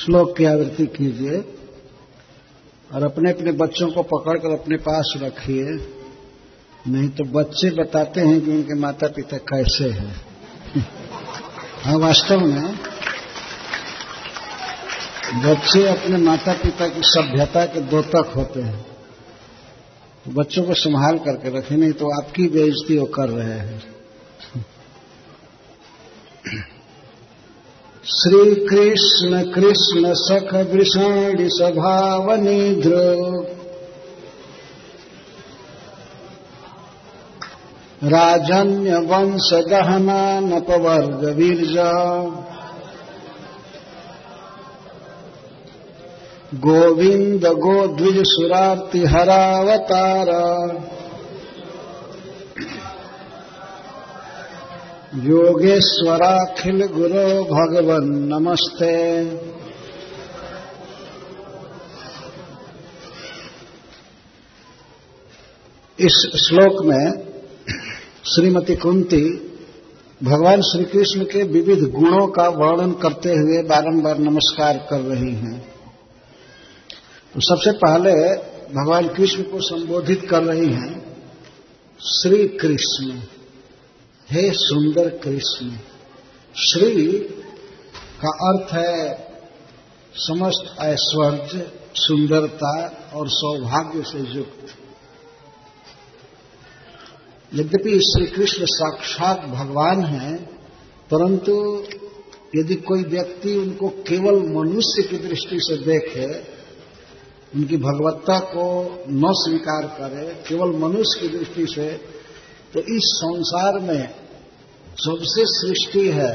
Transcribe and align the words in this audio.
श्लोक 0.00 0.36
की 0.36 0.44
आवृत्ति 0.44 0.86
कीजिए 0.86 1.44
और 2.94 3.02
अपने 3.02 3.30
अपने 3.30 3.52
बच्चों 3.52 3.90
को 3.90 4.02
पकड़कर 4.02 4.50
अपने 4.50 4.76
पास 4.76 5.14
रखिए। 5.16 5.64
नहीं 6.88 7.08
तो 7.08 7.24
बच्चे 7.24 7.70
बताते 7.70 8.20
हैं 8.20 8.40
कि 8.40 8.50
उनके 8.50 8.74
माता 8.74 9.06
पिता 9.06 9.36
कैसे 9.36 9.90
हैं। 9.90 10.24
हाँ 11.82 11.98
वास्तव 11.98 12.40
में 12.40 12.76
बच्चे 15.34 15.88
अपने 15.88 16.16
माता 16.16 16.52
पिता 16.52 16.88
की 16.88 17.00
सभ्यता 17.04 17.64
के 17.64 17.80
दोतक 17.80 18.32
होते 18.36 18.60
हैं। 18.60 18.86
तो 20.24 20.30
बच्चों 20.30 20.64
को 20.64 20.74
संभाल 20.74 21.18
करके 21.18 21.58
रखें, 21.58 21.76
नहीं 21.76 21.92
तो 21.92 22.22
आपकी 22.22 22.48
बेइज्जती 22.48 22.98
वो 22.98 23.06
कर 23.06 23.28
रहे 23.28 23.58
हैं। 23.58 23.99
श्रीकृष्ण 28.04 29.52
कृष्ण 29.52 30.14
सख 30.14 30.54
वृषाणि 30.54 31.50
सभावनिध्र 31.50 32.90
विरजा 41.24 42.22
गोविन्द 46.54 47.46
गोद्विजसुरार्तिहरावतार। 47.46 50.28
योगेश्वराखिल 55.10 56.86
गुरो 56.86 57.22
भगवन 57.44 58.04
नमस्ते। 58.32 58.90
इस 65.98 66.18
श्लोक 66.36 66.84
में 66.84 67.10
श्रीमती 68.24 68.76
कुंती 68.76 69.22
भगवान 70.22 70.62
श्री 70.62 70.84
कृष्ण 70.84 71.24
के 71.24 71.42
विविध 71.42 71.82
गुणों 71.90 72.26
का 72.28 72.48
वर्णन 72.48 72.92
करते 72.92 73.30
हुए 73.30 73.62
बारंबार 73.62 74.18
नमस्कार 74.18 74.78
कर 74.90 75.00
रही 75.00 75.34
हैं। 75.34 75.58
तो 77.34 77.40
सबसे 77.40 77.72
पहले 77.78 78.14
भगवान 78.74 79.08
कृष्ण 79.08 79.42
को 79.42 79.60
संबोधित 79.60 80.28
कर 80.30 80.42
रही 80.42 80.72
हैं 80.72 80.94
श्री 82.00 82.48
कृष्ण 82.58 83.20
हे 84.32 84.50
सुंदर 84.52 85.08
कृष्ण, 85.08 85.70
श्री 86.54 87.18
का 88.22 88.28
अर्थ 88.28 88.74
है 88.74 89.26
समस्त 90.14 90.80
ऐश्वर्य, 90.80 91.72
सुंदरता 91.94 92.86
और 93.14 93.28
सौभाग्य 93.28 94.02
से 94.02 94.18
युक्त। 94.18 94.74
यद्यपि 97.54 97.98
श्री 97.98 98.26
कृष्ण 98.26 98.64
साक्षात 98.64 99.40
भगवान 99.40 100.04
हैं, 100.04 100.44
परंतु 101.10 101.84
यदि 102.56 102.74
कोई 102.74 103.02
व्यक्ति 103.02 103.56
उनको 103.56 103.88
केवल 103.88 104.38
मनुष्य 104.42 105.02
की 105.02 105.18
दृष्टि 105.18 105.58
से 105.60 105.76
देखे, 105.76 106.26
उनकी 107.56 107.76
भगवत्ता 107.76 108.38
को 108.38 108.82
न 109.08 109.32
स्वीकार 109.32 109.86
करे, 109.86 110.34
केवल 110.48 110.76
मनुष्य 110.76 111.20
की 111.20 111.38
दृष्टि 111.38 111.66
से 111.66 112.20
तो 112.74 112.80
इस 112.80 113.02
संसार 113.04 113.80
में 113.80 114.19
सबसे 115.00 115.42
सृष्टि 115.46 116.08
है। 116.08 116.32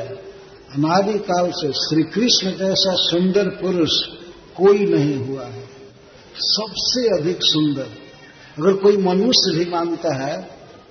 अनादिकाल 0.76 1.52
से 1.52 1.72
श्री 1.72 2.04
कृष्ण 2.04 2.52
जैसा 2.52 2.94
सुंदर 2.94 3.50
पुरुष 3.50 3.92
कोई 4.58 4.86
नहीं 4.86 5.16
हुआ 5.18 5.46
है। 5.46 5.64
सबसे 6.36 7.04
अधिक 7.20 7.38
सुंदर। 7.42 7.88
अगर 8.58 8.74
कोई 8.74 8.98
मनुष्य 8.98 9.54
भी 9.56 9.66
मानता 9.66 10.14
है 10.16 10.42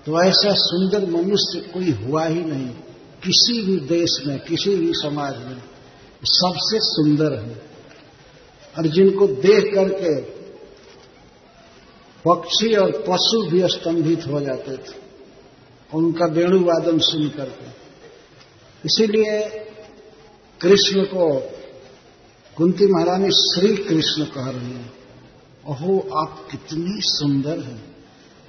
तो 0.06 0.22
ऐसा 0.24 0.54
सुंदर 0.54 1.06
मनुष्य 1.10 1.60
कोई 1.72 1.90
हुआ 1.90 2.24
ही 2.26 2.40
नहीं। 2.40 2.68
किसी 3.24 3.62
भी 3.62 3.76
देश 3.88 4.16
में, 4.26 4.38
किसी 4.40 4.74
भी 4.76 4.92
समाज 4.92 5.36
में 5.36 5.62
सबसे 6.24 6.78
सुंदर 6.82 7.32
है। 7.32 7.62
और 8.78 8.86
जिनको 8.86 9.26
देख 9.26 9.74
करके 9.74 10.20
पक्षी 12.24 12.74
और 12.74 12.90
पशु 13.08 13.42
भी 13.50 13.68
स्तंभित 13.68 14.26
हो 14.26 14.40
जाते 14.40 14.76
थे। 14.76 15.03
उनका 15.94 16.26
वेणुवादन 16.26 16.98
सुन 16.98 17.28
करके। 17.28 17.66
इसीलिए 18.84 19.48
कृष्ण 20.60 21.04
को 21.04 21.40
कुंती 22.56 22.86
महारानी 22.86 23.30
श्री 23.30 23.76
कृष्ण 23.76 24.24
कह 24.24 24.50
रही 24.50 24.72
हैं 24.72 24.94
ओहो 25.68 26.18
आप 26.18 26.48
कितनी 26.50 27.00
सुंदर 27.00 27.60
हैं। 27.60 27.96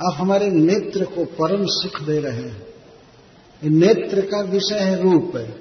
आप 0.07 0.15
हमारे 0.15 0.47
नेत्र 0.47 1.05
को 1.05 1.25
परम 1.25 1.65
सुख 1.65 2.01
दे 2.01 2.19
रहे 2.19 2.41
हैं। 2.41 2.67
नेत्र 3.63 4.21
का 4.21 4.41
विषय 4.41 4.79
है 4.79 5.03
रूप 5.03 5.31
है। 5.35 5.51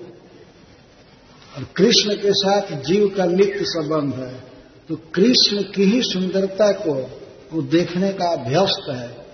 और 1.56 1.66
कृष्ण 1.76 2.14
के 2.14 2.32
साथ 2.32 2.82
जीव 2.82 3.14
का 3.16 3.24
नित्य 3.24 3.58
संबंध 3.60 4.14
है। 4.14 4.44
तो 4.88 4.96
कृष्ण 5.14 5.62
की 5.62 5.82
ही 5.82 6.02
सुंदरता 6.02 6.72
को 6.72 6.94
वो 7.52 7.62
देखने 7.62 8.12
का 8.12 8.32
अभ्यस्त 8.32 8.90
है। 8.90 9.26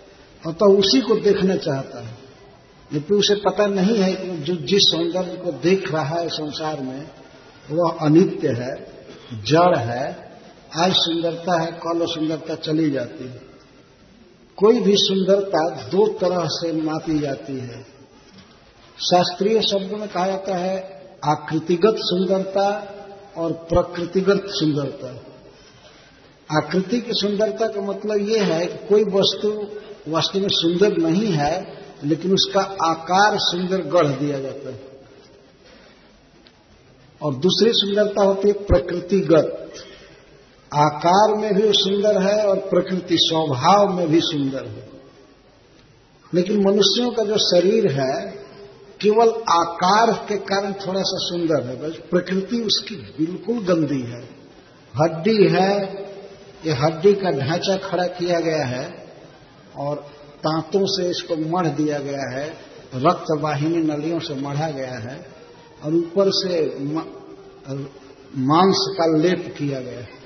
और 0.46 0.52
तो 0.52 0.78
उसी 0.78 1.00
को 1.00 1.14
देखना 1.16 1.56
चाहता 1.56 2.06
है। 2.06 2.19
लेकिन 2.92 3.16
उसे 3.16 3.34
पता 3.34 3.66
नहीं 3.66 3.98
है 3.98 4.14
कि 4.14 4.28
जो 4.28 4.54
जिस 4.54 4.82
सौंदर्य 4.82 5.36
को 5.36 5.52
देख 5.52 5.92
रहा 5.92 6.20
है 6.20 6.28
संसार 6.28 6.80
में, 6.80 7.10
वह 7.70 7.96
अनित्य 8.00 8.48
है, 8.48 9.02
जड़ 9.44 9.78
है, 9.78 10.30
आज 10.76 10.92
सुंदरता 10.96 11.60
है, 11.60 11.72
कल 11.72 12.06
सुंदरता 12.06 12.54
चली 12.54 12.90
जाती 12.90 13.24
है। 13.24 13.42
कोई 14.56 14.80
भी 14.80 14.92
सुंदरता 14.96 15.88
दो 15.88 16.06
तरह 16.06 16.46
से 16.46 16.72
मापी 16.72 17.18
जाती 17.18 17.58
है। 17.58 17.82
शास्त्रीय 18.98 19.62
शब्द 19.62 19.92
में 19.92 20.08
कहा 20.08 20.26
जाता 20.26 20.56
है, 20.56 21.02
आकृतिगत 21.24 21.94
सुंदरता 21.98 22.94
और 23.36 23.52
प्रकृतिगत 23.52 24.44
सुंदरता। 24.46 25.08
आकृति 26.56 27.00
की 27.00 27.12
सुंदरता 27.12 27.66
का 27.66 27.80
मतलब 27.80 28.28
यह 28.28 28.44
है 28.44 28.66
कि 28.66 28.88
कोई 28.88 29.04
वस्तु 29.04 29.66
वास्तव 30.08 30.40
में 30.40 30.48
सुंदर 30.50 30.96
नहीं 30.96 31.32
है 31.32 31.79
लेकिन 32.04 32.32
उसका 32.32 32.60
आकार 32.82 33.32
सुंदर 33.34 33.82
गढ़ 33.82 34.06
दिया 34.06 34.40
जाता 34.40 34.70
है। 34.70 34.90
और 37.22 37.34
दूसरी 37.34 37.70
सुंदरता 37.72 38.24
होती 38.24 38.48
है 38.48 38.54
प्रकृतिगत। 38.54 39.72
आकार 40.74 41.36
में 41.36 41.54
भी 41.54 41.72
सुंदर 41.72 42.22
है 42.22 42.46
और 42.46 42.56
प्रकृति 42.56 43.16
स्वभाव 43.18 43.96
में 43.96 44.08
भी 44.08 44.20
सुंदर 44.22 44.66
है। 44.66 44.90
लेकिन 46.34 46.66
मनुष्यों 46.66 47.10
का 47.10 47.24
जो 47.24 47.38
शरीर 47.38 47.92
है, 47.92 48.30
केवल 49.00 49.28
आकार 49.50 50.26
के 50.28 50.36
कारण 50.36 50.72
थोड़ा 50.72 51.00
सा 51.00 51.18
सुंदर 51.18 51.66
है, 51.66 51.82
बस 51.82 51.96
प्रकृति 52.10 52.60
उसकी 52.60 52.94
बिल्कुल 52.94 53.58
गंदी 53.58 54.00
है। 54.00 54.22
हड्डी 55.02 55.48
है, 55.48 56.02
ये 56.66 56.72
हड्डी 56.72 57.14
का 57.14 57.30
ढांचा 57.30 57.76
खड़ा 57.76 58.06
किया 58.06 58.40
गया 58.40 58.64
है, 58.64 59.12
और 59.76 60.19
तांतों 60.40 60.84
से 60.86 61.08
इसको 61.10 61.36
मढ़ 61.50 61.66
दिया 61.76 61.98
गया 62.00 62.28
है 62.30 62.46
रक्त 62.96 63.26
वाहिनी 63.40 63.82
नलियों 63.84 64.18
से 64.20 64.34
मढ़ा 64.36 64.68
गया 64.70 64.98
है 65.00 65.16
और 65.84 65.94
ऊपर 65.94 66.30
से 66.34 66.60
मांस 68.40 68.84
का 68.90 69.06
लेप 69.18 69.54
किया 69.58 69.80
गया 69.80 70.00
है। 70.00 70.18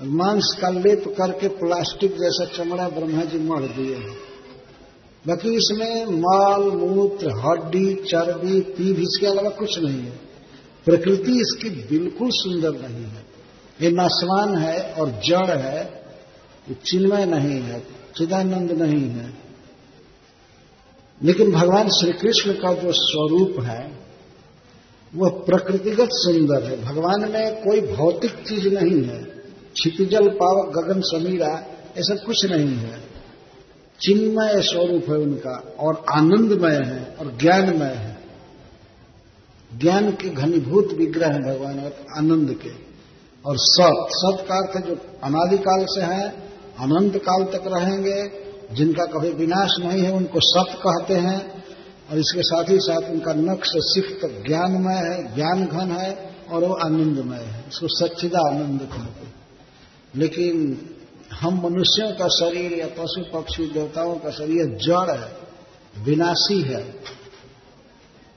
मांस 0.00 0.56
का 0.60 0.68
लेप 0.70 1.04
करके 1.18 1.48
प्लास्टिक 1.56 2.12
जैसा 2.12 2.44
चमड़ा 2.46 2.88
ब्रह्मा 2.88 3.24
जी 3.24 3.38
मढ़ 3.40 3.64
दिए 3.70 3.94
हैं। 3.96 4.16
बाकी 5.24 5.54
इसमें 5.54 6.06
माल, 6.18 6.62
मूत्र, 6.78 7.30
हड्डी, 7.38 7.94
चर्बी, 8.04 8.60
पीभ, 8.70 8.98
इसके 8.98 9.26
अलावा 9.26 9.50
कुछ 9.50 9.78
नहीं 9.78 10.00
है। 10.00 10.18
प्रकृति 10.86 11.32
इसकी 11.40 11.70
बिल्कुल 11.88 12.28
सुंदर 12.32 12.72
नहीं 12.80 13.04
है। 13.06 13.24
ये 13.80 13.90
नस्वान 13.92 14.56
है 14.58 14.78
और 14.92 15.10
जड़ 15.26 15.58
है 15.58 16.00
चिन्मय 16.86 17.24
नहीं 17.26 17.60
है, 17.60 17.80
चिदानंद 18.16 18.72
नहीं 18.72 19.08
है। 19.10 19.28
लेकिन 21.22 21.52
भगवान 21.52 21.88
श्री 21.88 22.12
कृष्ण 22.12 22.52
का 22.52 22.72
जो 22.72 22.92
स्वरूप 22.92 23.64
है 23.64 24.00
वह 25.14 25.28
प्रकृतिगत 25.28 26.08
सुंदर 26.12 26.64
है। 26.64 26.84
भगवान 26.84 27.20
में 27.20 27.56
कोई 27.56 27.80
भौतिक 27.80 28.30
चीज़ 28.30 28.68
नहीं 28.68 29.04
है। 29.04 29.22
क्षितिजल 29.74 30.28
पावक 30.28 30.78
गगन 30.78 31.00
समीरा 31.00 31.66
ऐसा 31.98 32.14
कुछ 32.14 32.46
नहीं 32.46 32.74
है। 32.74 33.00
चिन्मय 34.00 34.62
स्वरूप 34.62 35.04
है 35.08 35.16
उनका, 35.16 35.74
और 35.78 36.04
आनंदमय 36.10 36.74
है, 36.74 37.16
और 37.20 37.38
ज्ञानमय 37.40 37.86
है। 37.86 38.16
ज्ञान 39.78 40.10
के 40.10 40.28
घनीभूत 40.28 40.92
विग्रह 40.92 41.26
है 41.26 41.40
भगवान 41.40 41.78
आनंद 42.18 42.54
के। 42.54 42.70
और 43.46 43.56
सत 43.58 44.06
सत 44.10 44.46
का 44.48 44.54
अर्थ 44.54 44.86
जो 44.86 44.94
अनादिकाल 45.24 45.86
से 45.88 46.00
है, 46.00 46.28
अनंत 46.78 47.16
काल 47.16 47.44
तक 47.44 47.62
रहेंगे 47.66 48.49
जिनका 48.72 49.04
कभी 49.04 49.30
विनाश 49.30 49.70
नहीं 49.80 50.02
है, 50.02 50.12
उनको 50.12 50.40
सत 50.42 50.78
कहते 50.78 51.14
हैं, 51.14 51.64
और 52.10 52.18
इसके 52.18 52.42
साथ 52.42 52.64
ही 52.64 52.78
साथ 52.78 53.10
उनका 53.10 53.32
नक्श 53.32 53.70
सिख 53.76 54.18
तक 54.22 54.42
ज्ञानमय 54.46 54.94
है 54.94 55.34
ज्ञान 55.34 55.66
घन 55.66 55.90
है, 55.90 56.30
और 56.50 56.64
वो 56.64 56.74
आनंदमय 56.74 57.38
है। 57.38 57.64
इसको 57.68 57.88
सच्चिदा 57.88 58.40
आनंद 58.40 58.80
कहते 58.82 59.28
लेकिन 60.14 60.78
हम 61.32 61.60
मनुष्यों 61.64 62.10
का 62.12 62.28
शरीर 62.28 62.72
या 62.72 62.86
पशु 62.98 63.22
पक्षी 63.32 63.66
देवताओं 63.66 64.14
का 64.14 64.30
शरीर 64.30 64.76
जड़ 64.78 65.10
है, 65.10 65.32
विनाशी 66.04 66.60
है। 66.62 66.82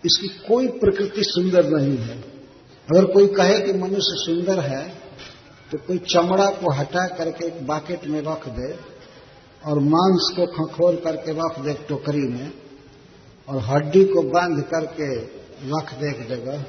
इसकी 0.03 0.27
कोई 0.27 0.67
प्रकृति 0.67 1.23
सुंदर 1.23 1.69
नहीं 1.69 1.97
है। 1.97 2.17
अगर 2.87 3.05
कोई 3.05 3.27
कहे 3.27 3.59
कि 3.59 3.73
मनुष्य 3.73 4.15
सुंदर 4.19 4.59
है 4.59 4.83
तो 5.71 5.77
कोई 5.77 5.97
चमड़ा 5.97 6.45
को 6.45 6.71
हटा 6.71 7.05
करके 7.07 7.45
एक 7.45 7.65
बाकेट 7.67 8.05
में 8.07 8.19
रख 8.21 8.47
दे 8.49 8.67
और 9.65 9.79
मांस 9.79 10.33
को 10.35 10.45
खखोर 10.45 10.95
करके 10.95 11.31
रख 11.31 11.59
दे 11.59 11.73
टोकरी 11.89 12.27
में, 12.27 12.51
और 13.49 13.59
हड्डी 13.59 14.05
को 14.05 14.21
बाँध 14.21 14.61
करके 14.61 15.15
रख 15.69 15.93
दे 15.93 16.09
एक 16.09 16.29
जगह 16.29 16.65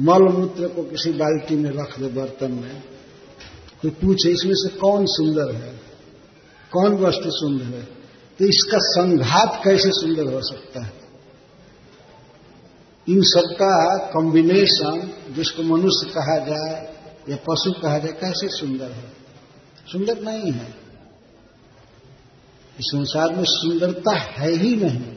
मल 0.00 0.22
मूत्र 0.22 0.68
को 0.68 0.82
किसी 0.82 1.12
बाल्टी 1.12 1.56
में 1.56 1.70
रख 1.70 2.00
दे 2.00 2.08
बर्तन 2.08 2.52
में। 2.52 2.82
कोई 3.82 3.90
पूछे, 3.90 4.30
इसमें 4.30 4.54
से 4.54 4.78
कौन 4.78 5.06
सुंदर 5.06 5.54
है? 5.54 5.80
कौन 6.72 6.94
वस्तु 6.96 7.30
सुंदर 7.30 7.64
है? 7.64 7.82
तो 8.38 8.44
इसका 8.44 8.78
संघात 8.80 9.60
कैसे 9.64 9.90
सुंदर 9.90 10.34
हो 10.34 10.40
सकता 10.42 10.84
है? 10.84 10.92
इन 13.08 13.22
सबका 13.22 13.96
कॉम्बिनेशन 13.96 15.12
जिसको 15.30 15.62
मनुष्य 15.62 16.10
कहा 16.10 16.38
जाए 16.38 16.94
या 17.28 17.36
पशु 17.36 17.72
कहा 17.72 17.98
जाए, 17.98 18.12
कैसे 18.12 18.48
सुंदर 18.48 18.90
है? 18.90 19.12
सुंदर 19.92 20.20
नहीं 20.20 20.52
है। 20.52 20.87
इस 22.80 22.84
संसार 22.84 23.34
में 23.36 23.44
सुंदरता 23.44 24.18
है 24.32 24.50
ही 24.52 24.76
नहीं 24.76 25.14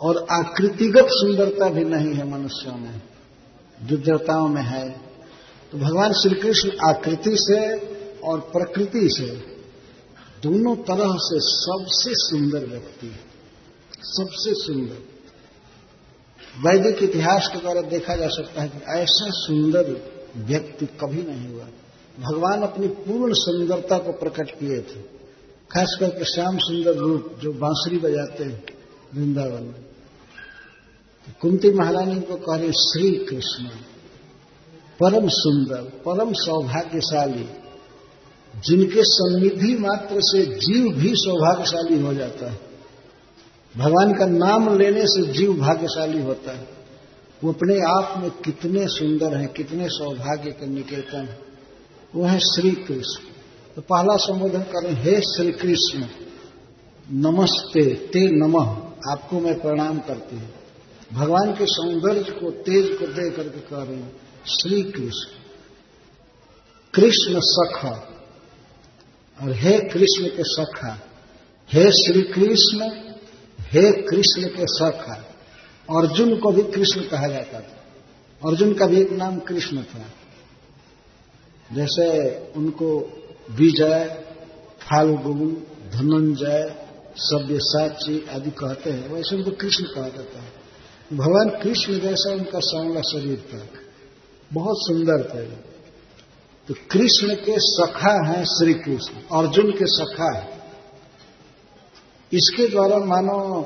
और 0.00 0.26
आकृतिगत 0.30 1.06
सुंदरता 1.10 1.68
भी 1.68 1.84
नहीं 1.84 2.14
है 2.14 2.28
मनुष्यों 2.30 2.74
में 2.74 3.00
जो 3.82 3.96
देवताओं 3.96 4.48
में 4.48 4.62
है। 4.62 4.88
तो 5.72 5.78
भगवान 5.78 6.12
श्री 6.12 6.34
कृष्ण 6.34 6.70
आकृति 6.88 7.36
से 7.36 7.60
और 8.20 8.40
प्रकृति 8.40 9.08
से 9.10 9.26
दोनों 10.42 10.76
तरह 10.76 11.12
से 11.18 11.38
सबसे 11.40 12.14
सुंदर 12.14 12.66
व्यक्ति 12.66 13.06
है, 13.06 13.20
सबसे 14.02 14.54
सुंदर। 14.54 14.98
वैदिक 16.68 17.02
इतिहास 17.02 17.48
के 17.52 17.58
द्वारा 17.58 17.80
देखा 17.80 18.16
जा 18.16 18.28
सकता 18.28 18.62
है 18.62 18.68
कि 18.68 18.78
ऐसा 18.98 19.30
सुंदर 19.30 19.90
व्यक्ति 20.36 20.86
कभी 20.86 21.22
नहीं 21.22 21.48
हुआ। 21.48 21.64
भगवान 22.20 22.62
अपनी 22.62 22.86
पूर्ण 22.86 23.34
सुंदरता 23.34 23.98
को 23.98 24.12
प्रकट 24.12 24.50
किए 24.50 24.80
थे। 24.80 25.19
खास 25.70 25.96
करके 26.00 26.24
श्याम 26.24 26.58
सुंदर 26.58 26.96
रूप 26.96 27.34
जो 27.42 27.52
बांसुरी 27.52 27.98
बजाते 27.98 28.44
हैं, 28.44 28.62
वृंदावन 29.14 29.62
में। 29.62 29.82
तो 31.26 31.32
कुंती 31.40 31.70
महारानी 31.70 32.20
को 32.20 32.36
कह 32.36 32.56
रहे 32.56 32.72
श्री 32.80 33.10
कृष्ण 33.24 33.68
परम 35.00 35.28
सुंदर, 35.28 35.82
परम 36.06 36.32
सौभाग्यशाली, 36.36 37.48
जिनके 38.54 39.02
सन्निधि 39.04 39.76
मात्र 39.78 40.20
से 40.22 40.44
जीव 40.58 40.92
भी 40.94 41.12
सौभाग्यशाली 41.16 42.00
हो 42.02 42.14
जाता 42.14 42.50
है, 42.50 42.58
भगवान 43.74 44.12
का 44.14 44.26
नाम 44.26 44.76
लेने 44.78 45.06
से 45.06 45.22
जीव 45.32 45.52
भाग्यशाली 45.54 46.22
होता 46.22 46.52
है, 46.52 46.68
वो 47.42 47.52
अपने 47.52 47.76
आप 47.88 48.14
में 48.18 48.30
कितने 48.44 48.86
सुंदर 48.88 49.36
हैं, 49.36 49.48
कितने 49.48 49.88
सौभाग्य 49.90 50.50
के 50.50 50.66
निकेतन 50.66 51.28
वो 52.14 52.24
है 52.24 52.38
श्री 52.44 52.70
कृष्ण 52.70 53.29
तो 53.76 53.82
पहला 53.82 54.16
संबोधन 54.16 54.62
करें 54.62 54.94
हे 54.94 55.20
श्री 55.20 55.52
कृष्ण, 55.52 56.06
नमस्ते, 57.10 57.94
ते 57.94 58.28
नमः, 58.28 58.66
आपको 59.10 59.40
मैं 59.40 59.60
प्रणाम 59.60 59.98
करती 59.98 60.36
हूँ। 60.36 60.50
भगवान 61.12 61.52
के 61.52 61.66
सौंदर्य 61.66 62.30
को, 62.30 62.50
तेज 62.50 62.98
को 62.98 63.06
दे 63.06 63.30
करके 63.30 63.60
कह 63.60 63.82
रहे 63.82 63.96
हैं, 63.96 64.16
श्री 64.46 64.82
कृष्ण 64.82 65.40
कृष्ण 66.94 67.40
सखा, 67.40 68.22
और 69.42 69.52
हे 69.52 69.78
कृष्ण 69.78 70.26
के 70.26 70.42
सखा, 70.42 70.98
हे 71.72 71.90
श्री 71.90 72.22
कृष्ण, 72.22 72.90
हे 73.60 74.02
कृष्ण 74.02 74.42
के 74.42 74.66
सखा। 74.66 75.26
अर्जुन 76.00 76.38
को 76.38 76.52
भी 76.52 76.62
कृष्ण 76.62 77.00
कहा 77.00 77.26
जाता 77.26 77.60
था। 77.60 77.84
अर्जुन 78.48 78.74
का 78.74 78.86
भी 78.86 79.00
एक 79.00 79.12
नाम 79.12 79.38
कृष्ण 79.38 79.82
था। 79.82 80.06
जैसे 81.72 82.36
उनको 82.56 83.16
विजय, 83.50 84.24
फाल्गुन, 84.80 85.66
धनंजय 85.92 86.86
सव्यसाची 87.16 88.26
आदि 88.30 88.50
कहते 88.50 88.90
हैं। 88.90 89.08
वैसे 89.08 89.36
उनको 89.36 89.50
कृष्ण 89.50 89.84
कहा 89.84 90.08
जाता 90.08 90.40
है। 90.40 90.52
भगवान 91.12 91.50
कृष्ण 91.62 92.00
जैसा 92.00 92.32
उनका 92.32 92.58
सांवला 92.58 93.00
शरीर 93.00 93.48
था 93.54 93.66
बहुत 94.52 94.76
सुंदर 94.78 95.22
थे। 95.34 95.70
तो 96.68 96.74
कृष्ण 96.90 97.34
के 97.34 97.54
सखा 97.58 98.26
हैं 98.26 98.44
श्री 98.44 98.74
कृष्ण, 98.74 99.14
अर्जुन 99.14 99.70
के 99.70 99.86
सखा 99.86 100.38
है। 100.38 100.60
इसके 102.32 102.68
द्वारा 102.68 102.98
मानो 102.98 103.62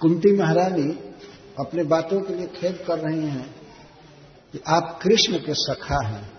कुंती 0.00 0.32
महारानी 0.32 1.12
अपने 1.58 1.84
बातों 1.84 2.20
के 2.20 2.34
लिए 2.34 2.46
खेद 2.46 2.84
कर 2.86 2.98
रही 2.98 3.20
हैं 3.20 3.54
कि 4.52 4.60
आप 4.66 5.00
कृष्ण 5.02 5.38
के 5.38 5.54
सखा 5.54 6.06
हैं। 6.06 6.32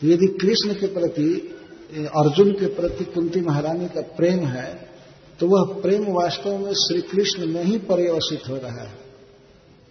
तो 0.00 0.06
यदि 0.06 0.26
कृष्ण 0.26 0.74
के 0.74 0.86
प्रति 0.86 1.56
अर्जुन 1.90 2.52
के 2.52 2.66
प्रति 2.66 3.04
कुंती 3.04 3.40
महारानी 3.40 3.86
का 3.88 4.00
प्रेम 4.16 4.44
है 4.46 4.68
तो 5.40 5.46
वह 5.46 5.80
प्रेम 5.82 6.04
वास्तव 6.12 6.58
में 6.58 6.72
श्री 6.74 7.00
कृष्ण 7.00 7.46
में 7.46 7.62
ही 7.64 7.78
पर्यवसित 7.78 8.48
हो 8.48 8.56
रहा 8.56 8.82
है 8.82 8.98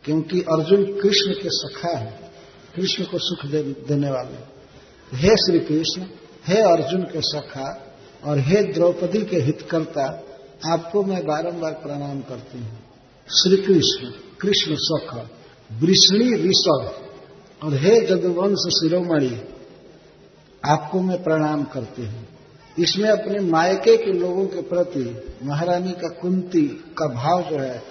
क्योंकि 0.03 0.41
अर्जुन 0.41 0.83
कृष्ण 0.99 1.33
के 1.33 1.49
सखा 1.49 1.97
है 1.97 2.31
कृष्ण 2.75 3.03
को 3.03 3.17
सुख 3.17 3.45
दे, 3.51 3.61
देने 3.61 4.09
वाले। 4.09 5.17
हे 5.17 5.35
श्री 5.35 5.59
कृष्ण 5.59 6.01
हे 6.47 6.61
अर्जुन 6.61 7.03
के 7.03 7.21
सखा 7.21 7.67
और 8.23 8.39
हे 8.39 8.61
द्रौपदी 8.73 9.21
के 9.25 9.37
हितकर्ता 9.37 10.05
आपको 10.65 11.03
मैं 11.03 11.21
बारंबार 11.25 11.73
प्रणाम 11.73 12.21
करती 12.21 12.57
हूँ। 12.57 12.79
श्री 13.29 13.57
कृष्ण 13.57 14.11
कृष्ण 14.41 14.75
सख 14.79 15.13
वृष्णी 15.81 16.33
ऋषभ 16.49 17.63
और 17.63 17.73
हे 17.73 17.99
जदुवंश 18.07 18.67
शिरोमणि 18.73 19.37
आपको 20.65 21.01
मैं 21.01 21.23
प्रणाम 21.23 21.63
करती 21.63 22.05
हूँ। 22.05 22.27
इसमें 22.79 23.09
अपने 23.09 23.39
मायके 23.39 23.97
के 23.97 24.13
लोगों 24.13 24.45
के 24.45 24.61
प्रति 24.61 25.33
महारानी 25.43 25.91
का 25.91 26.07
कुंती 26.07 26.67
का 26.67 27.07
भाव 27.07 27.43
जो 27.49 27.57
है, 27.57 27.83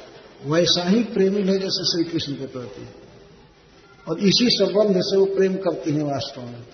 वैसा 0.47 0.89
ही 0.89 1.05
प्रेमी 1.05 1.43
है 1.43 1.59
जैसे 1.59 1.85
श्री 1.85 2.05
कृष्ण 2.05 2.33
के 2.33 2.47
प्रति। 2.47 2.87
और 4.09 4.19
इसी 4.19 4.49
संबंध 4.51 5.01
से 5.01 5.17
वो 5.17 5.25
प्रेम 5.25 5.55
करती 5.55 5.91
हैं 5.91 6.03
वास्तव 6.03 6.43
में। 6.43 6.65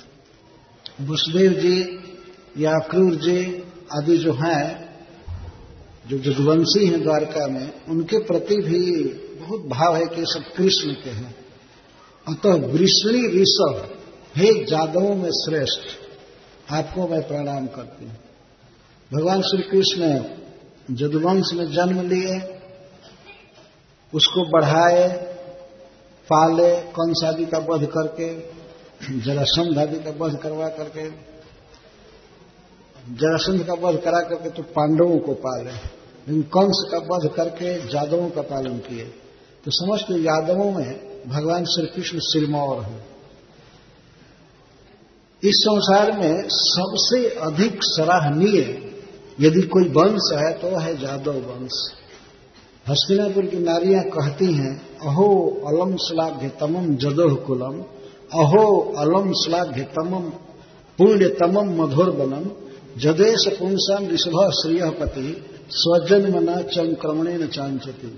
वसुदेव 1.00 1.52
जी 1.52 1.98
या 2.58 2.78
क्रूर 2.78 3.14
जी 3.14 3.64
आदि 3.92 4.16
जो 4.16 4.32
हैं, 4.32 4.94
जो 6.08 6.18
जदुवंशी 6.18 6.86
हैं 6.86 7.02
द्वारका 7.02 7.46
में, 7.46 7.72
उनके 7.88 8.18
प्रति 8.18 8.56
भी 8.56 9.04
बहुत 9.40 9.60
भाव 9.60 9.96
है 9.96 10.06
कि 10.06 10.24
सब 10.24 10.54
कृष्ण 10.56 10.92
के 10.92 11.10
हैं। 11.10 11.36
अतः 12.28 12.54
वृष्णी 12.54 13.42
ऋषभ 13.42 13.93
हे 14.36 14.64
जादवों 14.64 15.14
में 15.14 15.30
श्रेष्ठ, 15.30 15.80
आपको 16.72 17.08
मैं 17.08 17.20
प्रणाम 17.28 17.66
करती 17.66 18.04
हूँ। 18.04 18.16
भगवान 19.12 19.42
श्री 19.42 19.62
कृष्ण 19.62 20.94
जदुवंश 20.94 21.52
में 21.54 21.72
जन्म 21.72 22.00
लिए, 22.00 22.58
उसको 24.12 24.44
बढ़ाए, 24.50 25.08
पाले 26.28 26.74
कंस 26.80 27.24
आदि 27.24 27.46
का 27.46 27.58
वध 27.58 27.86
करके, 27.86 28.28
जरासंध 29.20 29.78
आदि 29.78 29.98
का 29.98 30.10
वध 30.24 30.38
करवा 30.38 30.68
करके, 30.68 31.08
जरासंध 33.14 33.66
का 33.66 33.74
वध 33.74 34.00
करा 34.00 34.20
करके 34.20 34.50
तो 34.50 34.62
पांडवों 34.62 35.18
को 35.18 35.32
पाले, 35.32 35.70
लेकिन 35.70 36.42
कंस 36.42 36.88
का 36.92 36.98
वध 36.98 37.32
करके 37.34 37.74
यादवों 37.96 38.30
का 38.30 38.42
पालन 38.42 38.78
किए। 38.78 39.04
तो 39.64 39.70
समस्त 39.70 40.10
यादवों 40.10 40.70
में 40.72 41.22
भगवान 41.28 41.64
श्री 41.64 41.86
कृष्ण 41.86 42.18
सिरमौर 42.18 42.82
है। 42.84 43.13
इस 45.44 45.54
संसार 45.54 46.10
में 46.18 46.42
सबसे 46.48 47.18
अधिक 47.40 47.78
सराहनीय 47.84 48.58
यदि 49.40 49.62
कोई 49.62 49.88
वंश 49.88 50.28
है 50.34 50.52
तो 50.52 50.68
है 50.78 50.96
जादव 50.96 51.38
वंश। 51.48 51.78
हस्तिनापुर 52.88 53.46
की 53.46 53.58
नारियाँ 53.58 54.02
कहती 54.04 54.46
हैं, 54.52 54.72
अहो 55.02 55.26
अलम 55.66 55.96
श्लाघ्य 55.96 56.48
तमम 56.60 56.94
जदोह 56.96 57.34
कुलम 57.46 57.76
अहो 58.34 58.64
अलम 58.98 59.32
श्लाघ्य 59.32 59.82
तमम 59.96 60.28
पुण्य 60.98 61.28
तमम 61.40 61.74
मधुर 61.82 62.10
बनम 62.10 62.50
जदेश 63.00 63.46
पुंसम 63.58 64.06
ऋषभ 64.08 64.38
श्रिय 64.52 64.90
पति 64.90 65.28
स्वजन्म 65.70 66.38
न 66.40 66.62
चंक्रमणे 66.74 67.34
न 67.34 67.46
चांचती 67.46 68.12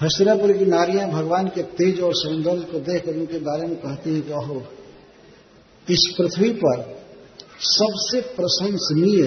हस्तिनापुर 0.00 0.52
की 0.52 0.66
नारियाँ 0.66 1.08
भगवान 1.10 1.48
के 1.48 1.62
तेज 1.78 2.00
और 2.00 2.12
सौंदर्य 2.14 2.62
को 2.72 2.78
देखकर 2.82 3.16
उनके 3.16 3.38
बारे 3.38 3.66
में 3.68 3.76
कहती 3.76 4.14
हैं 4.14 4.22
कि, 4.22 4.32
अहो 4.32 4.62
इस 5.90 6.02
पृथ्वी 6.18 6.50
पर 6.54 6.82
सबसे 7.68 8.20
प्रशंसनीय, 8.36 9.22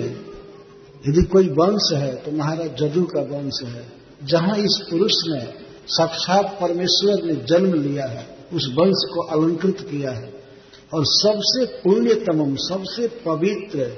यदि 1.03 1.23
कोई 1.23 1.49
वंश 1.51 1.91
है 1.93 2.15
तो 2.15 2.31
महाराज 2.31 2.69
जदू 2.79 3.03
का 3.05 3.21
वंश 3.29 3.61
है, 3.65 3.85
जहाँ 4.23 4.57
इस 4.59 4.77
पुरुष 4.89 5.17
ने 5.27 5.41
साक्षात 5.87 6.57
परमेश्वर 6.61 7.23
ने 7.23 7.35
जन्म 7.49 7.73
लिया 7.81 8.05
है, 8.07 8.25
उस 8.53 8.67
वंश 8.77 9.03
को 9.13 9.25
अलंकृत 9.31 9.85
किया 9.89 10.11
है, 10.11 10.31
और 10.91 11.05
सबसे 11.07 11.65
पुण्यतम 11.81 12.55
सबसे 12.59 13.07
पवित्र, 13.25 13.91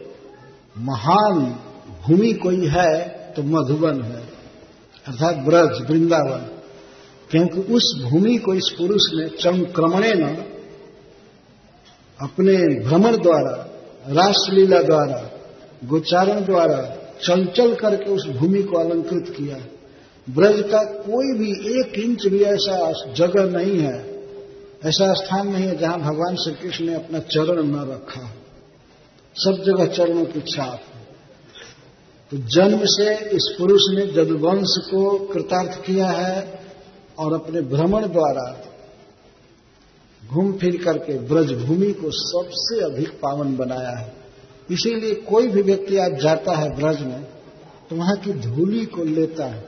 महान 0.80 1.40
भूमि 2.04 2.34
कोई 2.36 2.68
है 2.68 2.94
तो 3.36 3.44
मधुबन 3.44 4.02
है, 4.04 4.24
अर्थात 5.06 5.36
ब्रज, 5.46 5.82
वृंदावन, 5.90 6.46
क्योंकि 7.30 7.74
उस 7.74 7.94
भूमि 8.04 8.36
को 8.38 8.54
इस 8.54 8.70
पुरुष 8.78 9.12
ने 9.14 9.28
चमक्रमणे 9.38 10.14
न 10.16 10.36
अपने 12.22 12.84
भ्रमण 12.86 13.18
द्वारा, 13.18 13.56
रासलीला 14.08 14.82
द्वारा, 14.82 15.32
गोचारण 15.86 16.46
द्वारा 16.46 16.82
चल 17.24 17.46
चल 17.46 17.76
करके 17.76 18.12
उस 18.12 18.28
भूमि 18.28 18.64
को 18.64 18.78
अलंकृत 18.78 19.36
किया। 19.38 19.58
ब्रज 20.30 20.62
का 20.72 20.84
कोई 20.84 21.40
भी 21.40 21.80
एक 21.80 22.00
इंच 22.00 22.28
भी 22.28 22.44
ऐसा 22.44 22.92
जगह 23.14 23.46
नहीं 23.58 23.80
है, 23.80 24.16
ऐसा 24.86 25.14
स्थान 25.14 25.48
नहीं 25.48 25.68
है 25.68 25.78
जहाँ 25.78 26.00
भगवान 26.00 26.36
श्री 26.36 26.54
कृष्ण 26.54 26.86
ने 26.86 26.94
अपना 26.94 27.20
चरण 27.20 27.64
न 27.64 27.92
रखा 27.92 28.34
सब 29.36 29.64
जगह 29.64 29.86
चरणों 29.86 30.26
की 30.26 30.42
छाप 30.42 30.80
तो 32.32 32.38
जन्म 32.38 32.80
से 32.84 33.16
इस 33.16 33.56
पुरुष 33.58 33.82
ने 33.90 34.06
जदवंश 34.06 34.76
को 34.86 35.18
कृतार्थ 35.26 35.86
किया 35.86 36.08
है 36.08 36.64
और 37.20 37.34
अपने 37.34 37.62
भ्रमण 37.62 38.08
द्वारा 38.08 38.46
घूम 40.26 40.52
फिर 40.54 40.78
करके 40.84 41.18
ब्रजभूमि 41.28 41.92
को 41.94 42.10
सबसे 42.14 42.80
अधिक 42.86 43.10
पावन 43.22 43.56
बनाया 43.58 43.98
है। 43.98 44.14
इसीलिए 44.70 45.14
कोई 45.24 45.48
भी 45.48 45.62
व्यक्ति 45.62 45.98
आज 45.98 46.20
जाता 46.22 46.56
है 46.56 46.76
ब्रज 46.76 47.02
में 47.02 47.24
तो 47.90 47.96
वहाँ 47.96 48.16
की 48.18 48.34
धूली 48.42 48.86
को 48.86 49.04
लेता 49.04 49.46
है। 49.46 49.64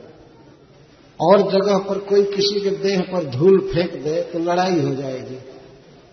और 1.20 1.42
जगह 1.52 1.78
पर 1.78 1.98
कोई 1.98 2.24
किसी 2.24 2.60
के 2.60 2.70
देह 2.78 3.00
पर 3.02 3.24
धूल 3.30 3.58
फेंक 3.70 3.92
दे 4.04 4.20
तो 4.22 4.38
लड़ाई 4.38 4.80
हो 4.80 4.94
जाएगी। 4.94 5.38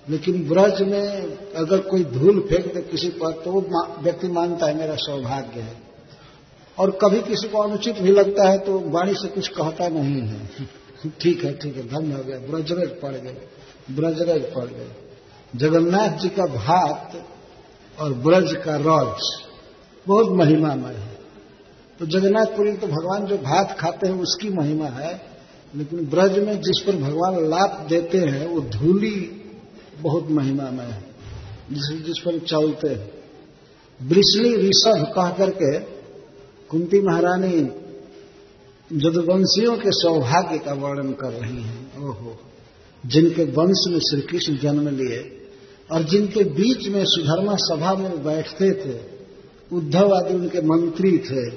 लेकिन 0.08 0.48
ब्रज 0.48 0.82
में 0.82 1.38
अगर 1.56 1.80
कोई 1.82 2.04
धूल 2.04 2.40
फेंक 2.42 2.74
दे 2.74 2.82
किसी 2.82 3.10
पर 3.10 3.32
तो 3.44 3.52
वो 3.52 3.62
व्यक्ति 4.02 4.28
मानता 4.28 4.66
है, 4.66 4.78
मेरा 4.78 4.96
सौभाग्य 4.96 5.62
है। 5.62 5.76
और 6.78 6.92
कभी 7.02 7.22
किसी 7.22 7.48
को 7.48 7.58
अनुचित 7.58 8.00
भी 8.00 8.12
लगता 8.12 8.50
है 8.50 8.58
तो 8.60 8.80
वाणी 8.90 9.14
से 9.14 9.28
कुछ 9.28 9.48
कहता 9.48 9.88
नहीं 9.90 10.22
है। 10.22 10.68
ठीक 11.22 11.44
है 11.46 11.54
ठीक 11.54 11.76
है 11.76 11.88
धन्य 11.88 12.14
हो 12.14 12.24
गया 12.24 12.40
ब्रजरज 12.48 12.90
पड़ 13.02 13.14
गए। 13.14 13.38
ब्रजरज 13.92 14.42
पड़ 14.56 14.66
गए 14.66 14.92
जगन्नाथ 15.56 16.18
जी 16.18 16.30
का 16.30 16.46
भात 16.46 17.28
और 18.00 18.14
ब्रज 18.14 18.52
का 18.52 18.76
रज, 18.76 19.46
बहुत 20.08 20.30
महिमामय 20.30 20.94
है। 20.94 21.18
तो 22.00 22.06
जगन्नाथपुरी 22.06 22.74
तो 22.74 22.88
भगवान 22.88 23.26
जो 23.26 23.38
भात 23.38 23.78
खाते 23.80 24.08
हैं, 24.08 24.20
उसकी 24.20 24.50
महिमा 24.50 24.86
है। 24.86 25.22
लेकिन 25.76 26.06
ब्रज 26.06 26.40
में 26.40 26.62
जिस 26.62 26.84
पर 26.88 26.96
भगवान 26.96 27.50
लाभ 27.50 27.86
देते 27.90 28.18
हैं, 28.18 28.48
वो 28.48 28.62
धूली 28.62 29.44
बहुत 30.02 30.28
महिमामय 30.30 30.84
है। 30.84 31.04
जिस 31.72 32.06
जिस 32.06 32.20
पर 32.20 32.40
चलते 32.40 32.88
हैं। 32.90 33.12
ब्रिसली 34.08 34.56
ऋषभ 34.56 35.14
कह 35.16 35.30
करके 35.30 35.80
कुंती 36.70 37.02
महारानी 37.02 37.62
जदुवंशियों 38.94 39.78
के 39.78 39.92
सौभाग्य 39.92 40.58
का 40.58 40.74
वर्णन 40.74 41.12
कर 41.12 41.30
रही 41.30 41.64
हैं। 41.64 42.04
ओहो। 42.04 42.40
जिनके 43.06 43.44
वंश 43.44 43.84
में 43.88 44.00
श्री 44.00 44.22
कृष्ण 44.22 44.58
जन्म 44.58 44.88
लिए 44.98 45.18
और 45.92 46.04
जिनके 46.04 46.44
बीच 46.44 46.88
में 46.88 47.04
सुधर्मा 47.06 47.56
सभा 47.56 47.94
में 47.94 48.24
बैठते 48.24 48.72
थे, 48.72 49.00
उद्धव 49.76 50.14
आदि 50.16 50.34
उनके 50.34 50.62
मंत्री 50.62 51.18
थे, 51.18 51.50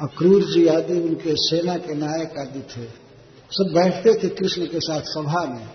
अक्रूर 0.00 0.44
जी 0.44 0.66
आदि 0.66 1.00
उनके 1.00 1.34
सेना 1.36 1.76
के 1.76 1.94
नायक 1.94 2.38
आदि 2.38 2.60
थे, 2.60 2.86
सब 3.52 3.72
बैठते 3.74 4.14
थे 4.14 4.28
कृष्ण 4.28 4.66
के 4.66 4.80
साथ 4.80 5.00
सभा 5.00 5.44
में। 5.44 5.68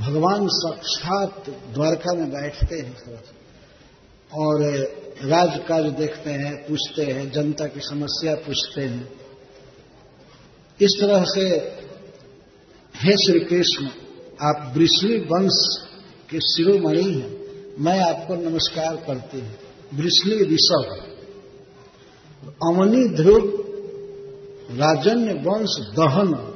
भगवान 0.00 0.48
साक्षात 0.48 1.50
द्वारका 1.74 2.14
में 2.14 2.30
बैठते 2.30 2.76
हैं 2.76 3.22
और 4.32 4.62
राजकाज 5.24 5.84
देखते 5.84 6.30
हैं, 6.30 6.54
पूछते 6.66 7.02
हैं, 7.02 7.30
जनता 7.32 7.66
की 7.66 7.80
समस्या 7.80 8.34
पूछते 8.34 8.80
हैं। 8.80 9.08
इस 10.80 10.96
तरह 11.00 11.24
से 11.24 11.44
हे 13.02 13.12
श्री 13.12 13.40
कृष्ण, 13.40 13.86
आप 14.42 14.72
वृष्णि 14.76 15.16
वंश 15.16 15.88
के 16.30 16.40
शिरोमणि 16.40 17.02
हैं। 17.02 17.38
मैं 17.78 18.00
आपको 18.00 18.34
नमस्कार 18.34 18.96
करती 18.96 19.40
हूँ। 19.40 19.50
वृष्णि 19.94 20.34
ऋषभ 20.34 20.96
अवनी 22.46 23.08
ध्रुव, 23.08 23.38
राजन्य 24.72 25.32
वंश 25.32 25.76
दहन, 25.80 26.54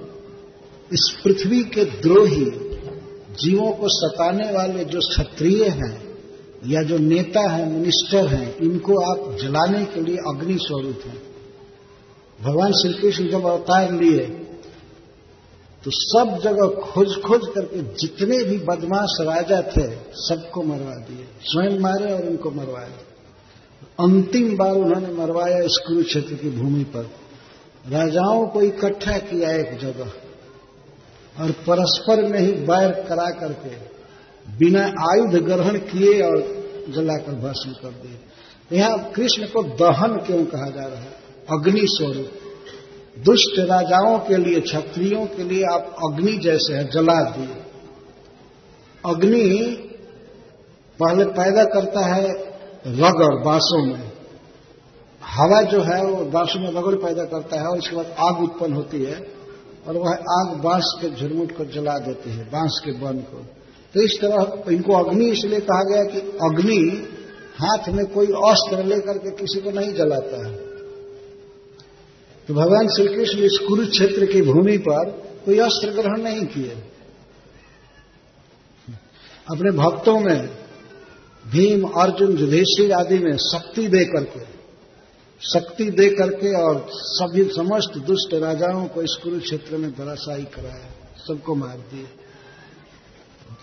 इस 0.93 1.21
पृथ्वी 1.25 1.65
के 1.65 1.85
द्रोही, 1.85 2.45
जीवों 3.41 3.73
को 3.73 3.89
सताने 3.89 4.53
वाले 4.53 4.85
जो 4.85 4.99
क्षत्रिय 4.99 5.65
हैं, 5.65 6.15
या 6.67 6.83
जो 6.83 6.99
नेता 6.99 7.51
हैं, 7.51 7.73
मिनिस्टर 7.73 8.27
हैं, 8.27 8.57
इनको 8.57 9.01
आप 9.01 9.39
जलाने 9.39 9.85
के 9.85 10.01
लिए 10.01 10.17
अग्नि 10.17 10.59
स्वरूप 10.59 11.01
हैं। 11.07 11.23
भगवान 12.43 12.73
श्री 12.73 12.93
कृष्ण 12.93 13.29
जब 13.29 13.45
अवतार 13.47 13.93
लिए 13.93 14.39
तो 15.85 15.91
सब 15.95 16.41
जगह 16.45 16.67
खोज 16.81 17.09
खोज 17.27 17.41
करके 17.55 17.83
जितने 17.83 18.45
भी 18.45 18.59
बदमाश 18.59 19.17
राजा 19.21 19.63
थे, 19.63 19.97
सबको 20.13 20.63
मरवा 20.63 20.95
दिए। 20.95 21.27
स्वयं 21.43 21.79
मारे 21.79 22.13
और 22.13 22.23
उनको 22.23 22.51
मरवाए। 22.51 22.93
अंतिम 24.01 24.57
बार 24.57 24.75
उन्होंने 24.75 25.13
मरवाया 25.15 25.59
इस 25.59 25.83
कुरुक्षेत्र 25.87 26.35
की 26.35 26.51
भूमि 26.51 26.85
पर। 26.85 27.11
राजाओं 27.89 28.47
को 28.47 28.63
इकट्ठा 28.63 29.19
किया 29.19 29.51
एक 29.51 29.79
जगह 29.79 30.13
और 31.43 31.51
परस्पर 31.51 32.23
में 32.23 32.39
ही 32.39 32.53
बैर 32.53 32.91
करा 32.91 33.31
करके 33.31 33.93
बिना 34.59 34.85
आयुध 34.85 35.45
ग्रहण 35.45 35.79
किए 35.79 36.23
और 36.23 36.39
जलाकर 36.89 37.33
भस्म 37.33 37.73
कर 37.73 37.89
दिए। 37.89 38.19
यहाँ 38.79 39.11
कृष्ण 39.11 39.47
को 39.47 39.63
दहन 39.63 40.17
क्यों 40.17 40.45
कहा 40.45 40.71
जा 40.71 40.87
रहा 40.87 41.01
है? 41.01 41.13
अग्नि 41.51 41.83
स्वरूप 41.85 42.31
दुष्ट 43.17 43.59
राजाओं 43.59 44.19
के 44.19 44.37
लिए, 44.37 44.61
क्षत्रियों 44.61 45.27
के 45.27 45.45
लिए 45.45 45.65
आप 45.65 45.97
अग्नि 46.09 46.33
जैसे 46.33 46.75
है, 46.75 46.85
जला 46.85 47.21
दिए। 47.23 47.57
अग्नि 49.07 49.79
पहले 51.01 51.25
पैदा 51.25 51.65
करता 51.65 52.15
है 52.15 52.31
रगड़ 52.87 53.45
बांसों 53.45 53.87
में। 53.87 54.13
हवा 55.23 55.63
जो 55.63 55.81
है 55.81 56.05
वो 56.05 56.25
बांसों 56.25 56.61
में 56.61 56.69
रगड़ 56.69 56.95
पैदा 56.95 57.25
करता 57.25 57.61
है 57.61 57.67
और 57.67 57.79
उसके 57.79 57.97
बाद 57.97 58.15
आग 58.19 58.43
उत्पन्न 58.43 58.73
होती 58.73 59.03
है 59.03 59.27
और 59.89 59.97
वह 59.97 60.11
आग 60.11 60.61
बाँस 60.65 60.99
के 61.01 61.11
झुरमुट 61.11 61.57
को 61.57 61.65
जला 61.65 61.99
देती 61.99 62.31
है, 62.31 62.45
बाँस 62.45 62.83
के 62.85 62.91
वन 62.91 63.19
को। 63.19 63.45
तो 63.95 64.03
इस 64.03 64.19
तरह 64.21 64.73
इनको 64.73 64.93
अग्नि 64.93 65.25
इसलिए 65.25 65.61
कहा 65.61 65.83
गया 65.83 66.05
कि 66.05 66.19
अग्नि 66.19 67.09
हाथ 67.57 67.89
में 67.89 68.07
कोई 68.07 68.27
अस्त्र 68.27 68.85
लेकर 68.85 69.19
के 69.19 69.31
किसी 69.31 69.61
को 69.61 69.71
नहीं 69.71 69.93
जलाता 69.93 70.47
है। 70.47 70.72
तो 72.49 72.55
भगवान 72.55 72.89
श्री 72.89 73.07
कृष्ण 73.09 73.39
इस 73.39 73.59
कुरुक्षेत्र 73.69 74.27
की 74.27 74.41
भूमि 74.43 74.79
पर 74.79 75.11
कोई 75.45 75.59
अस्त्र 75.59 75.91
ग्रहण 75.91 76.23
नहीं 76.23 76.47
किए। 76.47 76.77
अपने 79.51 79.71
भक्तों 79.71 80.19
में, 80.21 80.49
भीम, 81.45 81.83
अर्जुन, 81.83 82.37
युधिष्ठिर 82.39 82.93
आदि 82.93 83.19
में 83.19 83.37
शक्ति 83.37 83.87
दे 83.89 84.05
करके, 84.05 84.41
शक्ति 85.43 85.85
दे 85.91 86.09
करके 86.09 86.55
और 86.63 86.87
सभी 86.91 87.45
समस्त 87.45 87.99
दुष्ट 87.99 88.35
राजाओं 88.35 88.87
को 88.87 89.03
इस 89.03 89.19
कुरुक्षेत्र 89.23 89.77
में 89.77 89.91
धराशायी 89.91 90.45
कराया, 90.45 90.89
सबको 91.27 91.55
मार 91.55 91.77
दिए 91.91 92.07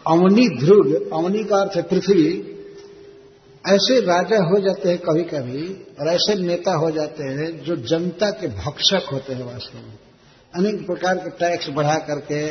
अवनी 0.08 0.48
ध्रुव, 0.60 0.94
अवनी 1.14 1.44
का 1.44 1.58
अर्थ 1.58 1.76
है 1.76 1.82
पृथ्वी 1.82 2.49
ऐसे 3.64 4.00
राजा 4.02 4.38
हो 4.44 4.60
जाते 4.60 4.90
हैं 4.90 4.98
कभी 5.00 5.24
कभी 5.24 5.64
और 6.00 6.08
ऐसे 6.08 6.36
नेता 6.36 6.74
हो 6.74 6.90
जाते 6.92 7.24
हैं 7.30 7.48
जो 7.64 7.76
जनता 7.88 8.30
के 8.32 8.48
भक्षक 8.50 9.10
होते 9.14 9.34
हैं 9.34 9.46
वास्तव 9.46 9.78
में। 9.80 9.98
अनेक 10.54 10.86
प्रकार 10.86 11.18
के 11.18 11.30
टैक्स 11.40 11.70
बढ़ा 11.70 11.96
करके, 12.00 12.48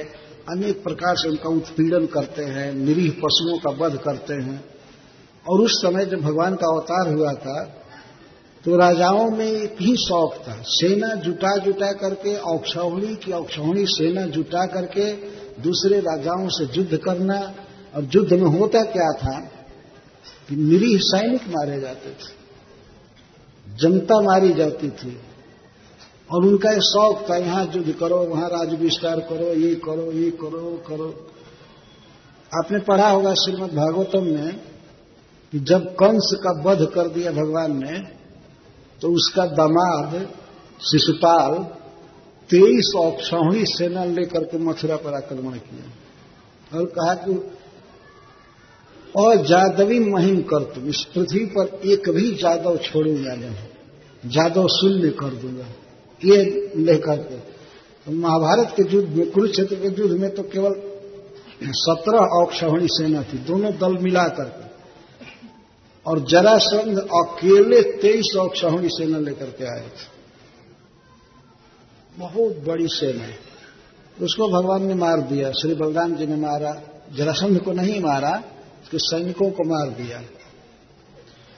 अनेक 0.49 0.83
प्रकार 0.83 1.17
से 1.17 1.29
उनका 1.29 1.49
उत्पीड़न 1.51 2.07
करते 2.07 2.45
हैं, 2.45 2.73
निरीह 2.75 3.11
पशुओं 3.13 3.59
का 3.59 3.71
वध 3.79 3.99
करते 3.99 4.35
हैं। 4.35 4.63
और 5.47 5.61
उस 5.61 5.81
समय 5.83 6.07
जब 6.07 6.21
भगवान 6.21 6.55
का 6.55 6.67
अवतार 6.67 7.13
हुआ 7.15 7.33
था 7.35 7.59
तो 8.65 8.77
राजाओं 8.77 9.31
में 9.31 9.47
एक 9.47 9.77
ही 9.81 9.95
शौक 9.97 10.35
था, 10.39 10.63
सेना 10.63 11.15
जुटा 11.17 11.57
जुटा 11.57 11.93
करके 11.93 12.37
औक्षौणी 12.37 13.15
की 13.17 13.33
औक्षौणी 13.33 13.85
सेना 13.89 14.27
जुटा 14.29 14.65
करके 14.67 15.13
दूसरे 15.63 16.01
राजाओं 16.01 16.49
से 16.49 16.65
युद्ध 16.77 16.97
करना। 16.97 17.39
और 17.95 18.09
युद्ध 18.15 18.33
में 18.33 18.51
होता 18.59 18.83
क्या 18.87 19.13
था? 19.13 19.39
निरीह 20.57 20.99
सैनिक 21.03 21.49
मारे 21.49 21.81
जाते 21.81 22.11
थे। 22.11 22.39
जनता 23.77 24.21
मारी 24.21 24.53
जाती 24.53 24.91
थी। 24.91 25.19
और 26.33 26.45
उनका 26.45 26.71
यह 26.71 26.79
शौक 26.79 27.31
था, 27.31 27.37
यहाँ 27.37 27.71
युद्ध 27.77 27.93
करो, 27.93 28.17
वहाँ 28.17 28.49
राज 28.49 28.81
विस्तार 28.81 29.21
करो, 29.21 29.55
ये 29.55 29.75
करो 29.75 30.13
ये 30.13 30.31
करो 30.31 30.85
करो। 30.89 31.31
आपने 32.57 32.79
पढ़ा 32.79 33.11
होगा 33.11 33.35
श्रीमद 33.35 33.71
भागवतम 33.75 34.25
में 34.25 34.61
कि 35.53 35.59
जब 35.59 35.87
कंस 35.87 36.37
का 36.47 36.63
वध 36.63 36.91
कर 36.95 37.09
दिया 37.09 37.33
भगवान 37.33 37.85
ने 37.85 37.99
तो 39.01 39.09
उसका 39.09 39.47
दामाद, 39.47 40.29
शिशुपाल, 40.81 41.55
तेईस 42.51 42.93
औक्षौणी 42.97 43.65
सेना 43.67 44.05
लेकर 44.05 44.45
के 44.45 44.59
मथुरा 44.59 44.97
पर 44.97 45.15
आक्रमण 45.15 45.53
किया। 45.53 46.79
और 46.79 46.85
कहा 46.85 47.15
कि 47.15 47.58
और 49.15 49.37
जादवी 49.47 49.99
महिम 50.01 50.41
कर 50.43 50.65
तुम 50.65 50.89
इस 50.89 51.05
पृथ्वी 51.15 51.45
पर 51.49 51.81
एक 51.87 52.09
भी 52.11 52.31
जादव 52.35 52.77
छोड़ूँगा 52.79 53.35
नहीं? 53.35 53.55
जादव 54.25 54.67
शून्य 54.71 55.11
कर 55.11 55.35
दूँगा 55.35 55.67
ये 56.23 56.43
लेकर 56.77 57.17
के 57.19 57.37
तो 57.37 58.13
महाभारत 58.13 58.75
के 58.77 58.83
युद्ध 58.93 59.09
में, 59.09 59.31
कुरुक्षेत्र 59.31 59.77
के 59.77 59.89
युद्ध 60.03 60.21
में 60.21 60.31
तो 60.35 60.43
केवल 60.45 60.75
सत्रह 61.63 62.19
औक्षणी 62.35 62.87
सेना 62.89 63.23
थी, 63.23 63.39
दोनों 63.39 63.73
दल 63.73 63.97
मिला 63.99 64.27
करके 64.29 64.67
और 66.07 66.21
जरासंध 66.25 66.99
अकेले 66.99 67.83
तेईस 67.99 68.35
औक्षणी 68.39 68.89
सेना 68.89 69.19
लेकर 69.19 69.51
के 69.59 69.65
आए 69.73 69.89
थे। 69.89 70.07
बहुत 72.17 72.63
बड़ी 72.67 72.87
सेना 72.89 73.27
उसको 74.17 74.49
भगवान 74.49 74.87
ने 74.87 74.95
मार 74.95 75.21
दिया, 75.23 75.51
श्री 75.53 75.75
बलराम 75.75 76.15
जी 76.15 76.27
ने 76.27 76.37
मारा, 76.37 76.73
जरासंध 77.17 77.61
को 77.61 77.73
नहीं 77.73 78.01
मारा 78.01 78.43
उसके 78.89 78.99
सैनिकों 79.01 79.51
को 79.51 79.65
मार 79.65 79.89
दिया। 79.97 80.19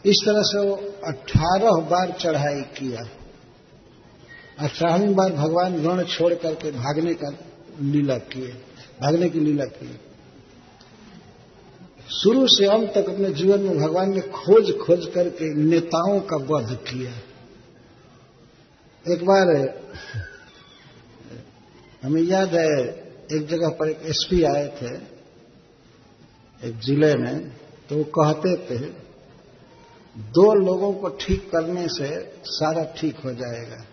इस 0.05 0.23
तरह 0.27 0.43
से 0.43 0.61
वो 0.61 0.75
अठारह 1.07 1.81
बार 1.87 2.11
चढ़ाई 2.21 2.61
किया। 2.79 3.03
अठारहवीं 4.59 5.15
बार 5.15 5.33
भगवान 5.33 5.77
रण 5.85 6.03
छोड़ 6.05 6.33
करके 6.35 6.71
भागने 6.73 7.15
का 7.15 7.31
लीला 7.83 8.17
किए, 8.27 8.49
भागने 9.03 9.29
की 9.29 9.41
लीला 9.41 9.65
की 9.65 9.99
शुरू 12.13 12.47
से 12.49 12.67
अंत 12.67 12.91
तक 12.95 13.09
अपने 13.09 13.31
जीवन 13.31 13.61
में 13.61 13.79
भगवान 13.79 14.15
ने 14.15 14.21
खोज 14.35 14.73
खोज 14.79 15.07
करके 15.15 15.53
नेताओं 15.57 16.19
का 16.21 16.37
वध 16.49 16.75
किया। 16.85 17.13
एक 19.05 19.25
बार, 19.25 19.55
हमें 22.03 22.23
याद 22.23 22.55
है, 22.55 22.75
एक 23.33 23.47
जगह 23.47 23.69
पर 23.71 23.91
एक 23.91 24.03
एसपी 24.07 24.43
आए 24.45 24.67
थे। 24.79 25.20
एक 26.63 26.81
ज़िले 26.81 27.15
में 27.17 27.39
तो 27.89 27.97
वो 27.97 28.05
कहते 28.15 28.57
थे, 28.67 28.79
दो 30.17 30.53
लोगों 30.57 30.93
को 30.93 31.09
ठीक 31.21 31.49
करने 31.51 31.87
से 31.89 32.09
सारा 32.47 32.85
ठीक 32.99 33.19
हो 33.25 33.33
जाएगा। 33.35 33.85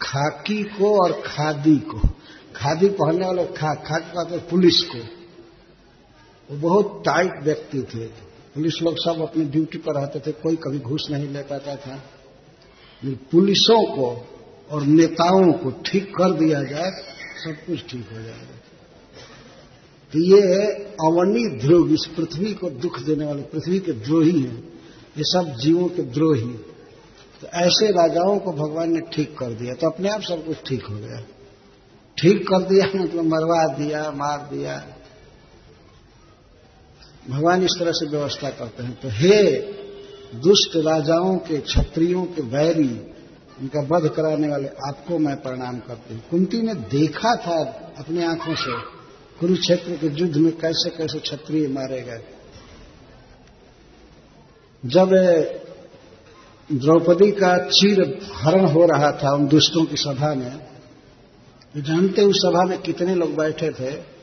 खाकी 0.00 0.62
को 0.70 0.92
और 0.98 1.12
खादी 1.26 1.76
को। 1.86 1.98
खादी 2.56 2.88
पहनने 2.90 3.26
वाले 3.26 3.44
खा, 3.46 3.74
खाकी 3.76 4.10
कहते 4.10 4.38
पुलिस 4.50 4.82
को। 4.84 4.98
वो 6.48 6.56
बहुत 6.58 7.02
टाइट 7.04 7.42
व्यक्ति 7.42 7.82
थे। 7.94 8.06
पुलिस 8.54 8.80
लोग 8.82 8.96
सब 8.98 9.20
अपनी 9.22 9.44
ड्यूटी 9.46 9.78
पर 9.78 9.94
रहते 9.94 10.20
थे, 10.20 10.32
कोई 10.34 10.56
कभी 10.56 10.78
घूस 10.80 11.06
नहीं 11.10 11.28
ले 11.28 11.42
पाता 11.42 11.76
था। 11.76 12.02
पुलिसों 13.30 13.82
को 13.86 14.08
और 14.70 14.82
नेताओं 14.84 15.52
को 15.54 15.70
ठीक 15.86 16.10
कर 16.16 16.32
दिया 16.38 16.62
जाए, 16.62 16.90
सब 17.44 17.64
कुछ 17.66 17.90
ठीक 17.90 18.08
हो 18.12 18.22
जाएगा। 18.22 18.58
तो 20.12 20.18
ये 20.18 20.42
अवनी 21.00 21.58
ध्रुव, 21.58 21.90
इस 21.90 22.06
पृथ्वी 22.16 22.52
को 22.54 22.70
दुख 22.70 22.98
देने 23.00 23.26
वाले, 23.26 23.42
पृथ्वी 23.42 23.78
के 23.78 23.92
द्रोही 23.92 24.40
हैं। 24.40 24.68
ये 25.18 25.24
सब 25.24 25.56
जीवों 25.56 25.88
के 25.88 26.02
द्रोही 26.02 26.52
तो 27.42 27.46
ऐसे 27.46 27.90
राजाओं 27.90 28.38
को 28.38 28.52
भगवान 28.52 28.92
ने 28.92 29.00
ठीक 29.12 29.38
कर 29.38 29.52
दिया। 29.52 29.74
तो 29.74 29.86
अपने 29.86 30.08
आप 30.08 30.20
सब 30.20 30.46
कुछ 30.46 30.56
ठीक 30.66 30.86
हो 30.86 30.96
गया। 30.96 31.20
ठीक 32.18 32.42
कर 32.48 32.62
दिया 32.62 32.86
मतलब 32.96 33.24
मरवा 33.24 33.66
दिया, 33.74 34.10
मार 34.10 34.48
दिया। 34.52 34.74
भगवान 37.30 37.62
इस 37.62 37.76
तरह 37.78 37.92
से 37.92 38.06
व्यवस्था 38.06 38.50
करते 38.50 38.82
हैं। 38.82 39.00
तो 39.00 39.08
हे 39.08 39.56
दुष्ट 40.40 40.76
राजाओं 40.76 41.36
के, 41.38 41.58
क्षत्रियों 41.58 42.24
के 42.24 42.42
बैरी, 42.42 42.88
उनका 43.60 43.80
वध 43.88 44.08
कराने 44.08 44.48
वाले 44.48 44.68
आपको 44.88 45.18
मैं 45.18 45.36
प्रणाम 45.36 45.78
करती 45.78 46.14
हूँ। 46.14 46.22
कुंती 46.30 46.62
ने 46.62 46.74
देखा 46.74 47.34
था 47.36 47.58
अपनी 47.98 48.22
आँखों 48.22 48.54
से। 48.54 48.99
कुरुक्षेत्र 49.40 49.96
के 49.96 50.06
युद्ध 50.06 50.36
में 50.36 50.52
कैसे 50.52 50.90
कैसे 50.90 51.18
क्षत्रिय 51.18 51.68
मारे 51.68 52.02
गए। 52.02 52.20
जब 54.86 55.08
द्रौपदी 56.72 57.30
का 57.30 57.58
चीर 57.58 58.28
हरण 58.32 58.66
हो 58.66 58.86
रहा 58.86 59.12
था 59.12 59.34
उन 59.34 59.48
दुष्टों 59.48 59.84
की 59.84 59.96
सभा 59.96 60.34
में 60.34 60.70
जानते 61.76 62.22
उस 62.22 62.36
सभा 62.36 62.64
में 62.64 62.82
कितने 62.82 63.14
लोग 63.14 63.36
बैठे 63.36 63.70
थे? 63.70 64.20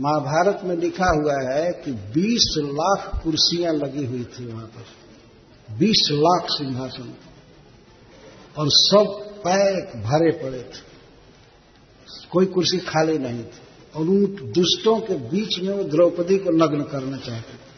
महाभारत 0.00 0.60
में 0.64 0.76
लिखा 0.76 1.06
हुआ 1.06 1.54
है 1.54 1.72
कि 1.72 1.92
20 1.92 2.54
लाख 2.58 3.22
कुर्सियाँ 3.24 3.74
लगी 3.74 4.04
हुई 4.04 4.24
थी 4.24 4.52
वहाँ 4.52 4.66
पर। 4.66 4.84
20 5.78 6.08
लाख 6.12 6.46
सिंहासन। 6.50 7.14
और 8.58 8.66
सब 8.68 9.34
पैक 9.38 9.84
भरे 9.96 10.30
पड़े 10.30 10.62
थे। 10.62 10.90
कोई 12.30 12.46
कुर्सी 12.46 12.78
खाली 12.78 13.18
नहीं 13.18 13.44
थी। 13.44 13.69
और 13.94 14.02
उन 14.02 14.24
दुष्टों 14.54 14.98
के 15.00 15.14
बीच 15.28 15.58
में 15.60 15.72
वो 15.74 15.84
द्रौपदी 15.86 16.36
को 16.38 16.50
नग्न 16.52 16.82
करना 16.90 17.16
चाहते 17.18 17.52
थे। 17.52 17.68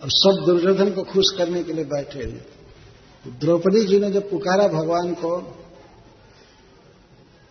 और 0.00 0.10
सब 0.12 0.44
दुर्योधन 0.46 0.90
को 0.92 1.02
खुश 1.04 1.30
करने 1.38 1.62
के 1.64 1.72
लिए 1.72 1.84
बैठे 1.86 2.22
हुए 2.22 2.40
तो 3.24 3.30
द्रौपदी 3.40 3.84
जी 3.84 3.98
ने 4.00 4.10
जब 4.10 4.28
पुकारा 4.30 4.66
भगवान 4.70 5.12
को, 5.14 5.30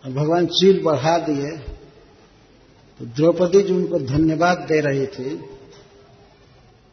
और 0.04 0.10
भगवान 0.12 0.46
चील 0.48 0.82
बढ़ा 0.82 1.16
दिए 1.20 1.56
तो 3.00 3.04
द्रौपदी 3.06 3.62
जी 3.62 3.72
उनको 3.72 3.98
धन्यवाद 4.00 4.58
दे 4.68 4.80
रही 4.80 5.06
थी। 5.08 5.34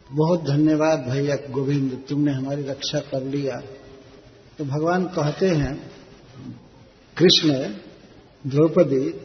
बहुत 0.09 0.43
धन्यवाद 0.43 0.99
भैया 1.01 1.35
गोविंद, 1.51 1.91
तुमने 2.09 2.31
हमारी 2.33 2.63
रक्षा 2.63 2.99
कर 3.11 3.23
लिया। 3.25 3.59
तो 4.57 4.65
भगवान 4.65 5.05
कहते 5.09 5.49
हैं, 5.51 5.73
कृष्ण 7.17 7.53
द्रौपदी, 8.47 9.21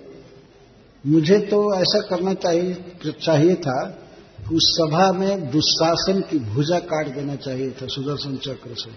मुझे 1.11 1.38
तो 1.38 1.74
ऐसा 1.74 2.00
करना 2.00 2.35
चाहिए 2.35 2.76
चाहिए 3.24 3.55
था 3.55 3.98
उस 4.52 4.79
सभा 4.81 5.12
में 5.12 5.50
दुशासन 5.50 6.20
की 6.20 6.38
भुजा 6.38 6.79
काट 6.79 7.14
देना 7.14 7.37
चाहिए 7.37 7.70
था, 7.70 7.87
सुदर्शन 7.87 8.37
चक्र 8.37 8.74
से। 8.74 8.90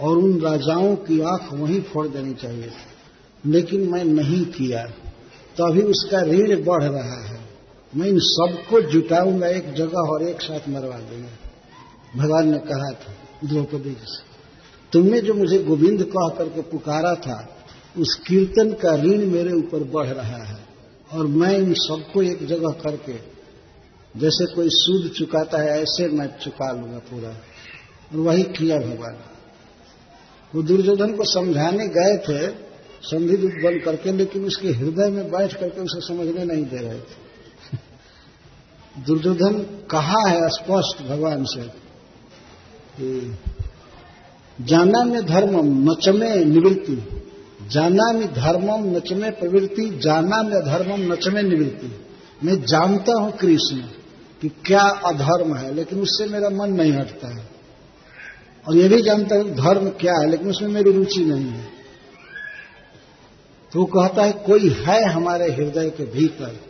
और 0.00 0.18
उन 0.18 0.40
राजाओं 0.40 0.96
की 0.96 1.20
आँख 1.20 1.48
वहीं 1.52 1.82
फोड़ 1.82 2.08
देनी 2.08 2.34
चाहिए 2.34 2.66
थी। 2.66 3.50
लेकिन 3.50 3.90
मैं 3.90 4.04
नहीं 4.04 4.44
किया। 4.44 4.86
तो 5.56 5.70
अभी 5.70 5.82
उसका 5.82 6.22
ऋण 6.22 6.64
बढ़ 6.64 6.84
रहा 6.84 7.24
है। 7.24 7.40
मैं 7.96 8.06
इन 8.06 8.18
सबको 8.18 8.80
जुटाऊँगा 8.80 9.46
एक 9.46 9.72
जगह 9.72 9.98
और 9.98 10.22
एक 10.22 10.42
साथ 10.42 10.68
मरवा 10.68 10.98
दूँगा। 10.98 11.28
भगवान 12.16 12.50
ने 12.50 12.58
कहा 12.58 12.90
था, 12.90 13.14
द्रौपदी 13.44 13.90
जी 13.90 13.96
से, 14.00 14.22
तुमने 14.92 15.20
जो 15.20 15.34
मुझे 15.34 15.62
गोविंद 15.62 16.04
कह 16.04 16.28
करके 16.28 16.62
पुकारा 16.62 17.14
था 17.14 17.59
उस 17.98 18.14
कीर्तन 18.26 18.72
का 18.72 18.94
ऋण 18.94 19.26
मेरे 19.26 19.52
ऊपर 19.52 19.84
बढ़ 19.84 20.06
रहा 20.06 20.44
है 20.44 20.64
और 21.12 21.26
मैं 21.26 21.58
इन 21.58 21.74
सबको 21.74 22.22
एक 22.22 22.46
जगह 22.46 22.68
करके, 22.68 23.12
जैसे 24.20 24.54
कोई 24.54 24.68
सूद 24.70 25.10
चुकाता 25.10 25.58
है, 25.58 25.82
ऐसे 25.82 26.08
मैं 26.08 26.38
चुका 26.38 26.72
लूँगा 26.72 26.98
पूरा। 26.98 27.28
और 27.28 28.16
वही 28.16 28.42
किया 28.42 28.78
भगवान। 28.78 29.16
वो 30.54 30.62
दुर्योधन 30.62 31.16
को 31.16 31.24
समझाने 31.24 31.88
गए 31.88 32.16
थे 32.16 32.48
संधि 33.02 33.36
बन 33.36 33.80
करके, 33.84 34.12
लेकिन 34.12 34.44
उसके 34.44 34.68
हृदय 34.68 35.10
में 35.10 35.30
बैठ 35.30 35.60
करके 35.60 35.80
उसे 35.80 36.00
समझने 36.00 36.44
नहीं 36.44 36.64
दे 36.64 36.76
रहे 36.76 37.00
थे। 37.00 37.30
दुर्योधन 39.06 39.58
कहा 39.90 40.28
है 40.28 40.48
स्पष्ट 40.48 41.02
भगवान 41.02 41.44
से 41.44 41.62
कि, 41.62 43.38
जाना 44.60 45.04
में 45.04 45.26
धर्म 45.26 45.60
नचमे 45.90 46.44
निवृत्ति। 46.44 47.26
जाना 47.70 48.12
में 48.12 48.32
धर्मम 48.32 48.96
नचमे 48.96 49.30
प्रवृत्ति, 49.30 50.00
जाना 50.02 50.42
में 50.42 50.56
अधर्मम 50.56 51.12
नचमे 51.12 51.42
निवृत्ति। 51.42 52.06
मैं 52.44 52.62
जानता 52.62 53.12
हूँ 53.12 53.32
कृष्ण 53.32 53.76
कि 54.42 54.48
क्या 54.48 54.82
अधर्म 54.82 55.54
है, 55.54 55.74
लेकिन 55.74 56.00
उससे 56.00 56.26
मेरा 56.26 56.50
मन 56.50 56.70
नहीं 56.70 56.92
हटता 56.92 57.28
है। 57.28 57.44
और 58.68 58.76
ये 58.76 58.88
भी 58.88 59.02
जानता 59.02 59.36
हूँ 59.36 59.44
धर्म 59.44 59.88
क्या 59.88 60.14
है, 60.14 60.30
लेकिन 60.30 60.48
उसमें 60.48 60.68
मेरी 60.68 60.92
रुचि 60.92 61.24
नहीं 61.24 61.44
है। 61.44 61.64
तो 63.72 63.80
वो 63.80 63.84
कहता 63.84 64.22
है, 64.22 64.32
कोई 64.32 64.68
है 64.68 65.04
हमारे 65.04 65.52
हृदय 65.52 65.90
के 65.90 66.04
भीतर 66.04 66.60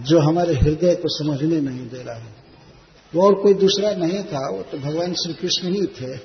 जो 0.00 0.18
हमारे 0.18 0.54
हृदय 0.54 0.94
को 0.94 1.08
समझने 1.08 1.60
नहीं 1.60 1.88
दे 1.88 2.02
रहा 2.02 2.14
है? 2.14 2.34
वो 3.14 3.26
और 3.26 3.34
कोई 3.34 3.54
दूसरा 3.54 3.90
नहीं 3.90 4.22
था, 4.22 4.50
वो 4.50 4.62
तो 4.62 4.78
भगवान 4.78 5.12
श्री 5.12 5.34
कृष्ण 5.34 5.68
ही 5.68 5.86
थे। 5.86 6.16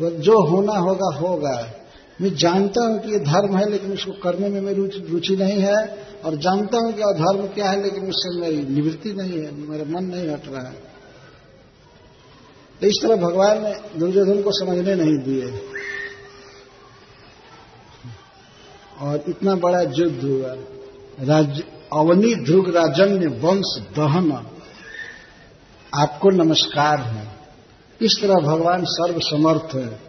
वो 0.00 0.10
जो 0.10 0.46
होना 0.50 0.72
होगा 0.72 1.16
होगा। 1.16 1.75
मैं 2.20 2.34
जानता 2.34 2.84
हूँ 2.84 2.98
कि 3.00 3.12
ये 3.12 3.18
धर्म 3.18 3.56
है, 3.56 3.70
लेकिन 3.70 3.92
उसको 3.92 4.12
करने 4.12 4.48
में 4.48 4.60
मेरी 4.60 4.82
रुचि 5.08 5.36
नहीं 5.36 5.60
है, 5.60 6.06
और 6.24 6.36
जानता 6.36 6.78
हूँ 6.78 6.92
कि 6.92 7.02
अधर्म 7.02 7.46
क्या 7.46 7.70
है, 7.70 7.82
लेकिन 7.82 8.08
उससे 8.08 8.40
मेरी 8.40 8.56
निवृत्ति 8.56 9.12
नहीं 9.12 9.32
है, 9.32 9.54
मेरा 9.54 9.84
मन 9.84 10.04
नहीं 10.04 10.28
हट 10.28 10.48
रहा 10.48 10.68
है। 10.68 10.96
इस 12.82 12.98
तरह 13.02 13.16
भगवान 13.16 13.62
ने 13.64 13.98
दुर्योधन 13.98 14.42
को 14.42 14.50
समझने 14.52 14.94
नहीं 14.94 15.18
दिए। 15.18 15.70
और 19.00 19.24
इतना 19.28 19.54
बड़ा 19.54 19.80
युद्ध 19.80 20.24
हुआ। 20.24 20.56
राज्य 21.20 21.64
अवनी 21.92 22.34
ध्रुव 22.34 22.70
राजन्य 22.70 23.26
वंश 23.26 23.82
दहन। 23.96 24.46
आपको 25.94 26.30
नमस्कार 26.30 26.98
है। 27.00 27.28
इस 28.02 28.18
तरह 28.22 28.34
भगवान 28.34 28.84
सर्वसमर्थ 28.84 29.74
है। 29.74 30.05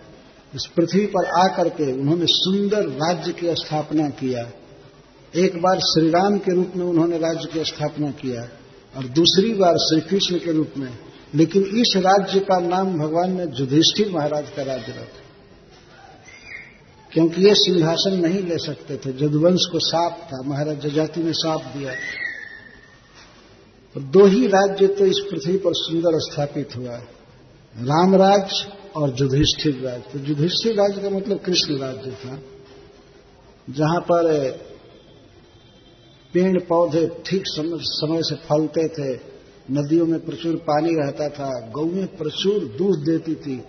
इस 0.56 0.66
पृथ्वी 0.76 1.06
पर 1.06 1.26
आकर 1.26 1.70
के 1.70 1.94
उन्होंने 1.94 2.26
सुंदर 2.30 2.88
राज्य 2.88 3.32
की 3.32 3.56
स्थापना 3.56 4.10
किया। 4.10 4.52
एक 5.36 5.58
बार 5.58 5.80
श्री 5.80 6.10
राम 6.10 6.38
के 6.38 6.56
रूप 6.56 6.74
में 6.76 6.86
उन्होंने 6.86 7.18
राज्य 7.18 7.50
की 7.54 7.66
स्थापना 7.66 8.12
किया 8.12 8.50
और 8.98 9.06
दूसरी 9.06 9.54
बार 9.54 9.78
श्री 9.78 10.02
कृष्ण 10.02 10.40
के 10.40 10.52
रूप 10.52 10.74
में। 10.78 10.98
लेकिन 11.36 11.64
इस 11.64 11.94
राज्य 11.98 12.40
का 12.40 12.60
नाम 12.60 13.00
भगवान 13.00 13.32
ने 13.32 13.44
युधिष्ठिर 13.44 14.12
महाराज 14.12 14.50
का 14.50 14.64
राज्य 14.64 14.92
रखा। 14.92 15.22
क्योंकि 17.14 17.46
ये 17.46 17.56
सिंहासन 17.56 18.20
नहीं 18.28 18.40
ले 18.40 18.58
सकते 18.58 18.98
थे। 18.98 19.14
जदुवंश 19.14 19.62
को 19.72 19.80
साप 19.80 20.30
था। 20.34 20.50
महाराज 20.50 20.80
जजाति 20.88 21.24
ने 21.24 21.34
साप 21.34 21.62
दिया। 21.62 21.92
तो 23.94 24.00
दो 24.00 24.26
ही 24.26 24.48
राज्य 24.48 24.88
तो 24.88 25.06
इस 25.06 25.20
पृथ्वी 25.32 25.58
पर 25.58 25.72
सुंदर 25.74 26.12
स्थापित 26.14 26.70
हुआ। 26.76 26.98
रामराज 27.78 28.68
और 28.98 29.16
युधिष्ठिर 29.20 29.82
राज। 29.82 30.02
तो 30.04 30.20
युधिष्ठिर 30.20 30.76
राज्य 30.76 31.02
का 31.02 31.10
मतलब 31.10 31.40
कृष्ण 31.40 31.78
राज्य 31.78 32.12
था, 32.12 32.40
जहाँ 33.68 34.00
पर 34.02 34.52
पेड़ 36.34 36.60
पौधे 36.60 37.08
ठीक 37.26 37.44
समय 37.48 38.22
से 38.24 38.36
फलते 38.48 38.88
थे, 38.88 39.14
नदियों 39.72 40.06
में 40.06 40.20
प्रचुर 40.26 40.56
पानी 40.64 40.94
रहता 40.96 41.30
था, 41.30 41.50
गऊ 41.76 42.06
प्रचुर 42.18 42.66
दूध 42.78 43.04
देती 43.06 43.36
थी, 43.36 43.62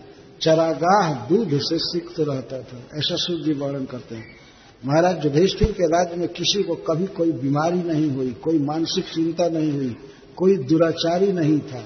चरागाह 0.43 1.13
दूध 1.29 1.59
से 1.61 1.79
सिक्त 1.79 2.21
रहता 2.21 2.59
था, 2.59 2.79
ऐसा 2.95 3.17
सूर्य 3.17 3.45
जी 3.45 3.53
वर्णन 3.53 3.85
करते 3.85 4.15
हैं। 4.15 4.37
महाराज, 4.83 5.25
युधिष्ठिर 5.25 5.73
के 5.73 5.87
राज्य 5.87 6.17
में 6.17 6.29
किसी 6.29 6.63
को 6.63 6.75
कभी 6.87 7.07
कोई 7.13 7.33
बीमारी 7.35 7.83
नहीं 7.83 8.11
हुई, 8.11 8.31
कोई 8.43 8.59
मानसिक 8.59 9.05
चिंता 9.05 9.49
नहीं 9.49 9.73
हुई, 9.73 9.97
कोई 10.37 10.57
दुराचारी 10.65 11.33
नहीं 11.33 11.59
था। 11.61 11.85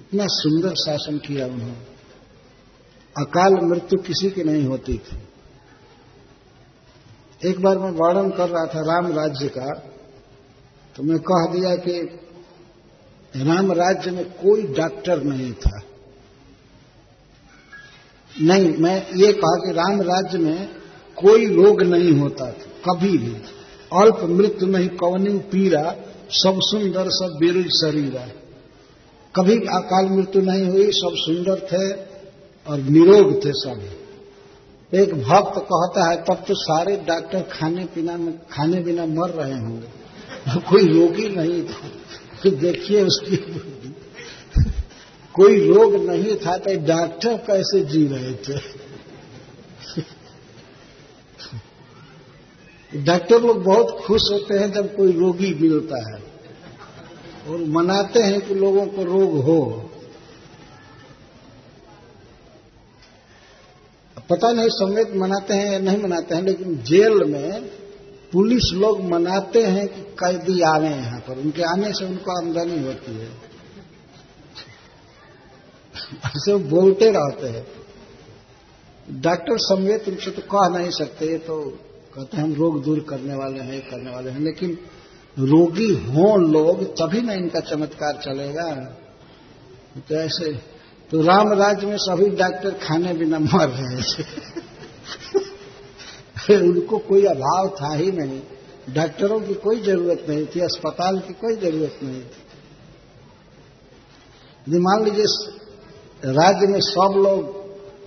इतना 0.00 0.26
सुंदर 0.30 0.74
शासन 0.76 1.18
किया 1.18 1.46
उन्होंने। 1.46 1.95
अकाल 3.16 3.54
मृत्यु 3.62 3.98
किसी 4.02 4.30
की 4.30 4.44
नहीं 4.44 4.64
होती 4.64 4.96
थी। 4.98 5.16
एक 7.42 7.60
बार 7.62 7.78
मैं 7.78 7.90
वर्णन 7.90 8.30
कर 8.30 8.48
रहा 8.48 8.64
था 8.66 8.80
राम 8.84 9.12
राज्य 9.12 9.48
का 9.48 9.72
तो 10.94 11.02
मैं 11.02 11.18
कह 11.18 11.46
दिया 11.52 11.74
कि 11.76 12.00
राम 13.34 13.72
राज्य 13.72 14.10
में 14.10 14.24
कोई 14.32 14.62
डॉक्टर 14.74 15.22
नहीं 15.22 15.52
था। 15.52 15.80
नहीं, 18.36 18.72
मैं 18.76 18.96
ये 19.16 19.32
कहा 19.32 19.56
कि 19.56 19.72
राम 19.72 20.00
राज्य 20.02 20.38
में 20.38 20.68
कोई 21.18 21.46
रोग 21.46 21.82
नहीं 21.82 22.12
होता 22.12 22.46
था, 22.46 22.70
कभी 22.84 23.18
भी। 23.18 23.34
अल्प 23.92 24.20
मृत्यु 24.30 24.68
नहीं 24.68 24.88
कवनिंग 24.96 25.40
पीड़ा, 25.42 25.82
सब 26.34 26.58
सुंदर, 26.62 27.08
सब 27.10 27.36
बेरुज 27.40 27.68
शरीर 27.74 28.16
है। 28.16 28.28
कभी 29.34 29.56
अकाल 29.74 30.10
मृत्यु 30.10 30.42
नहीं 30.42 30.66
हुई, 30.68 30.90
सब 30.92 31.14
सुंदर 31.16 31.66
थे 31.66 31.84
और 32.68 32.78
निरोग 32.78 33.44
थे 33.44 33.52
सब 33.52 33.90
एक 34.94 35.14
भक्त 35.14 35.58
कहता 35.58 36.10
है, 36.10 36.16
तब 36.16 36.34
तो 36.34 36.44
सारे 36.50 36.96
डॉक्टर 36.96 37.42
खाने 37.42 37.84
पीना 37.84 38.16
में, 38.16 38.38
खाने 38.50 38.80
बिना 38.80 39.06
मर 39.06 39.30
रहे 39.30 39.52
होंगे। 39.52 39.86
कोई 40.60 40.86
रोगी 40.86 41.28
नहीं 41.28 41.64
था। 41.64 41.90
तो 42.42 42.50
देखिए 42.50 43.02
उसकी 43.02 43.36
कोई 45.34 45.68
रोग 45.68 45.94
नहीं 45.94 46.36
था 46.36 46.56
तो 46.56 46.86
डॉक्टर 46.86 47.36
कैसे 47.36 47.84
जी 47.84 48.06
रहे 48.06 48.32
थे? 48.32 48.86
डॉक्टर 53.04 53.42
लोग 53.42 53.64
बहुत 53.64 54.04
खुश 54.04 54.22
होते 54.32 54.58
हैं 54.58 54.72
जब 54.72 54.96
कोई 54.96 55.12
रोगी 55.12 55.54
मिलता 55.54 55.96
है। 55.96 56.22
और 57.48 57.60
मनाते 57.60 58.22
हैं 58.22 58.40
कि 58.40 58.54
लोगों 58.54 58.86
को 58.86 59.04
रोग 59.04 59.44
हो। 59.44 59.85
पता 64.30 64.52
नहीं 64.52 64.68
समेत 64.68 65.16
मनाते 65.16 65.54
हैं 65.54 65.72
या 65.72 65.78
नहीं 65.78 66.02
मनाते 66.02 66.34
हैं, 66.34 66.42
लेकिन 66.42 66.76
जेल 66.76 67.24
में 67.24 67.64
पुलिस 68.32 68.72
लोग 68.74 69.02
मनाते 69.04 69.62
हैं 69.62 69.88
कि 69.88 70.00
कैदी 70.00 70.60
आवे 70.60 70.88
यहाँ 70.88 71.20
पर। 71.20 71.38
उनके 71.38 71.62
आने 71.62 71.92
से 71.92 72.04
उनको 72.04 72.42
आमदनी 72.42 72.84
होती 72.84 73.14
है। 73.14 73.28
ऐसे 76.26 76.56
बोलते 76.56 77.10
रहते 77.10 77.46
हैं। 77.46 77.66
डॉक्टर 79.20 79.58
समेत 79.58 80.08
उनसे 80.08 80.30
तो 80.30 80.42
कह 80.42 80.78
नहीं 80.78 80.90
सकते 80.90 81.38
तो 81.38 81.78
कहते 82.14 82.36
हैं 82.36 82.44
हम 82.44 82.54
रोग 82.54 82.84
दूर 82.84 83.00
करने 83.08 83.34
वाले 83.34 83.60
हैं 83.60 83.90
करने 83.90 84.10
वाले 84.10 84.30
हैं, 84.30 84.40
लेकिन 84.40 84.78
रोगी 85.38 85.94
हों 85.94 86.42
लोग, 86.42 86.84
तभी 86.84 87.20
ना 87.20 87.32
इनका 87.32 87.60
चमत्कार 87.60 88.12
चलेगा। 88.12 88.74
तो 90.08 90.14
ऐसे 90.14 90.75
तो 91.10 91.20
राम 91.22 91.52
राज्य 91.52 91.86
में 91.86 91.96
सभी 91.98 92.28
डॉक्टर 92.36 92.70
खाने 92.82 93.12
बिना 93.14 93.38
मर 93.38 93.68
रहे 93.68 94.02
थे। 94.04 94.24
उनको 96.58 96.98
कोई 96.98 97.24
अभाव 97.24 97.68
था 97.80 97.92
ही 97.94 98.10
नहीं। 98.12 98.40
डॉक्टरों 98.94 99.40
की 99.40 99.54
कोई 99.56 99.80
ज़रूरत 99.82 100.26
नहीं 100.28 100.46
थी, 100.46 100.60
अस्पताल 100.60 101.18
की 101.18 101.32
कोई 101.34 101.56
ज़रूरत 101.56 101.98
नहीं 102.02 102.20
थी। 102.22 102.42
यदि 104.66 104.78
मान 104.78 105.04
लीजिए, 105.04 105.26
राज्य 106.32 106.66
में 106.66 106.80
सब 106.80 107.14
लोग 107.16 107.54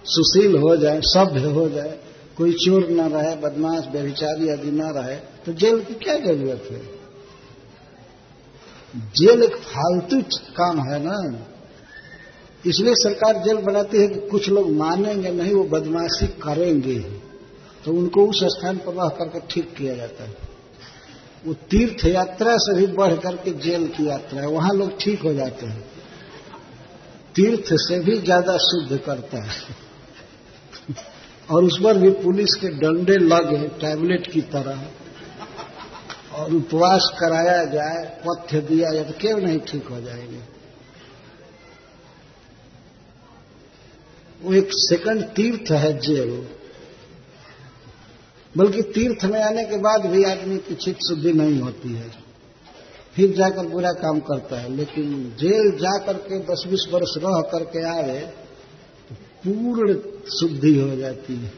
सुशील 0.06 0.58
हो 0.58 0.76
जाए, 0.78 1.00
सभ्य 1.06 1.52
हो 1.52 1.68
जाए, 1.70 1.98
कोई 2.38 2.52
चोर 2.56 2.90
न 2.90 3.10
रहे, 3.10 3.36
बदमाश, 3.36 3.86
व्यभिचारी 3.92 4.50
आदि 4.50 4.72
न 4.72 4.92
रहे 4.94 5.16
तो 5.46 5.54
जेल 5.54 5.80
की 5.82 5.94
क्या 5.96 6.16
ज़रूरत 6.18 6.68
है? 6.72 6.82
जेल 9.16 9.44
एक 9.44 9.56
फालतू 9.66 10.22
काम 10.56 10.80
है 10.82 11.00
ना। 11.04 11.18
इसलिए 12.64 12.94
सरकार 12.96 13.38
जेल 13.44 13.58
बनाती 13.64 13.98
है 13.98 14.08
कि 14.08 14.20
कुछ 14.30 14.50
लोग 14.50 14.72
मानेंगे 14.72 15.32
नहीं, 15.32 15.54
वो 15.54 15.64
बदमाशी 15.64 16.28
करेंगे 16.42 17.00
तो 17.86 17.94
उनको 17.94 18.26
उस 18.26 18.44
स्थान 18.54 18.78
पर 18.78 18.94
रह 18.94 19.10
करके 19.18 19.40
ठीक 19.50 19.74
किया 19.76 19.96
जाता 19.96 20.24
है। 20.24 20.48
वो 21.46 21.54
तीर्थ 21.72 22.06
यात्रा 22.06 22.56
से 22.58 22.74
भी 22.76 22.88
बढ़ 22.88 23.14
करके 23.16 23.52
जेल 23.60 23.88
की 23.88 24.08
यात्रा 24.08 24.42
है, 24.42 24.48
वहाँ 24.48 24.74
लोग 24.74 24.98
ठीक 25.00 25.22
हो 25.22 25.34
जाते 25.34 25.66
हैं। 25.66 25.84
तीर्थ 27.36 27.74
से 27.80 28.00
भी 28.00 28.18
ज़्यादा 28.20 28.58
शुद्ध 28.58 28.98
करता 28.98 29.44
है। 29.44 29.76
और 31.50 31.64
उस 31.64 31.80
पर 31.84 31.98
भी 31.98 32.10
पुलिस 32.20 32.56
के 32.56 32.68
डंडे 32.78 33.18
लगे 33.18 33.68
टैबलेट 33.80 34.32
की 34.32 34.42
तरह। 34.42 34.88
और 36.34 36.54
उपवास 36.54 37.12
कराया 37.20 37.64
जाए, 37.66 38.06
पथ्य 38.28 38.62
दिया 38.62 38.92
जाए 38.94 39.04
तो 39.04 39.14
क्यों 39.20 39.38
नहीं 39.40 39.60
ठीक 39.62 39.88
हो 39.88 40.02
जाएँगे? 40.02 40.59
वो 44.42 44.54
एक 44.54 44.70
सेकंड 44.72 45.24
तीर्थ 45.24 45.72
है 45.72 46.00
जेल। 46.00 46.48
बल्कि 48.58 48.82
तीर्थ 48.82 49.26
में 49.26 49.42
आने 49.44 49.66
के 49.66 49.78
बाद 49.78 50.06
भी 50.06 50.24
आदमी 50.24 50.58
की 50.58 50.76
चित 50.76 50.96
शुद्धि 50.96 51.34
नहीं 51.34 51.60
होती 51.60 51.94
है। 51.94 52.10
फिर 53.16 53.36
जाकर 53.36 53.68
बुरा 53.68 53.92
काम 53.92 54.20
करता 54.20 54.60
है। 54.60 54.76
लेकिन 54.76 55.36
जेल 55.40 55.72
जाकर 55.72 56.14
के 56.14 56.40
दस 56.40 56.64
बीस 56.68 56.88
वर्ष 56.92 57.14
रह 57.18 57.42
करके 57.52 57.84
आए 57.86 58.34
पूर्ण 59.48 59.94
शुद्धि 60.30 60.80
हो 60.80 60.96
जाती 60.96 61.36
है। 61.36 61.52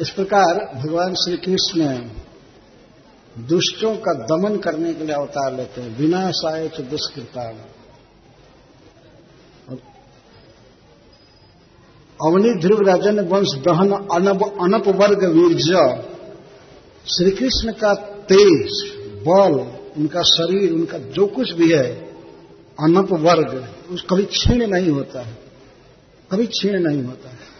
इस 0.00 0.10
प्रकार 0.10 0.74
भगवान 0.74 1.14
श्री 1.14 1.36
कृष्ण 1.36 2.08
दुष्टों 3.38 3.96
का 3.96 4.12
दमन 4.12 4.56
करने 4.56 4.94
के 4.94 5.04
लिए 5.04 5.14
अवतार 5.14 5.56
लेते 5.56 5.80
हैं। 5.80 5.98
बिना 5.98 6.30
साय 6.30 6.68
च 6.68 6.80
दुष्कृता 6.80 7.42
अवनी 12.26 12.60
ध्रुव 12.60 12.80
राजन 12.80 13.20
वंश 13.20 13.48
दहन 13.54 13.92
अनब 13.92 14.44
अनप 14.60 14.88
वर्ग 14.88 15.24
वीरज। 15.24 15.98
श्री 17.06 17.30
कृष्ण 17.30 17.72
का 17.72 17.94
तेज, 18.28 18.92
बल, 18.98 19.78
उनका 20.00 20.22
शरीर, 20.22 20.72
उनका 20.72 20.98
जो 20.98 21.26
कुछ 21.26 21.52
भी 21.52 21.72
है, 21.72 21.94
अनप 22.80 23.12
वर्ग, 23.12 23.68
उस 23.90 24.04
कभी 24.10 24.22
क्षीण 24.22 24.66
नहीं 24.66 24.90
होता 24.90 25.22
है। 25.22 25.38
कभी 26.30 26.46
क्षीण 26.46 26.82
नहीं 26.82 27.02
होता 27.02 27.28
है। 27.28 27.53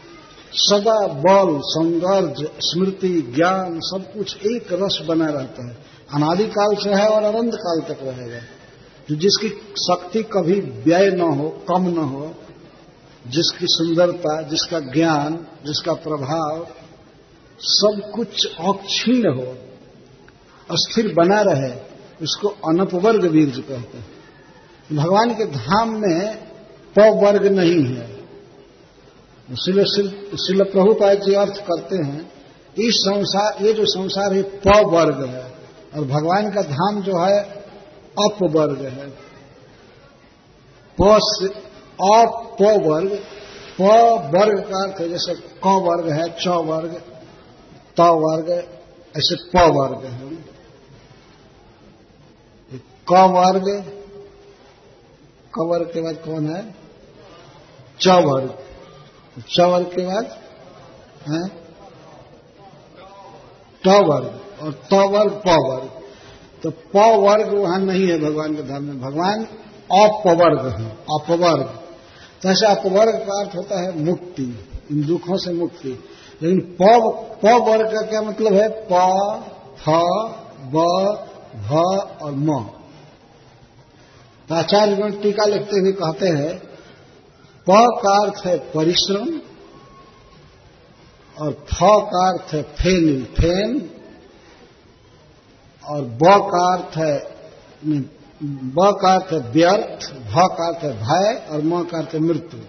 सदा 0.57 1.07
बल 1.07 1.61
सौंदर्य 1.65 2.51
स्मृति, 2.61 3.33
ज्ञान, 3.37 3.81
सब 3.81 4.15
कुछ 4.15 4.37
एक 4.37 4.73
रस 4.73 5.03
बना 5.09 5.27
रहता 5.27 5.69
है। 5.69 5.77
अनादिकाल 6.15 6.75
से 6.75 6.95
है 6.95 7.09
और 7.09 7.23
अनंत 7.23 7.55
काल 7.55 7.81
तक 7.81 7.99
रहेगा। 8.03 8.39
जो 9.11 9.17
जिसकी 9.17 9.49
शक्ति 9.77 10.23
कभी 10.23 10.61
व्यय 10.61 11.11
न 11.11 11.21
हो, 11.21 11.49
कम 11.69 11.83
न 11.83 11.99
हो, 11.99 12.35
जिसकी 13.27 13.67
सुंदरता, 13.69 14.43
जिसका 14.43 14.81
ज्ञान, 14.81 15.47
जिसका 15.67 15.93
प्रभाव, 15.93 16.67
सब 17.61 18.11
कुछ 18.15 18.47
अक्षीण 18.47 19.35
हो, 19.35 19.59
अस्थिर 20.71 21.15
बना 21.15 21.41
रहे, 21.41 21.75
उसको 22.23 22.49
अनपवर्ग 22.49 23.25
वीर्ज 23.25 23.63
कहते 23.69 23.99
हैं। 23.99 24.07
भगवान 24.93 25.35
के 25.35 25.45
धाम 25.45 26.01
में 26.01 26.37
पवर्ग 26.99 27.47
नहीं 27.47 27.85
है। 27.85 28.14
शिल 29.49 30.63
प्रभुपाद 30.65 31.23
जी 31.23 31.35
अर्थ 31.35 31.57
करते 31.61 31.97
हैं, 31.97 32.21
इस 32.79 32.95
संसार 33.01 33.65
ये 33.65 33.73
जो 33.73 33.85
संसार 33.85 34.33
है 34.35 34.43
प 34.43 34.77
वर्ग 34.87 35.25
है। 35.29 35.45
और 35.95 36.05
भगवान 36.05 36.51
का 36.51 36.63
धाम 36.63 37.03
जो 37.03 37.19
है 37.19 37.41
अप 38.19 38.39
वर्ग 38.51 38.81
है। 38.83 39.07
अप 40.99 42.57
वर्ग 42.87 43.13
प 43.81 43.83
वर्ग 44.35 44.61
का 44.61 44.83
अर्थ 44.83 45.01
है 45.01 45.09
जैसे 45.09 45.35
क 45.35 45.67
वर्ग 45.67 46.11
है 46.13 46.29
च 46.41 46.47
वर्ग 46.47 46.95
त 47.97 48.01
वर्ग 48.01 48.51
ऐसे 49.17 49.37
प 49.51 49.57
वर्ग 49.57 50.05
है। 50.05 50.29
क 53.09 53.13
वर्ग 53.13 53.67
क 55.55 55.67
वर्ग 55.71 55.87
के 55.87 56.01
बाद 56.01 56.15
कौन 56.15 56.49
है? 56.49 56.75
च 58.01 58.09
वर्ग 58.09 58.51
च 59.41 59.61
वर्ग 59.61 59.87
के 59.87 60.07
बाद, 60.07 60.39
है? 61.29 61.49
ट 63.85 63.87
वर्ग 63.87 64.41
और 64.63 64.73
त 64.73 64.95
वर्ग 64.95 65.43
प 65.47 65.49
वर्ग 65.49 65.91
तो 66.63 66.71
प 66.71 66.97
वर्ग 66.97 67.55
वहाँ 67.55 67.79
नहीं 67.79 68.09
है 68.09 68.19
भगवान 68.19 68.55
के 68.57 68.63
धर्म 68.63 68.85
में। 68.85 69.01
भगवान 69.01 69.45
अपवर्ग 69.93 70.81
है, 70.81 70.91
अपवर्ग। 70.91 71.67
तो 72.43 72.49
ऐसे 72.49 72.67
अपवर्ग 72.67 73.15
का 73.15 73.41
अर्थ 73.41 73.57
होता 73.57 73.81
है 73.81 74.05
मुक्ति, 74.05 74.59
इन 74.91 75.07
दुखों 75.07 75.37
से 75.37 75.53
मुक्ति। 75.53 76.05
लेकिन 76.43 76.61
प 76.61 76.83
वर्ग 77.45 77.95
का 77.95 78.03
क्या 78.03 78.23
मतलब 78.23 78.53
है? 78.53 78.69
प, 78.69 78.95
फ, 79.79 79.89
ब, 80.61 80.77
भ 81.57 81.73
और 82.23 82.33
म। 82.33 82.71
आचार्य 84.53 85.11
टीका 85.11 85.45
लिखते 85.45 85.81
हुए 85.81 85.93
कहते 85.93 86.29
हैं 86.29 86.74
प 87.67 87.77
का 87.99 88.15
अर्थ 88.23 88.47
है 88.47 88.57
परिश्रम 88.71 89.29
और 91.37 91.53
फ 91.71 91.79
का 92.11 92.27
अर्थ 92.29 92.55
है 92.55 92.63
फेन 92.63 93.25
फेन 93.35 93.79
और 95.85 96.05
ब 96.21 96.35
का 96.51 96.65
अर्थ 96.75 96.97
है 96.97 97.15
ब 98.75 98.91
का 99.01 99.15
अर्थ 99.15 99.33
है 99.33 99.39
व्यर्थ 99.53 100.13
भ 100.13 100.47
का 100.57 100.69
अर्थ 100.69 100.85
है 100.85 100.93
भय 101.01 101.35
और 101.51 101.63
म 101.63 101.83
का 101.85 101.99
अर्थ 101.99 102.15
है 102.15 102.21
मृत्यु। 102.21 102.61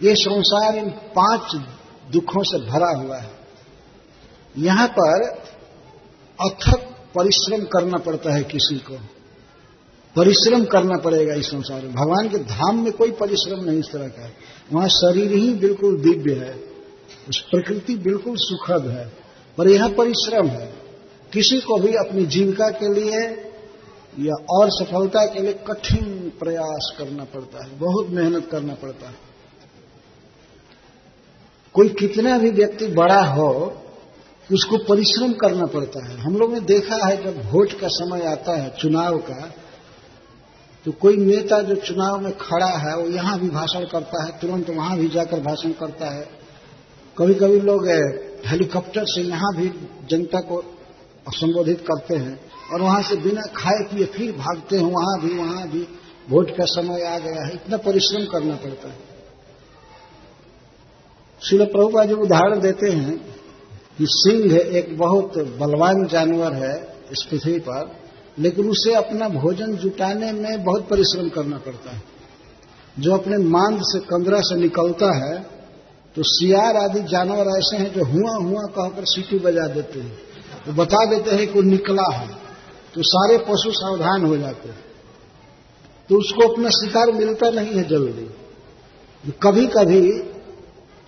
ये 0.00 0.14
संसार 0.14 0.76
इन 0.76 0.90
पाँच 1.16 1.54
दुखों 2.12 2.42
से 2.42 2.58
भरा 2.70 2.90
हुआ 2.96 3.18
है। 3.18 3.30
यहाँ 4.54 4.86
पर 4.88 5.24
अथक 6.38 6.80
परिश्रम 7.14 7.64
करना 7.64 7.98
पड़ता 7.98 8.34
है 8.34 8.42
किसी 8.44 8.78
को। 8.78 8.98
परिश्रम 10.16 10.64
करना 10.64 10.96
पड़ेगा 10.96 11.34
इस 11.34 11.46
संसार 11.46 11.82
में। 11.82 11.94
भगवान 11.94 12.28
के 12.28 12.38
धाम 12.38 12.84
में 12.84 12.92
कोई 12.92 13.10
परिश्रम 13.10 13.64
नहीं 13.64 13.78
इस 13.78 13.86
तरह 13.92 14.08
का 14.08 14.30
वहाँ 14.72 14.88
शरीर 14.88 15.32
ही 15.32 15.54
बिल्कुल 15.54 16.00
दिव्य 16.00 16.32
है। 16.32 16.60
उस 17.28 17.40
प्रकृति 17.50 17.96
बिल्कुल 17.96 18.36
सुखद 18.36 18.86
है। 18.88 19.12
पर 19.58 19.68
यह 19.68 19.88
परिश्रम 19.88 20.46
है। 20.46 20.74
किसी 21.32 21.60
को 21.60 21.76
भी 21.76 21.94
अपनी 21.94 22.26
जीविका 22.26 22.68
के 22.68 22.94
लिए 22.94 23.20
या 24.18 24.44
और 24.50 24.70
सफलता 24.70 25.26
के 25.26 25.40
लिए 25.40 25.52
कठिन 25.52 26.32
प्रयास 26.40 26.94
करना 26.98 27.24
पड़ता 27.24 27.64
है। 27.64 27.78
बहुत 27.78 28.08
मेहनत 28.08 28.48
करना 28.50 28.74
पड़ता 28.74 29.08
है। 29.08 29.14
कोई 31.74 31.88
कितना 31.88 32.38
भी 32.38 32.50
व्यक्ति 32.50 32.86
बड़ा 32.86 33.22
हो, 33.22 33.76
उसको 34.52 34.76
परिश्रम 34.78 35.32
करना 35.32 35.66
पड़ता 35.66 36.06
है। 36.06 36.18
हम 36.18 36.36
लोग 36.36 36.52
ने 36.52 36.60
देखा 36.60 37.06
है 37.06 37.24
जब 37.24 37.52
वोट 37.52 37.72
का 37.72 37.88
समय 37.88 38.22
आता 38.22 38.56
है, 38.56 38.70
चुनाव 38.78 39.18
का 39.18 39.54
तो 40.86 40.92
कोई 40.92 41.16
नेता 41.16 41.60
जो 41.60 41.74
चुनाव 41.76 42.20
में 42.20 42.32
खड़ा 42.38 42.66
है, 42.66 42.96
वो 42.96 43.08
यहाँ 43.08 43.38
भी 43.40 43.48
भाषण 43.50 43.84
करता 43.84 44.22
है, 44.24 44.38
तुरंत 44.40 44.70
वहाँ 44.70 44.96
भी 44.98 45.08
जाकर 45.08 45.40
भाषण 45.40 45.72
करता 45.72 46.10
है। 46.14 46.26
कभी 47.16 47.34
कभी 47.34 47.60
लोग 47.60 47.88
हेलीकॉप्टर 48.46 49.04
से 49.06 49.22
यहाँ 49.22 49.54
भी 49.56 49.68
जनता 50.10 50.40
को 50.40 50.62
संबोधित 51.32 51.80
करते 51.80 52.16
हैं 52.16 52.38
और 52.72 52.82
वहाँ 52.82 53.02
से 53.02 53.16
बिना 53.16 53.42
खाए 53.56 53.82
पिए 53.84 54.04
फिर 54.06 54.32
भागते 54.32 54.76
हैं, 54.76 54.84
वहाँ 54.84 55.20
भी 55.20 55.36
वहाँ 55.38 55.68
भी। 55.68 55.86
वोट 56.30 56.50
का 56.50 56.64
समय 56.64 57.02
आ 57.02 57.18
गया 57.18 57.44
है, 57.46 57.54
इतना 57.54 57.76
परिश्रम 57.76 58.24
करना 58.24 58.54
पड़ता 58.56 58.88
है। 58.88 59.12
शिल 61.42 61.64
प्रभुपा 61.64 62.04
जो 62.04 62.16
उदाहरण 62.16 62.60
देते 62.60 62.90
हैं 62.90 63.16
कि 63.98 64.06
सिंह 64.10 64.54
एक 64.54 64.96
बहुत 64.98 65.38
बलवान 65.60 66.06
जानवर 66.06 66.54
है 66.54 66.74
इस 67.12 67.22
पृथ्वी 67.30 67.58
पर। 67.58 68.03
लेकिन 68.36 68.68
उसे 68.70 68.94
अपना 68.94 69.28
भोजन 69.30 69.76
जुटाने 69.76 70.32
में 70.32 70.64
बहुत 70.64 70.88
परिश्रम 70.88 71.28
करना 71.28 71.58
पड़ता 71.58 71.90
है। 71.90 72.02
जो 72.96 73.14
अपने 73.14 73.36
मांद 73.48 73.80
से 73.84 73.98
कंदरा 74.06 74.40
से 74.42 74.56
निकलता 74.56 75.10
है 75.16 75.34
तो 76.16 76.22
सियार 76.24 76.76
आदि 76.76 77.00
जानवर 77.02 77.48
ऐसे 77.50 77.76
हैं 77.76 77.92
जो 77.94 78.04
हुआ 78.04 78.34
हुआ 78.42 78.60
कहकर 78.72 79.04
सीटी 79.04 79.38
बजा 79.38 79.66
देते 79.68 80.00
हैं। 80.00 80.12
तो 80.66 80.72
बता 80.72 81.04
देते 81.06 81.30
हैं 81.30 81.46
कि 81.52 81.62
निकला 81.62 82.10
है 82.12 82.28
तो 82.94 83.02
सारे 83.04 83.38
पशु 83.38 83.72
सावधान 83.72 84.26
हो 84.26 84.36
जाते 84.36 84.68
हैं। 84.68 84.82
तो 86.10 86.18
उसको 86.18 86.48
अपना 86.48 86.70
शिकार 86.72 87.12
मिलता 87.12 87.50
नहीं 87.50 87.74
है 87.74 87.82
जल्दी। 87.88 88.24
तो 89.24 89.32
कभी 89.42 89.66
कभी 89.68 90.02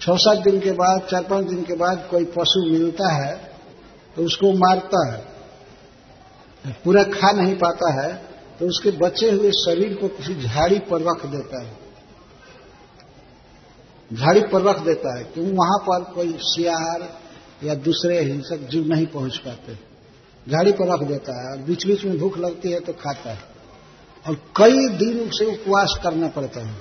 छह 0.01 0.17
सात 0.17 0.39
दिन 0.39 0.59
के 0.61 0.73
बाद 0.73 1.07
चार 1.11 1.23
पाँच 1.23 1.47
दिन 1.47 1.63
के 1.63 1.75
बाद 1.77 2.07
कोई 2.11 2.25
पशु 2.33 2.65
मिलता 2.71 3.13
है 3.15 3.35
तो 4.17 4.25
उसको 4.25 4.53
मारता 4.59 5.07
है। 5.13 5.36
पूरा 6.85 7.03
खा 7.03 7.31
नहीं 7.33 7.55
पाता 7.57 7.93
है 7.95 8.15
तो 8.59 8.67
उसके 8.67 8.91
बचे 8.91 9.31
हुए 9.31 9.51
शरीर 9.51 9.95
को 9.95 10.09
किसी 10.09 10.35
झाड़ी 10.43 10.79
पर 10.79 11.03
रख 11.03 11.27
देता 11.27 11.63
है। 11.63 11.73
झाड़ी 14.11 14.41
पर 14.43 14.63
रख 14.63 14.79
देता 14.79 15.17
है 15.19 15.25
क्यों 15.25 15.47
वहाँ 15.49 15.79
पर 15.79 16.05
कोई 16.13 16.37
सियार 16.41 17.09
या 17.65 17.75
दूसरे 17.75 18.21
हिंसक 18.21 18.69
जीव 18.69 18.89
नहीं 18.89 19.07
पहुँच 19.07 19.37
पाते। 19.37 19.75
झाड़ी 20.47 20.73
पर 20.73 20.93
रख 20.93 21.03
देता 21.03 21.41
है 21.41 21.53
और 21.53 21.63
बीच 21.63 21.87
बीच 21.87 22.05
में 22.05 22.19
भूख 22.19 22.39
लगती 22.39 22.71
है 22.71 22.81
तो 22.81 22.93
खाता 22.93 23.31
है। 23.31 23.43
और 24.27 24.35
कई 24.57 24.89
दिन 24.89 25.21
उसे 25.21 25.45
उपवास 25.45 25.99
करना 26.03 26.29
पड़ता 26.29 26.61
है। 26.61 26.75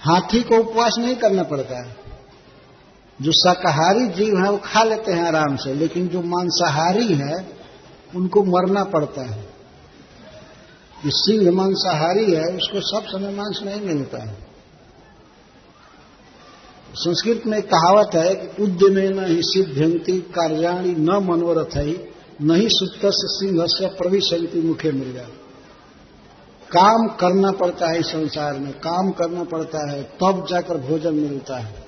हाथी 0.00 0.40
को 0.42 0.58
उपवास 0.58 0.96
नहीं 0.98 1.16
करना 1.16 1.42
पड़ता 1.42 1.86
है। 1.86 1.96
जो 3.20 3.32
शाकाहारी 3.32 4.06
जीव 4.06 4.36
है, 4.44 4.50
वो 4.50 4.58
खा 4.64 4.82
लेते 4.82 5.12
हैं 5.12 5.24
आराम 5.24 5.56
से, 5.56 5.74
लेकिन 5.74 6.08
जो 6.08 6.22
मांसाहारी 6.22 7.14
है 7.14 7.59
उनको 8.16 8.44
मरना 8.44 8.84
पड़ता 8.84 9.22
है। 9.22 9.42
जो 11.04 11.10
सिंह 11.10 11.52
मांसाहारी 11.52 12.32
है, 12.32 12.44
उसको 12.44 12.80
सब 12.80 13.06
समय 13.06 13.34
मांस 13.34 13.60
नहीं 13.64 13.80
मिलता 13.80 14.18
है। 14.18 14.50
संस्कृत 16.94 17.42
में 17.46 17.62
कहावत 17.62 18.10
है 18.14 18.34
कि 18.34 18.62
उद्यमे 18.62 19.08
न 19.08 19.24
ही 19.24 19.40
सिद्ध्यंती 19.42 20.20
कार्याणी 20.20 20.92
न 20.92 21.10
मनोरथ 21.10 21.76
ही 21.76 22.10
न 22.42 22.54
ही 22.54 22.66
सुप्त 22.68 23.00
सिंह 23.04 23.66
से 23.66 23.86
प्रविशंति 23.86 24.60
मुखे 24.60 24.92
मिल 24.92 25.12
जाए। 25.12 25.28
काम 26.72 27.08
करना 27.08 27.50
पड़ता 27.50 27.86
है 27.86 27.98
इस 27.98 28.06
संसार 28.06 28.58
में, 28.58 28.72
काम 28.72 29.10
करना 29.10 29.44
पड़ता 29.44 29.90
है, 29.90 30.02
तब 30.02 30.46
जाकर 30.50 30.76
भोजन 30.76 31.14
मिलता 31.14 31.56
है। 31.56 31.84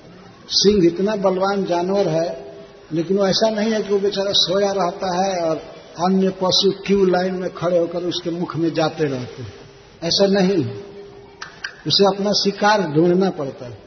सिंह 0.47 0.87
इतना 0.87 1.15
बलवान 1.15 1.65
जानवर 1.65 2.07
है, 2.07 2.55
लेकिन 2.93 3.17
वो 3.17 3.27
ऐसा 3.27 3.49
नहीं 3.49 3.71
है 3.71 3.83
कि 3.83 3.93
वो 3.93 3.99
बेचारा 3.99 4.31
सोया 4.31 4.71
रहता 4.71 5.25
है 5.25 5.49
और 5.49 5.72
अन्य 5.99 6.29
पशु 6.29 6.71
क्यू 6.71 7.05
लाइन 7.05 7.35
में 7.35 7.53
खड़े 7.53 7.77
होकर 7.77 8.03
उसके 8.03 8.29
मुख 8.29 8.55
में 8.55 8.73
जाते 8.73 9.03
रहते 9.03 9.43
हैं। 9.43 9.53
ऐसा 10.03 10.27
नहीं। 10.27 10.65
उसे 11.87 12.15
अपना 12.15 12.31
शिकार 12.31 12.81
ढूंढना 12.81 13.29
पड़ता 13.29 13.65
है। 13.65 13.77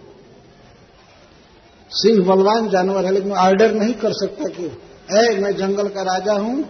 सिंह 1.90 2.24
बलवान 2.24 2.68
जानवर 2.68 3.04
है, 3.04 3.12
लेकिन 3.12 3.32
ऑर्डर 3.32 3.72
नहीं 3.72 3.94
कर 3.94 4.12
सकता 4.12 4.44
कि, 4.44 4.64
ऐ, 5.10 5.40
मैं 5.40 5.56
जंगल 5.56 5.88
का 5.88 6.02
राजा 6.02 6.32
हूँ 6.32 6.64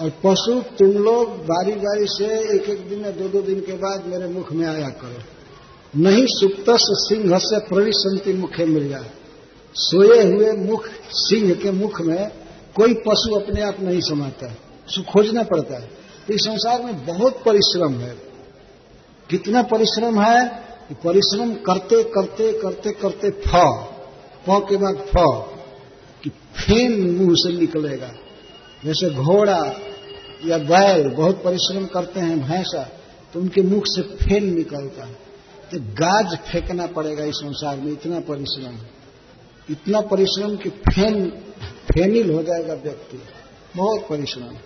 और 0.00 0.10
पशु 0.10 0.60
तुम 0.60 0.90
लोग 0.90 1.30
बारी 1.30 1.72
बारी 1.72 2.06
से 2.06 2.54
एक 2.56 2.62
एक 2.62 2.88
दिन 2.88 3.04
या 3.04 3.10
दो 3.10 3.28
दो 3.28 3.42
दिन 3.42 3.60
के 3.60 3.72
बाद 3.72 4.06
मेरे 4.06 4.28
मुख 4.28 4.52
में 4.52 4.66
आया 4.66 4.88
करो। 4.88 5.22
नहीं 6.00 6.26
सुप्त 6.28 6.64
सिंह 6.70 7.38
से 7.38 7.58
प्रविशंति 7.58 8.32
मुखे 8.32 8.64
मिल 8.64 8.88
जाए। 8.88 9.10
सोए 9.74 10.24
हुए 10.24 10.52
मुख 10.52 10.88
सिंह 11.10 11.54
के 11.54 11.70
मुख 11.70 12.00
में 12.00 12.43
कोई 12.76 12.94
पशु 12.94 13.34
अपने 13.34 13.60
आप 13.60 13.80
नहीं 13.80 14.00
समाता 14.00 14.50
है 14.50 14.64
खोजना 15.02 15.42
पड़ता 15.42 15.74
है। 15.74 15.86
तो 16.26 16.34
इस 16.34 16.40
संसार 16.40 16.82
में 16.82 17.06
बहुत 17.06 17.42
परिश्रम 17.44 17.94
है। 17.94 18.16
कितना 19.30 19.62
परिश्रम 19.62 20.20
है 20.20 20.46
कि 20.88 20.94
परिश्रम 20.94 21.54
करते 21.54 22.02
करते 22.02 22.52
करते 22.52 22.92
करते 22.92 23.30
फ 23.30 24.64
के 24.68 24.76
बाद 24.76 24.96
फ, 24.96 25.14
कि 26.24 26.30
फेन 26.30 27.16
मुँह 27.16 27.34
से 27.34 27.58
निकलेगा। 27.58 28.12
जैसे 28.84 29.10
घोड़ा 29.10 29.80
या 30.44 30.58
बैल 30.58 31.08
बहुत 31.08 31.42
परिश्रम 31.44 31.86
करते 31.86 32.20
हैं, 32.20 32.40
भैंसा 32.40 32.82
तो 33.34 33.40
उनके 33.40 33.62
मुख 33.62 33.82
से 33.86 34.02
फेन 34.02 34.54
निकलता 34.54 35.06
है। 35.06 35.12
तो 35.72 35.80
गाज 35.80 36.38
फेंकना 36.38 36.86
पड़ेगा 36.86 37.24
इस 37.24 37.34
संसार 37.34 37.76
में, 37.76 37.92
इतना 37.92 38.20
परिश्रम। 38.20 38.76
इतना 39.70 40.00
परिश्रम 40.00 40.56
कि 40.56 40.68
फेन, 40.68 41.30
फेनिल 41.94 42.34
हो 42.34 42.42
जाएगा 42.42 42.74
व्यक्ति। 42.74 43.22
बहुत 43.76 44.00
परिश्रम। 44.00 44.56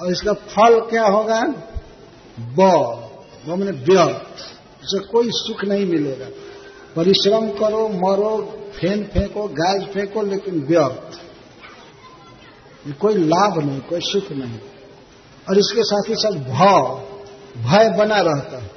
और 0.00 0.12
इसका 0.12 0.32
फल 0.32 0.80
क्या 0.80 1.06
होगा? 1.06 1.54
ब 2.40 2.60
मैंने 3.48 3.70
व्यर्थ। 3.70 4.26
इसे 4.84 4.98
कोई 4.98 5.30
सुख 5.30 5.64
नहीं 5.64 5.86
मिलेगा। 5.86 6.26
परिश्रम 6.96 7.50
करो, 7.50 7.88
मरो, 7.88 8.60
फेन 8.80 9.04
फेंको, 9.04 9.48
गाज 9.48 9.86
फेंको, 9.86 10.22
लेकिन 10.22 10.60
व्यर्थ। 10.60 11.20
कोई 13.00 13.14
लाभ 13.14 13.58
नहीं, 13.58 13.80
कोई 13.80 14.00
सुख 14.02 14.32
नहीं। 14.32 14.58
और 15.48 15.58
इसके 15.58 15.84
साथ 15.84 16.08
ही 16.08 16.14
साथ 16.14 16.32
भाव 16.32 17.08
भय 17.56 17.90
बना 17.98 18.20
रहता 18.20 18.58
है। 18.58 18.70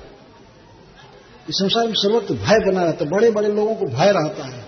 इस 1.50 1.56
संसार 1.56 1.86
में 1.86 1.94
सर्वत्र 1.98 2.34
भय 2.34 2.72
बना 2.72 2.84
रहता 2.84 3.06
है। 3.06 3.12
बड़े 3.12 3.32
बड़े 3.32 3.48
लोगों 3.48 3.76
को 3.76 3.86
भय 3.86 4.12
रहता 4.12 4.46
है। 4.46 4.61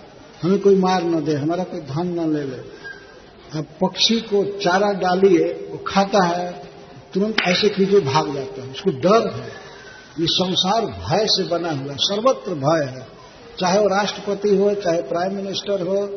हमें 0.44 0.60
कोई 0.60 0.76
मार 0.76 1.04
न 1.04 1.26
दे, 1.26 1.34
हमारा 1.34 1.64
कोई 1.64 1.80
धन 1.80 2.08
न 2.08 2.34
ले 2.34 2.44
ले। 2.44 2.84
अब 3.58 3.66
पक्षी 3.82 4.22
को 4.22 4.60
चारा 4.60 4.94
डालिए, 4.94 5.68
वो 5.72 5.78
खाता 5.88 6.24
है, 6.24 6.64
तुरंत 7.14 7.36
ऐसे 7.48 7.70
कीजिए 7.70 8.00
भाग 8.00 8.34
जाता 8.34 8.62
है। 8.62 8.72
उसको 8.72 8.92
डर 8.92 9.32
है। 9.32 9.50
ये 10.20 10.28
संसार 10.30 10.86
भय 10.86 11.26
से 11.28 11.44
बना 11.44 11.72
हुआ 11.72 11.92
है, 11.92 11.98
सर्वत्र 12.00 12.54
भय 12.54 12.86
है। 12.86 13.08
चाहे 13.60 13.80
वो 13.80 13.88
राष्ट्रपति 13.88 14.56
हो, 14.56 14.74
चाहे 14.74 15.02
प्राइम 15.02 15.36
मिनिस्टर 15.36 15.82
हो, 15.82 16.10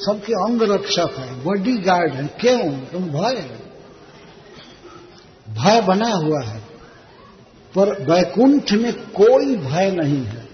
सबके 0.00 0.32
अंग 0.32 0.62
रक्षक 0.62 1.14
है 1.18 1.44
बॉडी 1.44 1.76
गार्ड 1.76 2.12
है। 2.12 2.26
क्यों? 2.40 2.72
तुम 2.72 3.02
भय 3.02 3.36
है। 3.36 3.64
भय 5.54 5.80
बना 5.80 6.08
हुआ 6.08 6.42
है। 6.42 6.60
पर 7.78 8.02
वैकुंठ 8.10 8.72
में 8.72 8.92
कोई 8.92 9.56
भय 9.56 9.90
नहीं 9.90 10.24
है। 10.24 10.48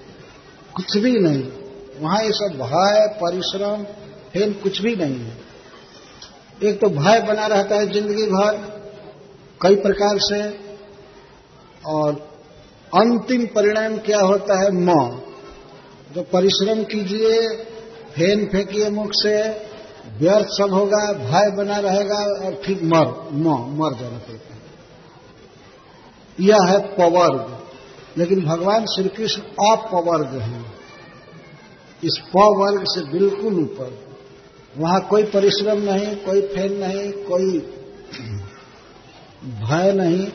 कुछ 0.75 0.97
भी 0.97 1.19
नहीं। 1.19 1.60
वहाँ 2.00 2.22
ये 2.22 2.32
सब 2.32 2.58
भय, 2.58 3.18
परिश्रम, 3.22 3.84
फेल 4.32 4.52
कुछ 4.52 4.82
भी 4.82 4.96
नहीं 4.96 5.20
है। 5.20 5.36
एक 6.62 6.80
तो 6.80 6.88
भय 6.88 7.20
बना 7.20 7.46
रहता 7.46 7.76
है 7.76 7.92
ज़िंदगी 7.92 8.26
भर, 8.26 8.80
कई 9.62 9.76
प्रकार 9.76 10.18
से, 10.18 10.50
और 11.86 12.14
अंतिम 12.96 13.46
परिणाम 13.46 13.96
क्या 13.96 14.20
होता 14.20 14.62
है? 14.62 14.70
म 14.72 15.20
जो 16.14 16.22
परिश्रम 16.22 16.84
कीजिए 16.84 17.64
फेन 18.16 18.46
फेंकिए 18.46 18.90
मुख 18.90 19.10
से, 19.12 19.50
व्यर्थ 20.18 20.46
सब 20.46 20.72
होगा, 20.72 21.12
भय 21.12 21.56
बना 21.56 21.76
रहेगा, 21.76 22.46
और 22.46 22.62
फिर 22.64 22.80
मर 22.82 23.28
म 23.32 23.48
मर 23.78 23.94
जाना 23.94 24.18
पड़ता 24.18 24.54
है। 24.54 24.60
यह 26.40 26.58
है 26.62 26.78
पवर्ग। 26.96 27.60
लेकिन 28.18 28.44
भगवान 28.44 28.84
श्री 28.84 29.08
कृष्ण 29.08 29.42
अपवर्ग 29.42 30.40
है। 30.40 30.60
इस 32.04 32.22
प 32.36 32.36
वर्ग 32.36 32.84
से 32.86 33.12
बिल्कुल 33.12 33.54
ऊपर। 33.54 34.10
वहाँ 34.78 35.00
कोई 35.00 35.22
परिश्रम 35.22 35.78
नहीं, 35.78 36.16
कोई 36.16 36.40
फेल 36.40 36.80
नहीं, 36.80 37.12
कोई 37.12 37.58
भय 39.44 39.92
नहीं, 39.92 40.26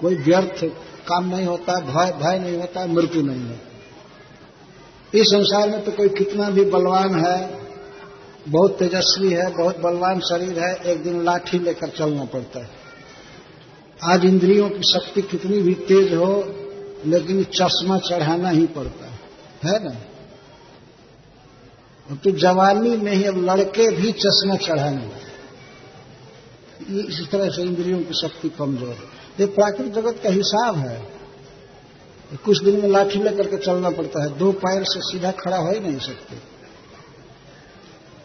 कोई 0.00 0.14
व्यर्थ 0.14 0.64
काम 1.08 1.36
नहीं 1.36 1.46
होता, 1.46 1.80
भय 1.80 2.12
भय 2.12 2.38
नहीं 2.38 2.56
होता, 2.56 2.86
मृत्यु 2.86 3.22
नहीं 3.22 3.40
है। 3.40 3.60
इस 5.14 5.26
संसार 5.26 5.68
में 5.68 5.84
तो 5.84 5.92
कोई 5.92 6.08
कितना 6.08 6.50
भी 6.50 6.64
बलवान 6.64 7.24
है, 7.26 7.60
बहुत 8.48 8.78
तेजस्वी 8.78 9.30
है, 9.30 9.56
बहुत 9.56 9.78
बलवान 9.78 10.20
शरीर 10.20 10.58
है, 10.58 10.74
एक 10.74 11.02
दिन 11.02 11.24
लाठी 11.24 11.58
लेकर 11.58 11.88
चलना 11.88 12.24
पड़ता 12.24 12.60
है। 12.60 12.70
आज 14.04 14.24
इंद्रियों 14.24 14.70
की 14.70 14.82
शक्ति 14.92 15.22
कितनी 15.22 15.62
भी 15.62 15.74
तेज 15.74 16.14
हो, 16.14 16.44
लेकिन 17.06 17.44
चश्मा 17.44 17.98
चढ़ाना 17.98 18.48
ही 18.48 18.66
पड़ता 18.66 19.06
है। 19.06 19.18
है 19.64 19.84
ना? 19.84 19.96
तो 22.14 22.30
जवानी 22.38 22.96
में 22.96 23.12
ही 23.12 23.24
अब 23.24 23.36
लड़के 23.44 23.90
भी 23.96 24.12
चश्मा 24.14 24.56
चढ़ाने 24.56 25.24
ये 26.90 27.02
इस 27.02 27.20
तरह 27.30 27.48
से 27.50 27.62
इंद्रियों 27.62 27.98
की 27.98 28.14
शक्ति 28.14 28.48
कमज़ोर 28.48 28.88
है। 28.88 29.04
ये 29.40 29.46
प्राकृतिक 29.46 29.92
जगत 29.92 30.20
का 30.22 30.30
हिसाब 30.30 30.76
है। 30.76 30.98
कुछ 32.44 32.62
दिन 32.64 32.80
में 32.80 32.88
लाठी 32.88 33.22
लेकर 33.22 33.46
के 33.46 33.56
चलना 33.56 33.90
पड़ता 33.90 34.22
है। 34.22 34.28
दो 34.38 34.50
पैर 34.52 34.84
से 34.84 35.00
सीधा 35.00 35.30
खड़ा 35.30 35.56
हो 35.56 35.70
ही 35.72 35.80
नहीं 35.80 35.98
सकते। 35.98 36.36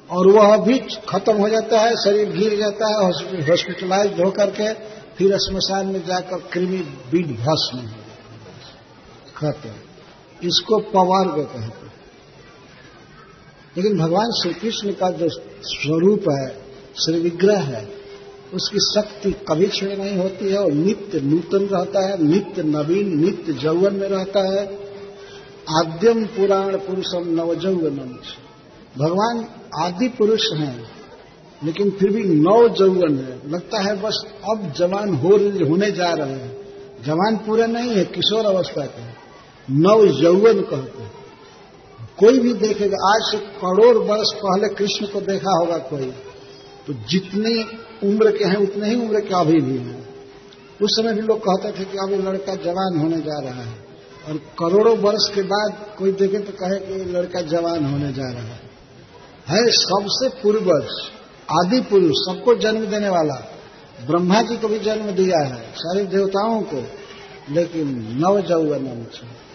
और 0.09 0.27
वह 0.27 0.55
भी 0.57 0.77
खत्म 1.09 1.35
हो 1.37 1.49
जाता 1.49 1.79
है, 1.79 1.95
शरीर 1.95 2.31
गिर 2.31 2.57
जाता 2.59 2.87
है 2.87 2.95
हॉस्पिटलाइज 3.49 4.19
होकर 4.19 4.51
के 4.51 4.73
फिर 5.17 5.37
स्मशान 5.37 5.87
में 5.87 6.03
जाकर 6.05 6.37
कृमि 6.53 6.79
बीज 7.11 7.31
भस्म 7.39 7.77
खत्म 9.37 9.73
इसको 10.47 10.79
पवार्ग 10.91 11.35
कहते 11.45 11.89
लेकिन 13.77 13.97
भगवान 13.97 14.31
श्री 14.31 14.53
कृष्ण 14.53 14.91
का 14.91 15.09
जो 15.09 15.29
स्वरूप 15.63 16.23
है, 16.31 16.49
श्री 16.95 17.19
विग्रह 17.19 17.59
है, 17.59 17.89
उसकी 18.53 18.79
शक्ति 18.79 19.31
कभी 19.31 19.65
क्षण 19.65 19.87
नहीं 19.87 20.17
होती 20.17 20.49
है 20.49 20.57
और 20.57 20.71
नित्य 20.71 21.19
नूतन 21.21 21.65
रहता 21.65 22.07
है, 22.07 22.23
नित्य 22.23 22.63
नवीन, 22.63 23.19
नित्य 23.25 23.53
जौवन 23.53 23.95
में 23.95 24.07
रहता 24.07 24.39
है। 24.39 24.79
आद्यम 25.69 26.25
पुराण 26.25 26.77
पुरुषम 26.77 27.27
नवजौवनम 27.27 28.17
भगवान 28.97 29.45
आदि 29.75 30.07
पुरुष 30.07 30.51
हैं, 30.53 30.87
लेकिन 31.63 31.89
फिर 31.89 32.11
भी 32.11 32.23
नव 32.23 32.69
जौवन 32.69 33.17
है। 33.17 33.51
लगता 33.51 33.79
है 33.79 34.01
बस 34.01 34.25
अब 34.51 34.73
जवान 34.77 35.13
हो 35.15 35.29
होने 35.65 35.91
जा 35.91 36.13
रहे 36.13 36.33
हैं। 36.33 36.57
जवान 37.05 37.37
पूरे 37.37 37.67
नहीं 37.67 37.89
है, 37.89 38.05
किशोर 38.05 38.45
अवस्था 38.45 38.85
के 38.85 39.03
नव 39.73 40.05
यौवन 40.23 40.61
कहते 40.61 41.03
हैं। 41.03 41.20
कोई 42.21 42.39
भी 42.39 42.53
देखेगा, 42.53 43.15
आज 43.15 43.31
से 43.31 43.37
करोड़ 43.37 43.97
वर्ष 43.97 44.27
पहले 44.35 44.75
कृष्ण 44.75 45.05
को 45.05 45.21
देखा 45.21 45.59
होगा 45.59 45.77
कोई। 45.77 46.13
तो 46.87 46.93
जितनी 46.93 47.63
उम्र 48.07 48.37
के 48.37 48.45
हैं, 48.45 48.55
उतने 48.55 48.89
ही 48.89 48.95
उम्र 48.95 49.19
के 49.19 49.35
अभी 49.35 49.61
भी 49.61 49.77
हैं। 49.77 50.01
उस 50.81 50.89
समय 50.91 51.13
भी 51.13 51.21
लोग 51.21 51.39
कहते 51.39 51.79
थे 51.79 51.85
कि 51.85 51.97
अभी 51.97 52.15
लड़का 52.15 52.55
जवान 52.55 52.99
होने 52.99 53.17
जा 53.17 53.39
रहा 53.39 53.61
है। 53.61 53.91
और 54.27 54.37
करोड़ों 54.37 54.97
वर्ष 54.97 55.35
के 55.35 55.41
बाद 55.41 55.95
कोई 55.97 56.11
देखे 56.11 56.37
तो 56.37 56.51
कहे 56.51 56.79
कि 56.79 56.93
ये 56.93 57.05
लड़का 57.05 57.41
जवान 57.41 57.85
होने 57.85 58.13
जा 58.13 58.31
रहा 58.31 58.43
है। 58.43 58.59
है 59.49 59.71
सबसे 59.71 60.29
पूर्वज, 60.29 60.87
आदि 61.65 61.81
पुरुष, 61.81 62.11
सबको 62.11 62.55
जन्म 62.55 62.85
देने 62.85 63.09
वाला। 63.09 63.51
ब्रह्मा 64.07 64.41
जी 64.41 64.57
को 64.57 64.67
भी 64.67 64.79
जन्म 64.79 65.11
दिया 65.11 65.45
है, 65.45 65.73
सारे 65.77 66.05
देवताओं 66.05 66.61
को। 66.61 66.83
लेकिन 67.53 67.87
नव 68.19 68.41
जौवन 68.41 69.07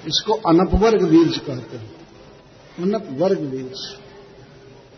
इसको 0.06 0.32
अनपवर्ग 0.32 1.02
बीज 1.02 1.38
कहते 1.38 1.76
हैं। 1.76 1.95
अनप 2.78 3.08
वर्ग 3.10 3.38
बीज 3.38 3.96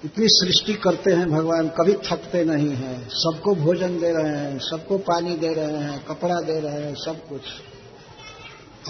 इतनी 0.04 0.26
सृष्टि 0.28 0.74
करते 0.74 1.12
हैं 1.12 1.30
भगवान, 1.30 1.68
कभी 1.68 1.92
थकते 1.92 2.44
नहीं 2.44 2.68
हैं। 2.68 3.08
सबको 3.08 3.54
भोजन 3.54 4.00
दे 4.00 4.12
रहे 4.12 4.36
हैं, 4.36 4.58
सबको 4.58 4.98
पानी 4.98 5.36
दे 5.36 5.54
रहे 5.54 5.76
हैं, 5.76 6.04
कपड़ा 6.04 6.40
दे 6.40 6.60
रहे 6.60 6.72
हैं, 6.72 6.94
सब 6.94 7.28
कुछ। 7.28 7.40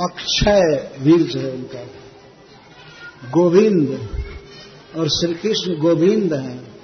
अक्षय 0.01 0.90
वीर्ज 1.01 1.37
है 1.37 1.53
उनका। 1.53 1.87
गोविंद 3.31 4.09
और 4.96 5.09
श्री 5.09 5.35
कृष्ण 5.35 5.79
गोविंद 5.81 6.35
हैं। 6.35 6.74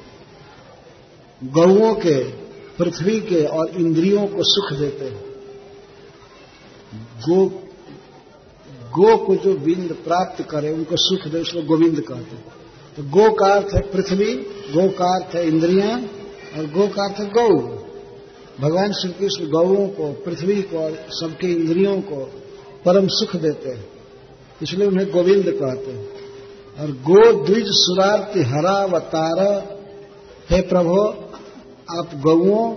गौओं 1.44 1.94
के, 1.94 2.24
पृथ्वी 2.78 3.20
के 3.20 3.44
और 3.44 3.68
इंद्रियों 3.68 4.26
को 4.26 4.38
सुख 4.40 4.78
देते 4.78 5.04
हैं। 5.04 5.24
गो 7.28 7.63
गो 8.94 9.16
को 9.16 9.36
जो 9.36 9.54
बिंद 9.54 9.96
प्राप्त 10.04 10.46
करे, 10.50 10.72
उनको 10.72 10.96
सुख 10.96 11.32
दे, 11.32 11.38
उसको 11.40 11.62
गोविंद 11.62 12.00
कहते 12.00 12.36
हैं। 12.36 12.44
तो 12.96 13.02
गो 13.02 13.32
का 13.32 13.46
अर्थ 13.46 13.74
है 13.74 13.80
पृथ्वी, 13.80 14.34
गो 14.74 14.88
का 14.88 15.16
अर्थ 15.16 15.34
है 15.34 15.48
इंद्रिया, 15.48 15.96
और 16.58 16.66
गो 16.66 16.86
का 16.86 17.04
अर्थ 17.04 17.20
है 17.20 17.26
गौ। 17.26 17.78
भगवान 18.60 18.92
श्री 18.92 19.12
कृष्ण 19.12 19.50
गौओं 19.50 19.88
को, 19.88 20.12
पृथ्वी 20.12 20.62
को, 20.62 20.78
और 20.78 21.06
सबके 21.10 21.46
इंद्रियों 21.46 22.00
को 22.00 22.30
परम 22.84 23.06
सुख 23.08 23.36
देते 23.36 23.68
हैं। 23.68 23.88
इसलिए 24.62 24.88
उन्हें 24.88 25.10
गोविंद 25.10 25.44
कहते 25.44 25.90
हैं। 25.90 26.08
और 26.80 26.90
गो 26.90 27.44
द्विज 27.44 27.64
सुरार्ति 27.66 28.42
हरा 28.42 28.70
अवतार 28.70 29.40
हे 30.50 30.60
प्रभो, 30.60 31.08
आप 31.98 32.10
गौओं, 32.14 32.74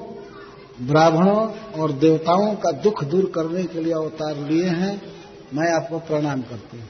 ब्राह्मणों 0.82 1.50
और 1.82 1.92
देवताओं 1.92 2.56
का 2.56 2.72
दुख 2.72 3.04
दूर 3.04 3.32
करने 3.36 3.64
के 3.64 3.82
लिए 3.82 3.94
अवतार 3.94 4.50
लिए 4.50 4.64
हैं। 4.64 5.17
मैं 5.54 5.72
आपको 5.72 6.00
प्रणाम 6.00 6.42
करती 6.42 6.78
हूँ। 6.78 6.88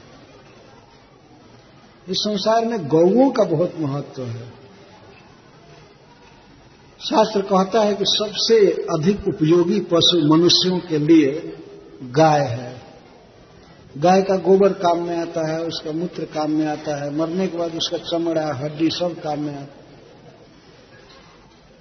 इस 2.08 2.16
संसार 2.16 2.64
में 2.64 2.88
गौओं 2.88 3.30
का 3.30 3.44
बहुत 3.44 3.74
महत्व 3.78 4.22
है। 4.22 4.48
शास्त्र 7.00 7.40
कहता 7.40 7.80
है 7.80 7.94
कि 7.94 8.04
सबसे 8.06 8.70
अधिक 8.70 9.28
उपयोगी 9.28 9.80
पशु 9.80 10.36
मनुष्यों 10.36 10.78
के 10.78 10.98
लिए 10.98 11.56
गाय 12.04 12.40
है। 12.40 12.82
गाय 13.98 14.22
का 14.22 14.36
गोबर 14.36 14.72
काम 14.72 15.06
में 15.06 15.18
आता 15.18 15.52
है, 15.52 15.64
उसका 15.64 15.92
मूत्र 15.92 16.24
काम 16.24 16.50
में 16.50 16.66
आता 16.66 17.04
है, 17.04 17.16
मरने 17.16 17.46
के 17.46 17.58
बाद 17.58 17.74
उसका 17.74 17.98
चमड़ा, 17.98 18.54
हड्डी 18.54 18.90
सब 18.90 19.20
काम 19.22 19.40
में 19.40 19.52
आता 19.52 19.60
है। 19.60 19.78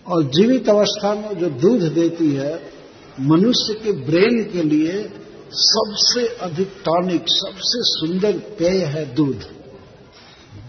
और 0.08 0.24
जीवित 0.24 0.70
अवस्था 0.70 1.16
में 1.16 1.38
जो 1.38 1.50
दूध 1.50 1.82
देती 1.94 2.34
है, 2.34 2.72
मनुष्य 3.20 3.74
के 3.74 3.92
ब्रेन 3.92 4.44
के 4.44 4.62
लिए 4.64 5.10
सबसे 5.52 6.28
अधिक 6.28 6.68
टॉनिक, 6.86 7.26
सबसे 7.28 7.80
सुंदर 7.84 8.38
पेय 8.38 8.86
है 8.86 9.14
दूध। 9.14 9.44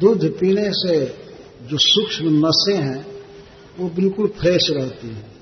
दूध 0.01 0.39
पीने 0.39 0.71
से 0.73 1.07
जो 1.63 1.77
सूक्ष्म 1.81 2.47
नशे 2.47 2.75
हैं, 2.75 3.07
वो 3.79 3.89
बिल्कुल 3.89 4.27
फ्रेश 4.27 4.71
रहती 4.71 5.09
हैं। 5.09 5.33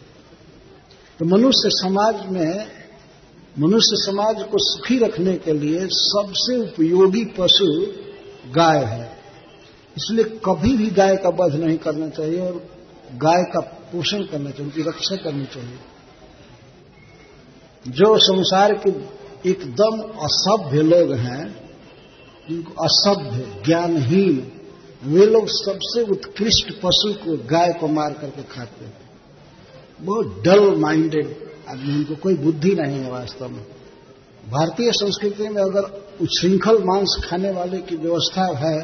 तो 1.19 1.25
मनुष्य 1.25 1.63
समाज 1.67 2.27
में, 2.27 2.67
मनुष्य 3.59 3.97
समाज 3.97 4.43
को 4.43 4.59
सुखी 4.59 4.99
रखने 4.99 5.35
के 5.35 5.53
लिए 5.53 5.89
सबसे 5.93 6.57
उपयोगी 6.57 7.25
पशु 7.25 7.87
गाय 8.53 8.85
है। 8.85 9.19
इसलिए 9.97 10.25
कभी 10.25 10.77
भी 10.77 10.91
गाय 10.91 11.17
का 11.17 11.29
वध 11.29 11.55
नहीं 11.55 11.79
करना 11.79 12.09
चाहिए 12.09 12.41
और 12.41 12.67
गाय 13.15 13.43
का 13.43 13.61
पोषण 13.61 14.23
करना 14.23 14.51
चाहिए, 14.51 14.65
उनकी 14.65 14.83
रक्षा 14.83 15.17
करनी 15.17 15.45
चाहिए। 15.45 15.79
जो 17.89 18.19
संसार 18.19 18.73
के 18.73 18.91
एकदम 19.47 20.01
असभ्य 20.25 20.83
लोग 20.83 21.13
हैं 21.17 21.45
जिनको 22.49 22.73
असभ्य, 22.85 23.63
ज्ञानहीन, 23.67 24.37
वे 25.05 25.27
लोग 25.27 25.47
सबसे 25.49 26.03
उत्कृष्ट 26.13 26.73
पशु 26.83 27.13
को, 27.15 27.37
गाय 27.47 27.73
को 27.73 27.89
मार 27.89 28.13
करके 28.13 28.43
खाते 28.45 28.85
हैं 28.85 28.93
बहुत 30.01 30.43
डल 30.45 30.75
माइंडेड 30.77 31.35
आदमी, 31.69 31.95
उनको 31.95 32.15
कोई 32.17 32.35
बुद्धि 32.37 32.75
नहीं 32.75 32.99
है 32.99 33.11
वास्तव 33.11 33.49
में। 33.49 33.65
भारतीय 34.51 34.91
संस्कृति 34.93 35.49
में 35.49 35.63
अगर 35.63 35.83
उच्छृंखल 36.21 36.83
मांस 36.85 37.17
खाने 37.25 37.51
वाले 37.51 37.79
की 37.79 37.97
व्यवस्था 37.97 38.47
है 38.59 38.81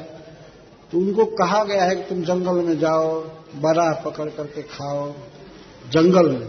तो 0.92 0.98
उनको 0.98 1.24
कहा 1.34 1.62
गया 1.64 1.84
है 1.84 1.94
कि 1.96 2.02
तुम 2.04 2.22
जंगल 2.24 2.64
में 2.64 2.78
जाओ 2.78 3.20
बड़ा 3.56 3.90
पकड़ 4.00 4.28
करके 4.30 4.62
खाओ, 4.62 5.12
जंगल 5.90 6.30
में। 6.30 6.48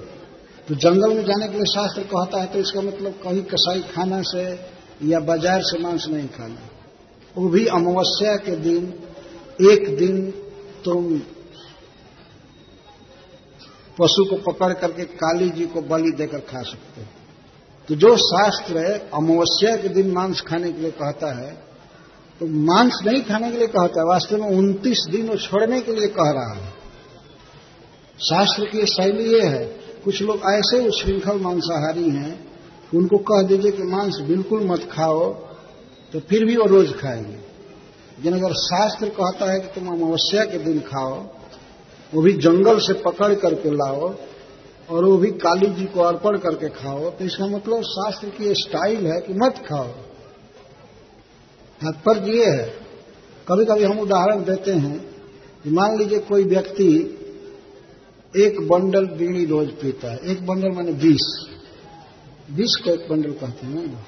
तो 0.68 0.76
जंगल 0.78 1.16
में 1.16 1.24
जाने 1.26 1.48
के 1.48 1.54
लिए 1.54 1.66
शास्त्र 1.68 2.02
कहता 2.06 2.42
है 2.42 2.48
तो 2.48 2.60
इसका 2.60 2.82
मतलब 2.82 3.20
कहीं 3.24 3.42
कसाई 3.46 3.82
खाना 3.90 4.22
से 4.26 4.44
या 5.04 5.20
बाज़ार 5.22 5.62
से 5.62 5.78
मांस 5.80 6.06
नहीं 6.10 6.28
खाना। 6.30 6.70
वो 7.36 7.50
भी 7.50 7.66
अमावस्या 7.70 8.36
के 8.38 8.56
दिन, 8.58 8.86
एक 9.64 9.98
दिन 9.98 10.22
तुम 10.86 11.18
पशु 13.98 14.24
को 14.26 14.36
पकड़ 14.44 14.72
करके 14.76 15.04
काली 15.16 15.50
जी 15.50 15.66
को 15.66 15.82
बलि 15.84 16.12
देकर 16.14 16.40
खा 16.46 16.62
सकते 16.64 17.02
हो। 17.02 17.08
तो 17.90 17.96
जो 17.98 18.16
शास्त्र 18.20 18.86
अमावस्या 19.14 19.76
के 19.78 19.90
दिन 19.92 20.12
मांस 20.12 20.42
खाने 20.42 20.72
के 20.72 20.82
लिए 20.82 20.92
कहता 20.94 21.36
है 21.36 21.52
तो 22.42 22.48
मांस 22.64 23.00
नहीं 23.06 23.22
खाने 23.24 23.52
के 23.52 23.58
लिए 23.58 23.68
कहता 23.70 24.00
है, 24.00 24.08
वास्तव 24.08 24.38
में 24.38 24.50
उनतीस 24.50 25.06
दिन 25.12 25.28
वो 25.30 25.36
छोड़ने 25.40 25.82
के 25.82 25.92
लिए 25.92 26.08
कह 26.10 26.32
रहा 26.32 26.54
है। 26.56 26.72
शास्त्र 28.22 28.66
की 28.66 28.86
शैली 28.88 29.32
ये 29.34 29.42
है 29.44 29.66
कुछ 30.06 30.22
लोग 30.22 30.42
ऐसे 30.50 30.88
उच्छृंखल 30.88 31.40
मांसाहारी 31.40 32.10
हैं, 32.10 32.34
उनको 32.96 33.18
कह 33.18 33.42
दीजिए 33.42 33.72
कि 33.72 33.84
मांस 33.84 34.18
बिल्कुल 34.22 34.64
मत 34.64 34.90
खाओ 34.92 35.34
तो 36.14 36.20
फिर 36.20 36.46
भी 36.46 36.56
वो 36.58 36.66
रोज 36.66 36.94
खाएँगे। 36.94 37.32
लेकिन 37.32 38.34
अगर 38.34 38.54
शास्त्र 38.54 39.10
कहता 39.10 39.52
है 39.52 39.60
कि 39.60 39.68
तुम 39.68 39.88
अमावस्या 39.88 40.44
के 40.46 40.58
दिन 40.58 40.80
खाओ, 40.80 41.16
वो 42.14 42.22
भी 42.22 42.34
जंगल 42.34 42.80
से 42.80 42.94
पकड़ 43.02 43.34
करके 43.34 43.72
लाओ, 43.72 44.14
और 44.90 45.06
वो 45.06 45.18
भी 45.18 45.32
काली 45.42 45.68
जी 45.68 45.86
को 45.86 46.02
अर्पण 46.02 46.38
करके 46.38 46.70
खाओ 46.70 47.10
तो 47.10 47.26
इसका 47.26 47.46
मतलब 47.48 47.82
शास्त्र 47.84 48.30
की 48.30 48.54
स्टाइल 48.54 49.06
है 49.08 49.20
कि 49.22 49.34
मत 49.34 49.64
खाओ। 49.70 49.88
तात्पर्य 51.82 52.32
ये 52.32 52.46
है। 52.46 52.68
कभी 53.48 53.66
कभी 53.66 53.84
हम 53.84 54.00
उदाहरण 54.00 54.44
देते 54.44 54.72
हैं 54.74 55.00
कि 55.64 55.70
मान 55.70 55.98
लीजिए 55.98 56.20
कोई 56.20 56.44
व्यक्ति 56.44 56.90
एक 58.38 58.68
बंडल 58.68 59.06
बीड़ी 59.06 59.46
रोज 59.46 59.70
पीता 59.70 60.12
है। 60.12 60.18
एक 60.32 60.46
बंडल 60.46 60.72
माने 60.72 60.92
बीस। 60.92 61.26
बीस 62.52 62.76
को 62.84 62.92
एक 62.92 63.10
बंडल 63.10 63.32
कहते 63.32 63.68
हैं 63.68 63.88
ना। 63.88 64.06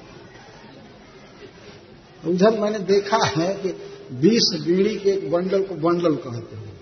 उधर 2.30 2.60
मैंने 2.60 2.78
देखा 2.78 3.18
है 3.26 3.54
कि 3.54 3.68
बीस 4.12 4.50
बीड़ी 4.66 4.96
के 4.96 5.10
एक 5.10 5.30
बंडल 5.30 5.62
को 5.62 5.74
बंडल 5.74 6.14
कहते 6.14 6.56
हैं। 6.56 6.72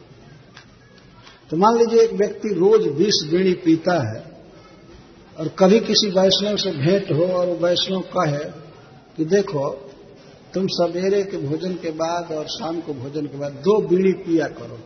तो 1.51 1.57
मान 1.57 1.79
लीजिए 1.79 2.01
एक 2.01 2.13
व्यक्ति 2.13 2.49
रोज 2.49 2.87
बीस 2.87 3.29
बीड़ी 3.31 3.55
पीता 3.55 3.95
है 4.13 4.23
और 5.39 5.49
कभी 5.49 5.81
किसी 5.81 6.11
वैष्णव 6.11 6.57
से 6.57 6.71
भेंट 6.71 7.13
हो 7.13 7.25
और 7.25 7.47
वो 7.47 7.55
वैष्णव 7.55 8.01
कहे 8.01 8.45
कि 9.17 9.25
देखो, 9.25 9.71
तुम 10.55 10.67
सवेरे 10.67 11.23
के 11.23 11.37
भोजन 11.37 11.75
के 11.75 11.91
बाद 11.91 12.33
और 12.33 12.47
शाम 12.47 12.81
को 12.81 12.95
भोजन 12.95 13.27
के 13.27 13.39
बाद 13.39 13.53
दो 13.53 13.81
बीड़ी 13.89 14.13
पिया 14.13 14.47
करो। 14.47 14.79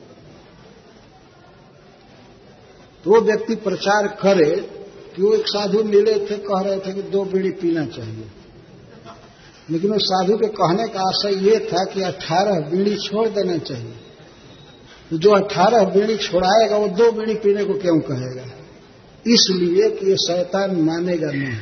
तो 3.04 3.20
व्यक्ति 3.20 3.54
प्रचार 3.54 4.06
करे 4.06 4.70
कि 5.16 5.22
वो 5.22 5.34
एक 5.34 5.44
साधु 5.46 5.84
मिले 5.84 6.14
थे, 6.14 6.36
कह 6.36 6.60
रहे 6.60 6.78
थे 6.78 6.92
कि 6.94 7.02
दो 7.02 7.24
बीड़ी 7.24 7.50
पीना 7.50 7.86
चाहिए। 7.86 8.24
लेकिन 9.70 9.92
उस 9.92 10.02
साधु 10.02 10.36
के 10.36 10.46
कहने 10.46 10.88
का 10.88 11.00
आशय 11.00 11.50
ये 11.50 11.58
था 11.58 11.84
कि 11.84 12.02
अठारह 12.02 12.70
बीड़ी 12.70 12.96
छोड़ 12.96 13.28
देना 13.28 13.58
चाहिए। 13.58 13.94
तो 15.10 15.18
जो 15.18 15.30
अठारह 15.30 15.84
बीड़ी 15.84 16.16
छोड़ाएगा, 16.16 16.76
वो 16.76 16.88
दो 16.88 17.12
बीड़ी 17.12 17.34
पीने 17.34 17.64
को 17.64 17.74
क्यों 17.74 18.00
कहेगा? 18.00 18.42
इसलिए 19.26 19.90
कि 19.90 20.06
ये 20.06 20.16
शैतान 20.16 20.76
मानेगा 20.82 21.30
नहीं। 21.30 21.58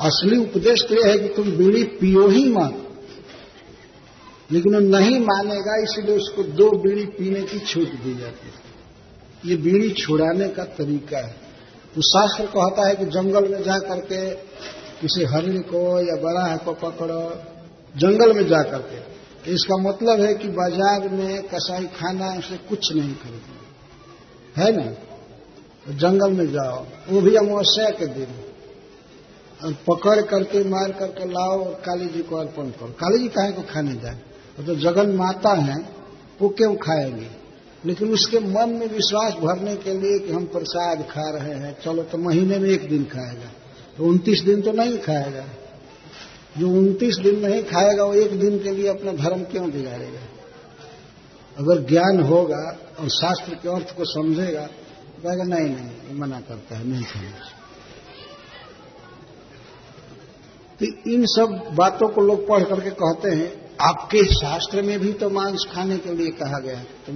असली 0.00 0.36
उपदेश 0.36 0.82
तो 0.88 0.94
यह 0.94 1.12
है 1.12 1.18
कि 1.18 1.28
तुम 1.28 1.50
बीड़ी 1.50 1.84
पियो 1.84 2.28
ही 2.28 2.52
मत। 2.52 2.82
लेकिन 4.52 4.74
वो 4.74 4.80
नहीं 4.80 5.20
मानेगा, 5.20 5.82
इसलिए 5.82 6.16
उसको 6.16 6.42
दो 6.42 6.70
बीड़ी 6.70 7.06
पीने 7.06 7.42
की 7.42 7.58
छूट 7.58 7.88
दी 7.88 8.14
जाती 8.14 8.46
है। 8.46 8.65
ये 9.46 9.56
बीड़ी 9.56 9.90
छुड़ाने 9.90 10.48
का 10.48 10.64
तरीका 10.64 11.18
है। 11.18 11.34
तो 11.94 12.02
शास्त्र 12.02 12.46
कहता 12.46 12.88
है 12.88 12.94
कि 12.94 13.04
जंगल 13.04 13.48
में 13.48 13.62
जा 13.62 13.78
करके 13.78 14.30
किसी 15.00 15.24
हरिण 15.24 15.60
को 15.60 15.82
या 16.00 16.16
बराह 16.22 16.56
को 16.56 16.72
पकड़ो, 16.72 17.20
जंगल 17.96 18.32
में 18.32 18.46
जा 18.46 18.62
करके। 18.62 18.98
तो 19.44 19.52
इसका 19.52 19.76
मतलब 19.76 20.20
है 20.20 20.34
कि 20.34 20.48
बाज़ार 20.48 21.08
में 21.08 21.42
कसाई 21.42 21.86
खाना 21.86 22.28
उसे 22.38 22.56
कुछ 22.56 22.92
नहीं 22.96 23.14
खरीदना। 23.14 24.62
है 24.62 24.76
ना 24.76 24.90
तो 25.86 25.92
जंगल 25.92 26.32
में 26.32 26.46
जाओ, 26.52 26.86
वो 27.08 27.20
भी 27.20 27.34
अमावस्या 27.36 27.90
के 27.90 28.06
दिन। 28.06 28.28
और 29.64 29.72
पकड़ 29.72 30.20
करके, 30.20 30.64
मार 30.64 30.92
करके 30.92 31.24
लाओ 31.24 31.64
और 31.64 31.74
काली 31.74 32.06
जी 32.06 32.22
को 32.22 32.36
अर्पण 32.36 32.70
करो। 32.70 32.86
काली 32.86 33.18
जी 33.18 33.28
काहे 33.28 33.52
को 33.52 33.62
खाने 33.62 33.94
जाए? 33.94 34.18
तो 34.66 34.74
जगन 34.74 35.10
माता 35.10 35.52
है, 35.52 35.76
वो 36.40 36.48
क्यों 36.48 36.74
खाएँगे? 36.76 37.45
लेकिन 37.84 38.12
उसके 38.12 38.38
मन 38.38 38.70
में 38.70 38.86
विश्वास 38.86 39.32
भरने 39.34 39.74
के 39.76 39.92
लिए 39.92 40.18
कि 40.18 40.32
हम 40.32 40.44
प्रसाद 40.46 41.02
खा 41.10 41.28
रहे 41.30 41.54
हैं। 41.54 41.76
चलो 41.84 42.02
तो 42.02 42.18
महीने 42.18 42.58
में 42.58 42.68
एक 42.70 42.88
दिन 42.88 43.04
खाएगा। 43.04 43.50
तो 43.96 44.04
उनतीस 44.04 44.40
दिन 44.40 44.62
तो 44.62 44.72
नहीं 44.72 44.98
खाएगा। 44.98 45.44
जो 46.58 46.68
उनतीस 46.68 47.16
दिन 47.16 47.46
नहीं 47.46 47.62
खाएगा, 47.64 48.04
वो 48.04 48.14
एक 48.14 48.38
दिन 48.40 48.58
के 48.58 48.70
लिए 48.70 48.88
अपना 48.88 49.12
धर्म 49.12 49.42
क्यों 49.42 49.70
बिगाड़ेगा? 49.70 50.20
अगर 51.58 51.80
ज्ञान 51.82 52.20
होगा 52.20 52.78
और 53.00 53.08
शास्त्र 53.08 53.54
के 53.54 53.68
अर्थ 53.68 53.96
को 53.96 54.04
समझेगा 54.04 54.62
तो 54.62 55.22
कहेगा, 55.22 55.44
नहीं 55.44 55.68
नहीं 55.70 56.18
मना 56.18 56.40
करता 56.40 56.76
है, 56.76 56.88
नहीं 56.88 57.04
खाना 57.04 57.30
तो 60.80 60.86
इन 61.10 61.24
सब 61.26 61.70
बातों 61.74 62.08
को 62.08 62.20
लोग 62.20 62.46
पढ़ 62.48 62.64
करके 62.64 62.90
कहते 62.92 63.30
हैं, 63.30 63.70
आपके 63.80 64.24
शास्त्र 64.24 64.82
में 64.82 64.98
भी 65.00 65.12
तो 65.12 65.30
मांस 65.30 65.66
खाने 65.72 65.96
के 65.98 66.14
लिए 66.14 66.30
कहा 66.32 66.58
गया 66.58 66.76
है। 66.78 66.84
तो 67.06 67.12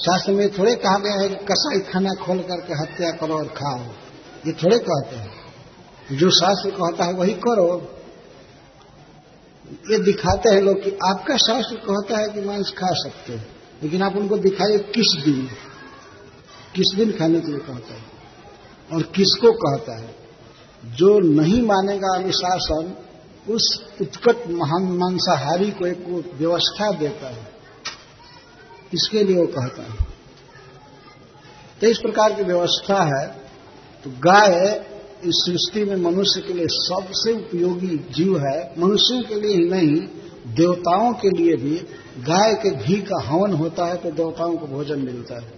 शास्त्र 0.00 0.32
में 0.32 0.58
थोड़े 0.58 0.74
कहा 0.74 0.98
गया 0.98 1.20
है 1.20 1.28
कि 1.28 1.34
कसाई 1.34 1.80
खाना 1.80 2.24
खोल 2.24 2.38
करके 2.38 2.72
हत्या 2.74 3.10
करो 3.10 3.34
और 3.34 3.46
खाओ। 3.46 3.78
ये 4.46 4.52
थोड़े 4.52 4.78
कहते 4.78 5.16
हैं। 5.16 5.40
जो 6.18 6.30
शास्त्र 6.30 6.70
कहता 6.70 7.04
है 7.04 7.12
वही 7.12 7.34
करो। 7.34 7.98
ये 9.90 9.98
दिखाते 9.98 10.50
हैं 10.50 10.62
लोग 10.62 10.84
कि 10.84 10.90
आपका 10.90 11.36
शास्त्र 11.36 11.76
कहता 11.76 12.18
है 12.18 12.28
कि 12.28 12.40
मांस 12.40 12.70
खा 12.78 12.86
सकते 12.90 13.32
हैं। 13.32 13.48
लेकिन 13.82 14.02
आप 14.02 14.16
उनको 14.16 14.38
दिखाइए 14.38 14.78
किस 14.78 15.24
दिन। 15.24 15.48
किस 16.74 16.96
दिन 16.96 17.12
खाने 17.12 17.40
के 17.40 17.46
लिए 17.46 17.60
कहता 17.60 17.94
है। 17.94 18.04
और 18.92 19.02
किसको 19.02 19.52
कहता 19.52 20.00
है। 20.00 20.14
जो 20.84 21.18
नहीं 21.18 21.62
मानेगा 21.62 22.16
अनुशासन, 22.16 23.06
उस 23.48 23.84
उत्कट 24.00 24.50
महान 24.50 24.82
मांसाहारी 24.82 25.70
को 25.70 25.86
एक 25.86 26.32
व्यवस्था 26.34 26.92
देता 26.92 27.28
है। 27.28 27.59
इसके 28.94 29.24
लिए 29.24 29.36
वो 29.36 29.46
कहता 29.46 29.82
है? 29.82 30.06
तो 31.80 31.86
इस 31.86 31.98
प्रकार 31.98 32.32
की 32.32 32.42
व्यवस्था 32.42 33.20
है। 33.20 33.26
तो 34.04 34.10
गाय 34.10 34.84
इस 35.24 35.34
सृष्टि 35.34 35.84
में 35.84 35.96
मनुष्य 35.96 36.40
के 36.40 36.52
लिए 36.52 36.66
सबसे 36.70 37.32
उपयोगी 37.32 38.06
जीव 38.10 38.38
है। 38.38 38.74
मनुष्यों 38.78 39.22
के 39.22 39.34
लिए 39.34 39.56
ही 39.56 39.70
नहीं, 39.70 40.06
देवताओं 40.54 41.12
के 41.12 41.30
लिए 41.30 41.56
भी। 41.56 41.76
गाय 42.18 42.54
के 42.54 42.70
घी 42.70 42.94
का 42.94 43.22
हवन 43.22 43.52
होता 43.52 43.84
है 43.84 43.96
तो 43.96 44.10
देवताओं 44.10 44.56
को 44.56 44.66
भोजन 44.66 44.98
मिलता 44.98 45.34
है। 45.34 45.52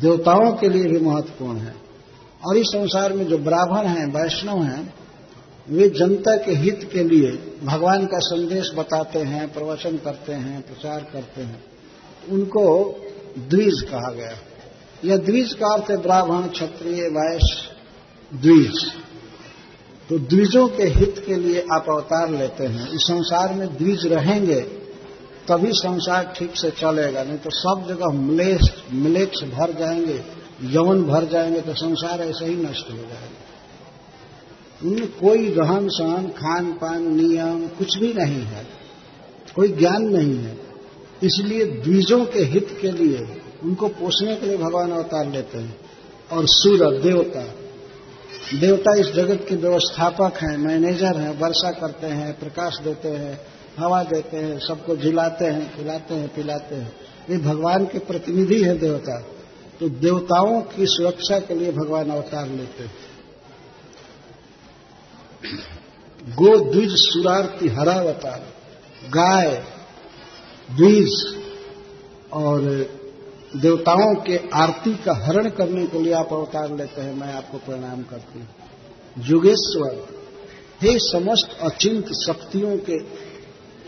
देवताओं 0.00 0.52
के 0.52 0.68
लिए 0.68 0.84
भी 0.84 0.98
महत्वपूर्ण 0.98 1.58
है। 1.58 1.74
और 2.46 2.56
इस 2.56 2.66
संसार 2.66 3.12
में 3.12 3.26
जो 3.26 3.38
ब्राह्मण 3.38 3.86
हैं, 3.86 4.06
वैष्णव 4.06 4.62
हैं, 4.62 4.94
वे 5.68 5.88
जनता 5.88 6.36
के 6.36 6.52
हित 6.52 6.90
के 6.92 7.04
लिए 7.04 7.56
भगवान 7.64 8.06
का 8.06 8.18
संदेश 8.18 8.70
बताते 8.74 9.18
हैं, 9.18 9.52
प्रवचन 9.52 9.96
करते 9.96 10.32
हैं, 10.32 10.62
प्रचार 10.62 11.00
करते 11.12 11.42
हैं। 11.42 11.73
उनको 12.30 12.96
द्विज 13.38 13.80
कहा 13.80 14.12
गया। 14.12 14.38
यह 15.04 15.16
द्विज 15.16 15.52
का 15.52 15.74
अर्थ 15.74 15.90
है 15.90 15.96
ब्राह्मण, 15.96 16.48
क्षत्रिय, 16.48 17.02
वैश्य, 17.02 17.68
द्विज। 18.34 18.92
तो 20.08 20.18
द्विजों 20.18 20.68
के 20.68 20.82
हित 20.82 21.24
के 21.26 21.34
लिए 21.34 21.66
आप 21.72 21.84
अवतार 21.90 22.30
लेते 22.30 22.64
हैं। 22.64 22.90
इस 22.90 23.00
संसार 23.00 23.54
में 23.54 23.76
द्विज 23.76 24.06
रहेंगे, 24.06 24.60
तभी 25.48 25.72
संसार 25.72 26.34
ठीक 26.38 26.56
से 26.56 26.70
चलेगा। 26.70 27.24
नहीं 27.24 27.38
तो 27.38 27.50
सब 27.50 27.84
जगह 27.88 28.06
मलेश 28.06 28.60
मिलेक्स 28.92 29.42
भर 29.42 29.72
जाएँगे, 29.72 30.22
यवन 30.62 31.02
भर 31.02 31.24
जाएँगे 31.24 31.60
तो 31.60 31.74
संसार 31.74 32.20
ऐसे 32.20 32.44
ही 32.44 32.56
नष्ट 32.56 32.90
हो 32.90 32.96
जाएगा। 32.96 33.44
उनमें 34.82 35.08
कोई 35.08 35.48
रहन 35.48 35.88
सहन 35.88 36.28
खान 36.28 36.72
पान 36.72 37.16
नियम 37.16 37.68
कुछ 37.68 37.98
भी 37.98 38.12
नहीं 38.14 38.42
है। 38.42 38.66
कोई 39.56 39.68
ज्ञान 39.68 40.02
नहीं 40.02 40.36
है। 40.36 40.63
इसलिए 41.22 41.64
द्विजों 41.64 42.24
के 42.24 42.38
हित 42.38 42.78
के 42.80 42.90
लिए 42.90 43.40
उनको 43.62 43.88
पोषने 43.88 44.36
के 44.36 44.46
लिए 44.46 44.56
भगवान 44.56 44.92
अवतार 44.92 45.30
लेते 45.30 45.58
हैं। 45.58 45.76
और 46.32 46.46
सूर्य 46.46 46.98
देवता। 46.98 47.54
देवता 48.58 48.94
इस 48.94 49.06
जगत 49.06 49.46
के 49.48 49.56
व्यवस्थापक 49.56 50.32
हैं। 50.42 50.58
मैनेजर 50.58 51.16
हैं। 51.16 51.38
वर्षा 51.38 51.70
करते 51.70 52.06
हैं, 52.06 52.38
प्रकाश 52.38 52.78
देते 52.84 53.08
हैं, 53.08 53.40
हवा 53.78 54.02
देते 54.02 54.36
हैं, 54.36 54.58
सबको 54.58 54.96
झिलाते 54.96 55.44
हैं, 55.44 55.76
खिलाते 55.76 56.14
हैं, 56.14 56.34
पिलाते 56.34 56.74
हैं। 56.74 56.92
ये 57.30 57.36
भगवान 57.36 57.84
के 57.84 57.98
प्रतिनिधि 57.98 58.62
है 58.62 58.78
देवता। 58.78 59.20
तो 59.80 59.88
देवताओं 59.88 60.62
की 60.62 60.86
सुरक्षा 60.86 61.38
के 61.38 61.54
लिए 61.54 61.72
भगवान 61.72 62.10
अवतार 62.10 62.48
लेते 62.48 62.82
हैं। 62.82 62.92
गो 66.28 66.72
द्विज 66.72 66.90
सुरारती 66.90 67.68
हरावतार। 67.68 68.46
गाय 69.08 69.73
द्विज 70.70 71.42
और 72.32 72.60
देवताओं 73.56 74.14
के 74.14 74.36
आरती 74.54 74.94
का 74.94 75.12
हरण 75.26 75.48
करने 75.48 75.86
के 75.86 76.02
लिए 76.02 76.12
आप 76.12 76.32
अवतार 76.32 76.76
लेते 76.76 77.00
हैं, 77.00 77.14
मैं 77.14 77.32
आपको 77.34 77.58
प्रणाम 77.58 78.02
करती 78.02 78.38
हूँ। 78.38 78.48
युगेश्वर 79.28 80.06
हे 80.82 80.98
समस्त 80.98 81.56
अचिंत 81.60 82.06
शक्तियों 82.06 82.76
के 82.78 82.98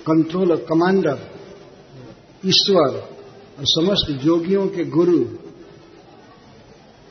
कंट्रोलर 0.03 0.57
कमांडर 0.57 1.19
ईश्वर 2.47 2.99
और 3.59 3.65
समस्त 3.65 4.25
योगियों 4.25 4.67
के 4.67 4.85
गुरु, 4.85 5.25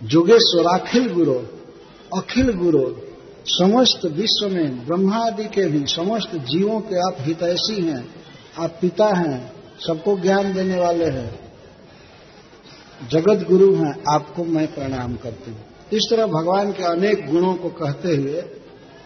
जोगेश्वर, 0.04 0.80
अखिल 0.80 1.14
गुरु 1.14 1.40
अखिल 2.18 2.52
गुरु, 2.54 2.84
समस्त 3.48 4.06
विश्व 4.06 4.48
में 4.50 4.86
ब्रह्मादि 4.86 5.44
के 5.44 5.68
भी, 5.68 5.86
समस्त 5.86 6.36
जीवों 6.36 6.80
के 6.80 6.96
आप 6.98 7.18
हितैषी 7.20 7.82
हैं, 7.82 8.16
आप 8.60 8.78
पिता 8.82 9.06
हैं 9.18 9.55
सबको 9.80 10.18
ज्ञान 10.18 10.54
देने 10.54 10.80
वाले 10.80 11.06
हैं। 11.06 11.30
जगत 13.10 13.46
गुरु 13.48 13.74
हैं, 13.76 13.94
आपको 14.10 14.44
मैं 14.44 14.68
प्रणाम 14.74 15.16
करती 15.16 15.52
हूँ। 15.52 15.64
इस 15.94 16.08
तरह 16.12 16.26
भगवान 16.28 16.72
के 16.72 16.84
अनेक 16.84 17.26
गुणों 17.32 17.54
को 17.56 17.70
कहते 17.70 18.16
हुए 18.16 18.42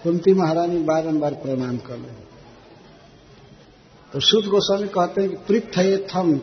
कुंती 0.04 0.34
महारानी 0.34 0.78
बारंबार 0.84 1.34
प्रणाम 1.34 1.78
कर 1.78 1.98
ले 1.98 2.18
तो 4.14 4.20
शुद्ध 4.20 4.48
गोस्वामी 4.48 4.88
कहते 4.88 5.22
हैं 5.22 5.30
कि 5.30 5.38
पृथ 5.48 6.16
थम 6.16 6.34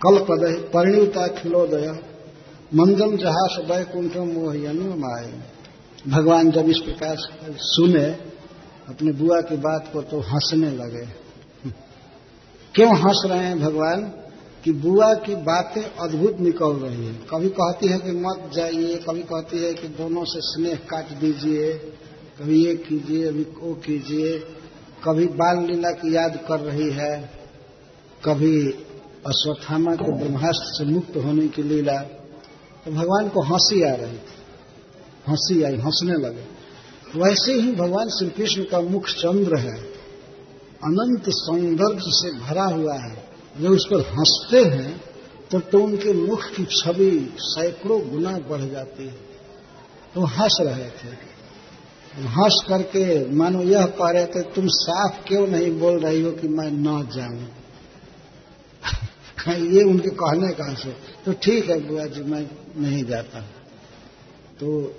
कल 0.00 0.18
पद 0.18 0.42
परिणीता 0.74 1.26
खिलोदय 1.26 1.86
मंदम 2.74 3.16
जहा 3.16 3.46
सदय 3.46 3.76
वैकुंठम 3.76 4.28
मोह 4.28 4.54
अनुमाय 4.68 5.32
भगवान 6.08 6.50
जब 6.50 6.68
इस 6.68 6.78
प्रकार 6.78 7.16
सुने, 7.60 8.04
अपने 8.88 9.12
बुआ 9.12 9.40
की 9.40 9.56
बात 9.56 9.90
को 9.92 10.02
तो 10.02 10.20
हंसने 10.20 10.70
लगे। 10.70 11.06
क्यों 12.74 12.98
हंस 12.98 13.22
रहे 13.26 13.38
हैं 13.38 13.60
भगवान? 13.60 14.12
कि 14.64 14.72
बुआ 14.72 15.14
की 15.14 15.34
बातें 15.34 15.82
अद्भुत 15.82 16.40
निकल 16.40 16.66
रही 16.66 17.06
है। 17.06 17.12
कभी 17.12 17.48
कहती 17.48 17.86
है 17.86 17.98
कि 17.98 18.10
मत 18.12 18.50
जाइए, 18.54 18.96
कभी 18.96 19.20
कहती 19.20 19.58
है 19.58 19.74
कि 19.74 19.88
दोनों 19.88 20.24
से 20.24 20.40
स्नेह 20.40 20.74
काट 20.74 21.08
दीजिए, 21.08 21.72
कभी 22.38 22.64
ये 22.64 22.74
कीजिए 22.74 23.28
अभी 23.28 23.42
वो 23.42 23.74
कीजिए। 23.74 24.38
कभी 25.04 25.26
बाल 25.26 25.64
लीला 25.64 25.90
की 25.90 26.16
याद 26.16 26.40
कर 26.48 26.60
रही 26.60 26.90
है, 26.90 27.30
कभी 28.24 28.72
अश्वत्थामा 29.26 29.94
के 29.94 30.16
ब्रह्मास्त्र 30.18 30.84
से 30.84 30.84
मुक्त 30.84 31.16
होने 31.16 31.48
की 31.48 31.62
लीला। 31.62 32.00
तो 32.84 32.90
भगवान 32.90 33.28
को 33.28 33.42
हँसी 33.42 33.82
आ 33.82 33.94
रही 33.94 34.12
थी। 34.12 34.32
हँसी 35.28 35.62
आई, 35.62 35.76
हंसने 35.76 36.12
लगे। 36.12 36.60
वैसे 37.16 37.52
ही 37.52 37.72
भगवान 37.72 38.08
श्री 38.08 38.28
कृष्ण 38.30 38.62
का 38.62 38.80
मुख 38.80 39.08
चंद्र 39.08 39.56
है। 39.56 39.89
अनंत 40.84 41.24
सौंदर्य 41.28 41.98
से 42.00 42.32
भरा 42.32 42.64
हुआ 42.64 42.94
है। 42.94 43.30
जब 43.60 43.70
उस 43.70 43.86
पर 43.86 44.00
हँसते 44.00 44.64
हैं, 44.64 45.04
तब 45.52 45.62
तो 45.72 45.82
उनके 45.82 46.12
मुख 46.12 46.44
की 46.44 46.64
छवि 46.64 47.34
सैकड़ों 47.38 48.08
गुना 48.08 48.38
बढ़ 48.38 48.60
जाती 48.60 49.06
है। 49.06 49.14
तो 50.14 50.20
हंस 50.20 50.58
रहे 50.60 50.90
थे। 50.90 51.30
हंस 52.22 52.64
करके 52.68 53.30
मानो 53.30 53.62
यह 53.62 53.86
कह 53.86 54.10
रहे 54.10 54.26
थे, 54.26 54.42
तुम 54.42 54.64
साफ़ 54.66 55.28
क्यों 55.28 55.46
नहीं 55.46 55.78
बोल 55.78 55.98
रही 55.98 56.22
हो 56.22 56.32
कि 56.32 56.48
मैं 56.48 56.70
न 56.70 57.08
जाऊँ? 57.14 57.48
ये 59.56 59.82
उनके 59.82 60.10
कहने 60.10 60.52
का 60.52 60.74
से 60.74 60.90
तो 61.26 61.32
ठीक 61.32 61.70
है, 61.70 61.88
बुआ 61.88 62.04
जी, 62.04 62.22
मैं 62.22 62.50
नहीं 62.76 63.04
जाता। 63.04 63.40
तो 64.60 64.94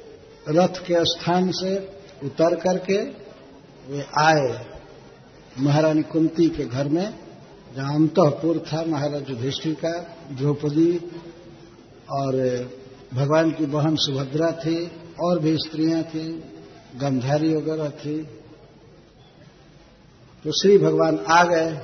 रथ 0.50 0.86
के 0.88 1.06
स्थान 1.06 1.52
से 1.52 1.78
उतर 2.24 2.56
करके 2.56 3.02
वे 3.92 4.06
आए। 4.18 4.71
महारानी 5.60 6.02
कुंती 6.02 6.50
के 6.50 6.66
घर 6.66 6.88
में, 6.88 7.20
जहाँ 7.76 7.96
अंतपुर 7.96 8.60
था 8.60 8.84
महाराज 8.86 9.30
युधिष्ठिर 9.30 9.74
का, 9.74 10.00
द्रौपदी 10.32 10.98
और 12.12 12.36
भगवान 13.14 13.52
की 13.52 13.66
बहन 13.66 13.96
सुभद्रा 13.96 14.52
थी, 14.52 14.92
और 15.24 15.40
भी 15.40 15.58
स्त्रियाँ 15.58 16.04
थी, 16.04 16.44
गंधारी 16.96 17.56
वगैरह 17.56 17.90
थी। 17.90 18.24
तो 20.44 20.52
श्री 20.52 20.78
भगवान 20.78 21.20
आ 21.20 21.44
गए। 21.44 21.78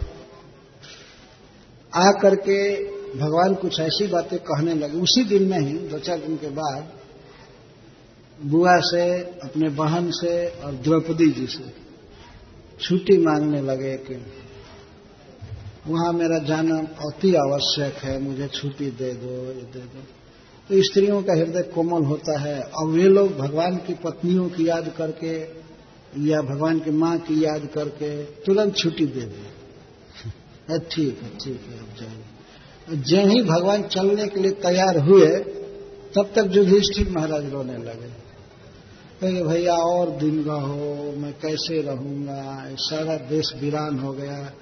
आ 1.96 2.12
करके 2.12 2.84
भगवान 3.20 3.56
कुछ 3.56 3.80
ऐसी 3.80 4.08
बातें 4.08 4.40
कहने 4.40 4.74
लगे। 4.74 4.98
उसी 4.98 5.24
दिन 5.24 5.44
में 5.44 5.60
ही, 5.60 5.74
दो 5.74 6.00
चार 6.00 6.20
दिन 6.20 6.38
के 6.38 6.48
बाद, 6.48 6.94
बुआ 8.46 8.80
से, 8.80 9.18
अपने 9.20 9.70
बहन 9.70 10.12
से 10.12 10.48
और 10.48 10.74
द्रौपदी 10.74 11.32
जी 11.32 11.48
से 11.48 11.87
छुट्टी 12.82 13.18
मांगने 13.18 13.62
लगे 13.62 13.98
कि 13.98 14.26
वहाँ 15.88 16.14
मेरा 16.14 16.38
जाना 16.38 16.78
अति 16.78 17.36
आवश्यक 17.36 17.94
है, 17.94 18.20
मुझे 18.20 18.48
छुट्टी 18.48 18.86
दे 18.86 19.14
दो, 19.14 19.48
ये 19.48 19.62
दे 19.62 19.80
दो। 19.80 20.04
तो 20.70 20.84
स्त्रियों 20.84 21.24
का 21.24 21.34
हृदय 21.34 21.62
कोमल 21.62 22.06
होता 22.06 22.40
है। 22.40 22.62
और 22.62 22.88
वे 22.88 23.04
लोग 23.04 23.38
भगवान 23.38 23.76
की 23.76 23.94
पत्नियों 23.94 24.50
की 24.50 24.68
याद 24.68 24.94
करके 24.98 25.40
या 26.30 26.42
भगवान 26.42 26.80
की 26.80 26.92
माँ 26.92 27.18
की 27.18 27.46
याद 27.46 27.70
करके 27.74 28.24
तुरंत 28.24 28.76
छुट्टी 28.76 29.06
दे 29.06 29.22
दी। 29.22 30.80
ठीक 30.92 31.22
है 31.24 31.30
ठीक 31.30 31.62
है, 31.70 31.80
अब 31.80 31.88
जाइए। 32.02 32.24
जब 33.02 33.30
ही 33.30 33.42
भगवान 33.42 33.84
चलने 33.84 34.28
के 34.28 34.40
लिए 34.40 34.52
तैयार 34.52 34.98
हुए, 34.98 35.28
तब 36.16 36.30
तक 36.36 36.50
युधिष्ठिर 36.56 37.10
महाराज 37.10 37.54
रोने 37.54 37.78
लगे। 37.78 38.27
कहेंगे 39.22 39.44
भैया, 39.44 39.74
और 39.74 40.10
दिन 40.10 40.44
रहो 40.44 41.14
मैं 41.18 41.34
कैसे 41.34 41.82
रहूँगा? 41.82 42.70
सारा 42.74 43.16
देश 43.16 43.52
वीरान 43.62 44.00
हो 44.00 44.12
गया। 44.14 44.54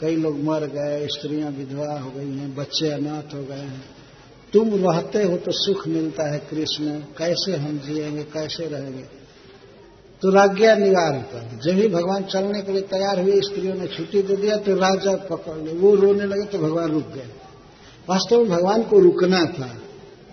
कई 0.00 0.16
लोग 0.16 0.42
मर 0.42 0.66
गए, 0.66 1.06
स्त्रियाँ 1.06 1.50
विधवा 1.50 1.98
हो 2.00 2.10
गई 2.10 2.36
हैं, 2.36 2.54
बच्चे 2.54 2.90
अनाथ 2.90 3.34
हो 3.34 3.42
गए 3.44 3.54
हैं। 3.54 3.84
तुम 4.52 4.68
रहते 4.68 5.22
हो 5.22 5.36
तो 5.36 5.52
सुख 5.52 5.88
मिलता 5.88 6.32
है 6.32 6.38
कृष्ण। 6.38 6.98
कैसे 7.18 7.56
हम 7.56 7.78
जिएँगे, 7.78 8.22
कैसे 8.22 8.66
रहेंगे? 8.66 9.02
तो 10.22 10.30
राज्ञा 10.30 10.74
निवार 10.74 11.12
कर 11.12 11.60
जब 11.64 11.78
ही 11.78 11.88
भगवान 11.88 12.22
चलने 12.22 12.62
के 12.62 12.72
लिए 12.72 12.82
तैयार 12.82 13.20
हुए, 13.22 13.40
स्त्रियों 13.40 13.74
ने 13.74 13.86
छुट्टी 13.86 14.22
दे 14.22 14.36
दिया 14.36 14.56
तो 14.56 14.74
राजा 14.74 15.16
पकड़ 15.16 15.58
ले। 15.62 15.72
वो 15.72 15.94
रोने 15.94 16.24
लगे 16.24 16.44
तो 16.44 16.58
भगवान 16.58 16.90
रुक 16.92 17.08
गए। 17.08 17.28
वास्तव 18.08 18.38
में 18.38 18.48
भगवान 18.48 18.82
को 18.82 18.98
रुकना 18.98 19.44
था, 19.44 19.74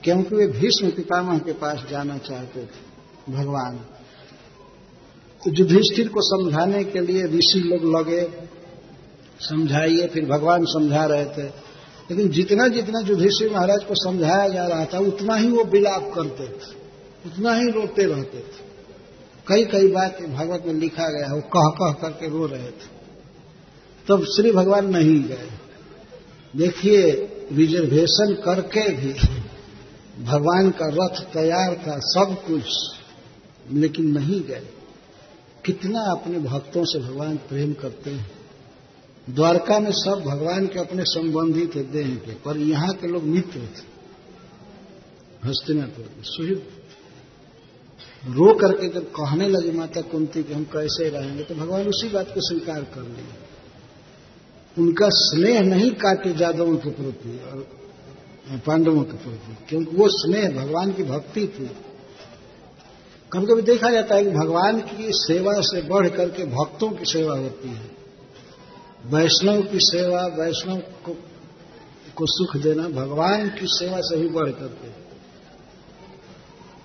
क्योंकि 0.03 0.36
वे 0.36 0.47
भीष्म 0.47 0.89
पितामह 0.89 1.39
के 1.39 1.53
पास 1.53 1.86
जाना 1.91 2.17
चाहते 2.17 2.61
थे। 2.61 2.90
भगवान। 3.30 3.78
तो 5.43 5.51
युधिष्ठिर 5.51 6.07
को 6.07 6.22
समझाने 6.22 6.84
के 6.84 6.99
लिए 6.99 7.24
ऋषि 7.24 7.59
लोग 7.59 7.97
लगे, 7.97 8.30
समझाइए, 9.39 10.07
फिर 10.07 10.26
भगवान 10.26 10.65
समझा 10.65 11.05
रहे 11.05 11.26
थे। 11.26 11.72
लेकिन 12.11 12.30
जितना 12.30 12.67
जितना 12.67 12.99
युधिष्ठिर 12.99 13.53
महाराज 13.53 13.84
को 13.84 13.95
समझाया 13.95 14.49
जा 14.49 14.67
रहा 14.67 14.86
था, 14.86 14.99
उतना 14.99 15.36
ही 15.36 15.49
वो 15.49 15.63
विलाप 15.63 16.11
करते 16.15 16.43
थे, 16.43 16.76
उतना 17.26 17.53
ही 17.53 17.72
रोते 17.72 18.03
रहते 18.03 18.39
थे। 18.39 18.72
कई 19.47 19.65
कई 19.65 19.88
बात 19.88 20.22
भागवत 20.22 20.63
में 20.65 20.74
लिखा 20.74 21.07
गया 21.09 21.34
वो 21.36 21.41
कह 21.41 21.69
कह 21.69 21.91
करके 22.01 22.30
रो 22.30 22.45
रहे 22.45 22.72
थे। 22.72 23.01
तब 24.07 24.26
श्री 24.26 24.51
भगवान 24.51 24.97
नहीं 24.97 25.24
गए। 25.24 25.49
देखिए 26.55 27.11
रिजर्वेशन 27.51 28.34
करके 28.45 28.89
भी 28.89 29.13
भगवान 30.24 30.69
का 30.72 30.86
रथ 30.86 31.34
तैयार 31.34 31.76
था, 31.76 31.99
सब 31.99 32.36
कुछ। 32.47 32.63
लेकिन 33.68 34.12
नहीं 34.12 34.41
गए। 34.41 34.68
कितना 35.66 36.01
अपने 36.12 36.39
भक्तों 36.39 36.84
से 36.86 36.99
भगवान 36.99 37.36
प्रेम 37.49 37.74
करते 37.74 38.09
हैं। 38.09 38.30
द्वारका 39.28 39.80
में 39.80 39.91
सब 39.93 40.24
भगवान 40.26 40.68
के 40.68 40.80
अपने 40.80 41.03
संबंधी 41.05 41.66
थे, 41.66 41.84
देह 41.84 42.16
के, 42.16 42.34
पर 42.36 42.57
यहाँ 42.59 42.93
के 42.93 43.07
लोग 43.07 43.24
मित्र 43.24 43.59
थे। 43.59 43.89
हस्तिनापुर 45.43 46.05
सुहित 46.24 46.70
रो 48.28 48.53
करके 48.53 48.88
जब 48.89 49.05
कहने 49.12 49.47
लगे 49.47 49.72
माता 49.72 50.01
कुंती 50.01 50.43
कि 50.43 50.53
हम 50.53 50.64
कैसे 50.64 51.09
रहेंगे 51.09 51.43
तो 51.43 51.55
भगवान 51.55 51.88
उसी 51.88 52.09
बात 52.09 52.28
को 52.28 52.41
स्वीकार 52.49 52.84
कर 52.93 53.01
लिए। 53.01 53.24
उनका 54.78 55.07
स्नेह 55.12 55.62
नहीं 55.62 55.91
काटे 55.91 56.34
जादवों 56.34 56.76
के 56.78 56.89
प्रति 56.89 57.38
और 57.45 58.59
पांडवों 58.66 59.03
के 59.03 59.18
प्रति, 59.18 59.55
क्योंकि 59.70 59.95
वो 59.95 60.07
स्नेह 60.09 60.49
भगवान 60.51 60.91
की 60.93 61.03
भक्ति 61.03 61.47
थी। 61.47 61.70
कभी 63.34 63.45
कभी 63.45 63.61
देखा 63.61 63.89
जाता 63.89 64.15
है 64.15 64.23
कि 64.23 64.29
भगवान 64.29 64.79
की 64.79 65.07
सेवा 65.09 65.51
से 65.61 65.82
बढ़ 65.82 66.07
करके 66.09 66.45
भक्तों 66.45 66.89
की 66.89 67.05
सेवा 67.05 67.38
होती 67.38 67.69
है। 67.69 67.89
वैष्णव 69.05 69.61
की 69.61 69.79
सेवा 69.79 70.21
वैष्णव 70.27 70.77
को, 70.77 71.13
को 72.15 72.25
सुख 72.25 72.57
देना 72.57 72.88
भगवान 72.89 73.49
की 73.49 73.67
सेवा 73.67 73.97
से 73.99 74.17
भी 74.17 74.29
बढ़ 74.29 74.49
करके। 74.49 74.89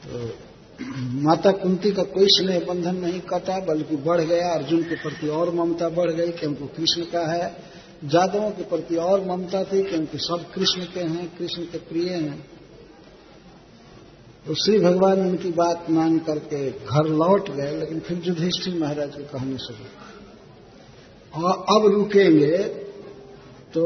तो 0.05 0.35
माता 1.23 1.51
कुंती 1.51 1.91
का 1.91 2.03
कोई 2.03 2.27
स्नेह 2.29 2.65
बंधन 2.69 2.97
नहीं 2.97 3.21
कटा 3.21 3.59
बल्कि 3.59 3.97
बढ़ 3.97 4.21
गया। 4.21 4.53
अर्जुन 4.53 4.83
के 4.83 4.95
प्रति 4.95 5.29
और 5.29 5.55
ममता 5.55 5.89
बढ़ 5.89 6.11
गई 6.11 6.31
क्योंकि 6.31 6.67
कृष्ण 6.67 7.03
का 7.03 7.33
है। 7.33 7.57
जादवों 8.05 8.51
के 8.51 8.63
प्रति 8.63 8.97
और 8.97 9.25
ममता 9.25 9.65
थी 9.65 9.83
क्योंकि 9.83 10.19
सब 10.19 10.51
कृष्ण 10.55 10.81
के 10.85 11.01
हैं 11.01 11.37
कृष्ण 11.39 11.63
के 11.63 11.79
प्रिय 11.79 12.09
हैं। 12.11 12.47
तो 14.47 14.55
श्री 14.55 14.79
भगवान 14.79 15.21
उनकी 15.21 15.51
बात 15.51 15.87
मान 15.91 16.19
करके 16.19 16.59
घर 16.71 17.09
लौट 17.11 17.49
गए, 17.51 17.71
लेकिन 17.77 18.01
फिर 18.01 18.23
युधिष्ठिर 18.25 18.75
महाराज 18.75 19.15
की 19.15 19.23
कहानी 19.23 19.57
शुरू 19.59 19.85
और 21.43 21.65
अब 21.71 21.87
रुकेंगे 21.93 22.59
तो 23.75 23.83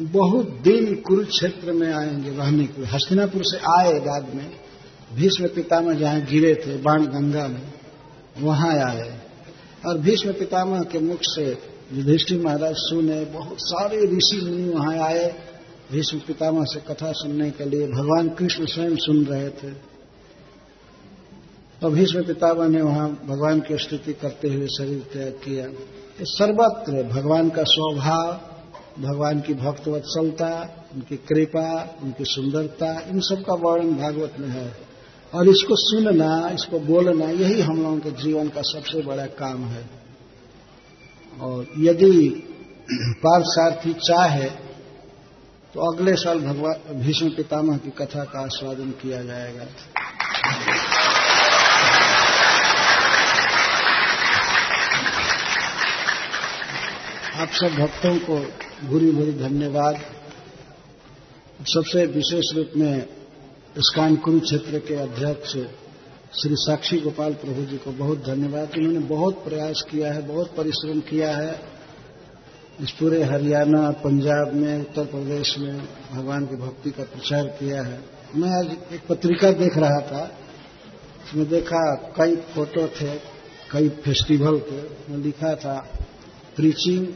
बहुत 0.00 0.48
दिन 0.62 0.94
कुरुक्षेत्र 1.00 1.72
में 1.72 1.92
आएँगे 1.92 2.30
रहने 2.30 2.66
के 2.66 2.80
लिए। 2.80 2.90
हस्तिनापुर 2.90 3.42
से 3.44 3.58
आए 3.72 3.92
बाद 4.00 4.34
में 4.34 4.50
भीष्म 5.14 5.48
पितामह 5.48 5.94
जहाँ 5.94 6.20
गिरे 6.22 6.54
थे 6.56 6.76
बाण 6.78 7.06
गंगा 7.06 7.46
में, 7.48 7.62
वहाँ 8.40 8.72
आए। 8.80 9.08
और 9.86 9.98
भीष्म 9.98 10.32
पितामह 10.32 10.82
के 10.82 10.98
मुख 10.98 11.18
से 11.22 11.46
युधिष्ठिर 11.92 12.40
महाराज 12.40 12.74
सुने, 12.78 13.24
बहुत 13.24 13.56
सारे 13.60 13.98
ऋषि 14.08 14.40
मुनि 14.42 14.68
वहाँ 14.70 14.98
आए। 15.06 15.51
भीष्म 15.90 16.18
पितामह 16.18 16.64
से 16.64 16.80
कथा 16.80 17.12
सुनने 17.12 17.50
के 17.50 17.64
लिए 17.64 17.86
भगवान 17.86 18.28
कृष्ण 18.28 18.66
स्वयं 18.66 18.96
सुन 18.96 19.24
रहे 19.24 19.48
थे। 19.48 19.92
तो 21.80 21.90
भीष्म 21.90 22.24
पितामह 22.24 22.68
ने 22.68 22.82
वहाँ 22.82 23.22
भगवान 23.26 23.60
की 23.60 23.78
स्तुति 23.78 24.12
करते 24.12 24.48
हुए 24.48 24.66
शरीर 24.66 25.06
त्याग 25.12 25.32
किया। 25.32 25.66
सर्वत्र 26.20 27.02
भगवान 27.02 27.50
का 27.50 27.62
स्वभाव, 27.62 28.32
भगवान 29.02 29.40
की 29.40 29.54
भक्तवत्सलता, 29.54 30.84
उनकी 30.94 31.16
कृपा, 31.16 31.98
उनकी 32.02 32.24
सुंदरता, 32.24 33.00
इन 33.00 33.20
सब 33.20 33.44
का 33.44 33.54
वर्णन 33.54 33.94
भागवत 33.94 34.32
में 34.38 34.48
है। 34.48 34.76
और 35.34 35.48
इसको 35.48 35.74
सुनना, 35.76 36.50
इसको 36.54 36.80
बोलना, 36.80 37.30
यही 37.30 37.60
हम 37.60 37.82
लोगों 37.82 37.98
के 37.98 38.10
जीवन 38.10 38.48
का 38.48 38.60
सबसे 38.60 39.02
बड़ा 39.02 39.26
काम 39.26 39.64
है। 39.64 39.90
और 41.40 41.66
यदि 41.78 42.28
पार्थसारथी 43.26 43.92
चाहे 43.92 44.61
तो 45.74 45.80
अगले 45.92 46.14
साल 46.14 46.40
भगवान 46.40 47.00
भीष्म 47.00 47.28
पितामह 47.28 47.76
की 47.76 47.90
कथा 47.90 48.24
का 48.24 48.40
आस्वादन 48.40 48.90
किया 49.02 49.22
जाएगा। 49.22 49.66
आप 57.42 57.48
सब 57.52 57.74
भक्तों 57.78 58.16
को 58.18 58.36
भूरी 58.86 59.10
भूरी 59.10 59.32
धन्यवाद। 59.32 60.00
सबसे 61.66 62.06
विशेष 62.06 62.54
रूप 62.56 62.70
में 62.76 62.94
इसकान 63.78 64.16
कुरुक्षेत्र 64.16 64.78
के 64.78 64.94
अध्यक्ष 64.94 65.56
श्री 66.32 66.56
साक्षी 66.58 67.00
गोपाल 67.00 67.34
प्रभु 67.34 67.62
जी 67.62 67.76
को 67.76 67.92
बहुत 67.92 68.24
धन्यवाद। 68.26 68.76
उन्होंने 68.78 68.98
बहुत 69.08 69.44
प्रयास 69.44 69.84
किया 69.90 70.12
है, 70.12 70.26
बहुत 70.28 70.54
परिश्रम 70.56 71.00
किया 71.00 71.36
है। 71.36 71.52
इस 72.80 72.90
पूरे 72.90 73.24
हरियाणा, 73.24 73.90
पंजाब 73.90 74.54
में, 74.54 74.80
उत्तर 74.80 75.04
प्रदेश 75.04 75.58
में 75.58 75.88
भगवान 76.12 76.46
की 76.46 76.56
भक्ति 76.56 76.90
का 76.90 77.02
प्रचार 77.02 77.46
किया 77.46 77.82
है। 77.82 78.04
मैं 78.34 78.48
आज 78.48 78.94
एक 78.94 79.06
पत्रिका 79.06 79.50
देख 79.50 79.76
रहा 79.76 80.00
था। 80.00 80.36
उसमें 81.24 81.48
देखा 81.48 81.94
कई 81.94 82.36
फ़ोटो 82.36 82.88
थे, 82.88 83.16
कई 83.70 83.88
फेस्टिवल 83.88 84.58
थे। 84.58 84.80
उसमें 84.80 85.18
लिखा 85.18 85.54
था, 85.54 85.88
प्रीचिंग 86.56 87.06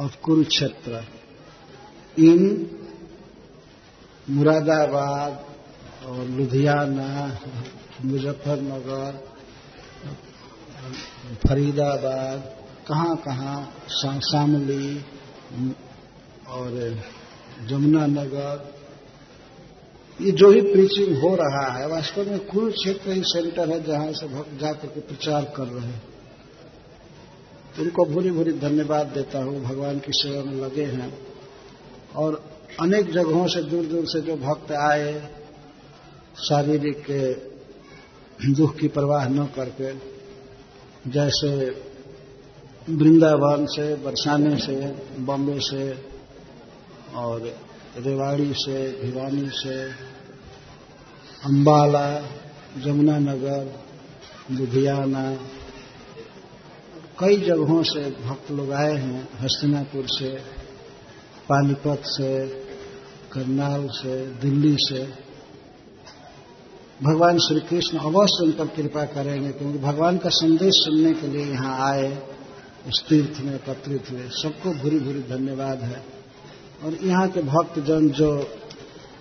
ऑफ़ 0.00 0.20
कुरुक्षेत्र, 0.20 1.04
इन 2.18 2.70
मुरादाबाद 4.30 5.44
और 6.06 6.24
लुधियाना, 6.24 7.38
मुजफ्फरनगर, 8.04 9.28
फरीदाबाद 11.48 12.57
कहाँ 12.88 13.16
कहाँ 13.16 13.56
शामली, 14.22 14.98
और 16.48 16.98
जमुना 17.68 18.06
नगर, 18.06 18.74
ये 20.20 20.30
जो 20.32 20.50
ही 20.50 20.60
प्रीचिंग 20.60 21.18
हो 21.18 21.34
रहा 21.34 21.66
है, 21.72 21.88
वास्तव 21.88 22.30
में 22.30 22.38
कुरुक्षेत्र 22.46 23.12
ही 23.12 23.22
सेंटर 23.22 23.70
है 23.70 23.82
जहाँ 23.84 24.12
से 24.12 24.26
भक्त 24.28 24.60
जाकर 24.60 24.88
के 24.88 25.00
प्रचार 25.00 25.44
कर 25.56 25.66
रहे 25.66 25.86
हैं। 25.86 26.02
उनको 27.78 28.04
भूरी 28.04 28.30
भूरी 28.30 28.52
धन्यवाद 28.52 29.06
देता 29.06 29.38
हूँ, 29.38 29.60
भगवान 29.62 29.98
की 29.98 30.12
सेवा 30.12 30.42
में 30.44 30.60
लगे 30.62 30.84
हैं। 30.84 31.12
और 32.16 32.42
अनेक 32.80 33.12
जगहों 33.12 33.46
से 33.46 33.62
दूर 33.62 33.84
दूर 33.84 34.04
से 34.06 34.20
जो 34.20 34.36
भक्त 34.36 34.72
आए, 34.72 35.12
शारीरिक 36.48 37.04
दुख 38.56 38.76
की 38.76 38.88
परवाह 38.88 39.28
न 39.28 39.46
करके, 39.46 39.92
जैसे 41.10 41.87
वृंदावन 42.90 43.66
से, 43.66 43.94
बरसाने 43.94 44.56
से, 44.56 44.96
बॉम्बे 45.18 45.58
से, 45.58 46.04
और 47.14 47.54
रेवाड़ी 47.98 48.52
से, 48.54 49.02
भिवानी 49.04 49.48
से, 49.48 49.84
अंबाला 51.44 52.20
जमुनानगर 52.84 53.78
लुधियाना, 54.50 55.38
कई 57.20 57.36
जगहों 57.36 57.82
से 57.82 58.10
भक्त 58.10 58.50
लोग 58.50 58.72
आए 58.72 58.94
हैं, 58.94 59.28
हस्तिनापुर 59.40 60.04
से, 60.06 60.30
पानीपत 61.48 62.02
से, 62.04 62.46
करनाल 63.32 63.88
से, 63.88 64.26
दिल्ली 64.26 64.76
से। 64.78 65.28
भगवान 67.02 67.38
श्री 67.38 67.60
कृष्ण 67.60 67.98
अवश्य 67.98 68.44
उन 68.44 68.52
पर 68.52 68.66
कृपा 68.66 69.04
करेंगे, 69.04 69.50
क्योंकि 69.52 69.78
भगवान 69.78 70.18
का 70.18 70.28
संदेश 70.28 70.74
सुनने 70.74 71.12
के 71.12 71.26
लिए 71.26 71.46
यहाँ 71.46 71.92
आए। 71.92 72.37
उस 72.88 73.08
तीर्थ 73.08 73.40
में 73.40 73.54
एकत्रित 73.54 74.10
हुए। 74.10 74.20
सबको 74.20 74.72
भूरी 74.72 74.98
भूरी 74.98 75.20
धन्यवाद 75.20 75.82
है। 75.82 76.04
और 76.84 76.94
यहाँ 76.94 77.28
के 77.28 77.42
भक्त 77.42 77.78
जन 77.78 78.08
जो 78.08 78.44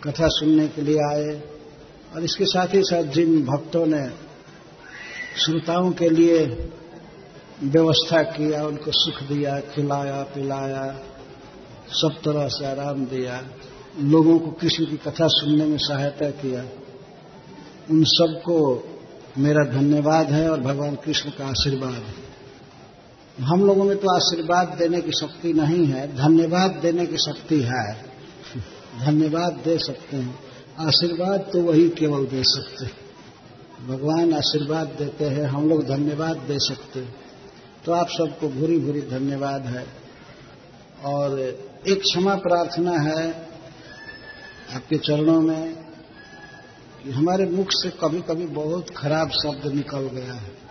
कथा 0.04 0.28
सुनने 0.28 0.68
के 0.68 0.82
लिए 0.82 0.98
आए, 0.98 1.42
और 2.16 2.24
इसके 2.24 2.46
साथ 2.46 2.68
ही 2.68 2.84
साथ 2.84 3.04
जिन 3.04 3.44
भक्तों 3.44 3.86
ने 3.86 4.10
श्रोताओं 5.38 5.92
के 5.92 6.10
लिए 6.10 6.46
व्यवस्था 7.64 8.22
किया 8.22 8.66
उनको 8.66 8.92
सुख 8.92 9.24
दिया, 9.24 9.60
खिलाया, 9.60 10.24
पिलाया, 10.24 11.00
सब 11.92 12.22
तरह 12.26 12.48
से 12.48 12.66
आराम 12.66 13.06
दिया, 13.06 13.48
लोगों 14.02 14.40
को 14.40 14.52
किसी 14.52 14.86
की 14.86 14.98
कथा 14.98 15.28
सुनने 15.28 15.66
में 15.66 15.78
सहायता 15.78 16.30
किया, 16.30 16.62
उन 17.92 18.04
सबको 18.04 18.88
मेरा 19.38 19.64
धन्यवाद 19.72 20.32
है 20.32 20.50
और 20.50 20.60
भगवान 20.60 20.96
कृष्ण 20.96 21.30
का 21.30 21.48
आशीर्वाद 21.48 21.94
है। 21.94 22.27
हम 23.40 23.66
लोगों 23.66 23.84
में 23.84 23.98
तो 23.98 24.16
आशीर्वाद 24.16 24.68
देने 24.68 25.02
की 25.02 25.12
शक्ति 25.12 25.54
नहीं 25.54 25.86
है, 25.86 26.16
धन्यवाद 26.16 26.72
देने 26.72 27.06
की 27.06 27.18
शक्ति 27.18 27.62
है। 27.62 28.04
धन्यवाद 29.06 29.54
दे 29.54 29.78
सकते 29.78 30.18
हैं। 30.18 30.40
आशीर्वाद 30.80 31.40
तो 31.40 31.62
वही 31.62 31.90
केवल 31.90 32.26
दे 32.26 32.44
सकते 32.44 32.86
हैं। 32.86 33.08
भगवान 33.88 34.34
आशीर्वाद 34.34 34.88
देते 34.88 35.26
हैं, 35.26 35.44
हम 35.44 35.70
लोग 35.70 35.86
धन्यवाद 35.86 36.38
दे 36.38 36.60
सकते 36.60 37.00
हैं। 37.00 37.16
तो 37.86 37.92
आप 37.92 38.08
सबको 38.10 38.50
भूरी 38.50 38.80
भूरी 38.80 39.02
धन्यवाद 39.02 39.66
है। 39.66 39.88
और 41.06 41.40
एक 41.88 42.02
क्षमा 42.02 42.36
प्रार्थना 42.36 42.92
है 42.92 43.50
आपके 44.76 44.98
चरणों 44.98 45.42
में 45.42 45.76
कि 47.04 47.12
हमारे 47.12 47.46
मुख 47.46 47.68
से 47.70 47.90
कभी 47.90 48.22
कभी 48.22 48.46
बहुत 48.46 48.90
खराब 48.90 49.30
शब्द 49.30 49.74
निकल 49.74 50.00
गया 50.00 50.34
है। 50.34 50.67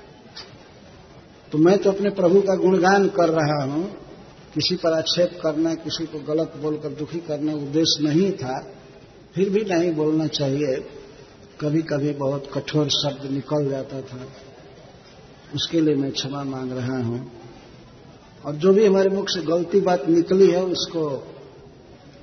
तो 1.52 1.58
मैं 1.58 1.78
तो 1.78 1.92
अपने 1.92 2.10
प्रभु 2.10 2.40
का 2.40 2.54
गुणगान 2.54 3.08
कर 3.08 3.28
रहा 3.28 3.72
हूँ। 3.72 3.90
किसी 4.54 4.76
पर 4.76 4.92
आक्षेप 4.92 5.38
करना, 5.42 5.74
किसी 5.74 6.06
को 6.06 6.18
गलत 6.18 6.52
बोलकर 6.56 6.88
दुखी 6.88 7.18
करना 7.18 7.52
उद्देश्य 7.52 8.04
नहीं 8.04 8.32
था। 8.32 8.66
फिर 9.34 9.50
भी 9.50 9.64
नहीं 9.64 9.94
बोलना 9.94 10.26
चाहिए। 10.26 10.88
कभी 11.60 11.82
कभी 11.82 12.12
बहुत 12.12 12.50
कठोर 12.54 12.88
शब्द 12.88 13.30
निकल 13.30 13.70
जाता 13.70 14.00
था। 14.00 14.28
उसके 15.54 15.80
लिए 15.80 15.94
मैं 15.94 16.12
क्षमा 16.12 16.44
मांग 16.44 16.72
रहा 16.72 16.96
हूँ। 16.96 17.32
और 18.46 18.54
जो 18.54 18.72
भी 18.72 18.86
हमारे 18.86 19.08
मुख 19.08 19.28
से 19.28 19.40
गलती 19.40 19.80
बात 19.80 20.08
निकली 20.08 20.50
है, 20.50 20.62
उसको 20.64 21.34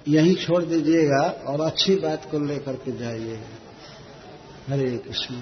यहीं 0.07 0.35
छोड़ 0.35 0.63
दीजिएगा 0.63 1.21
और 1.21 1.61
अच्छी 1.61 1.95
बात 1.95 2.31
को 2.31 2.39
लेकर 2.39 2.73
के 2.73 2.97
जाइएगा। 2.97 4.73
हरे 4.73 4.97
कृष्ण। 4.97 5.35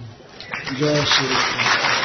जय 0.79 1.05
श्री 1.05 1.27
कृष्ण 1.27 2.00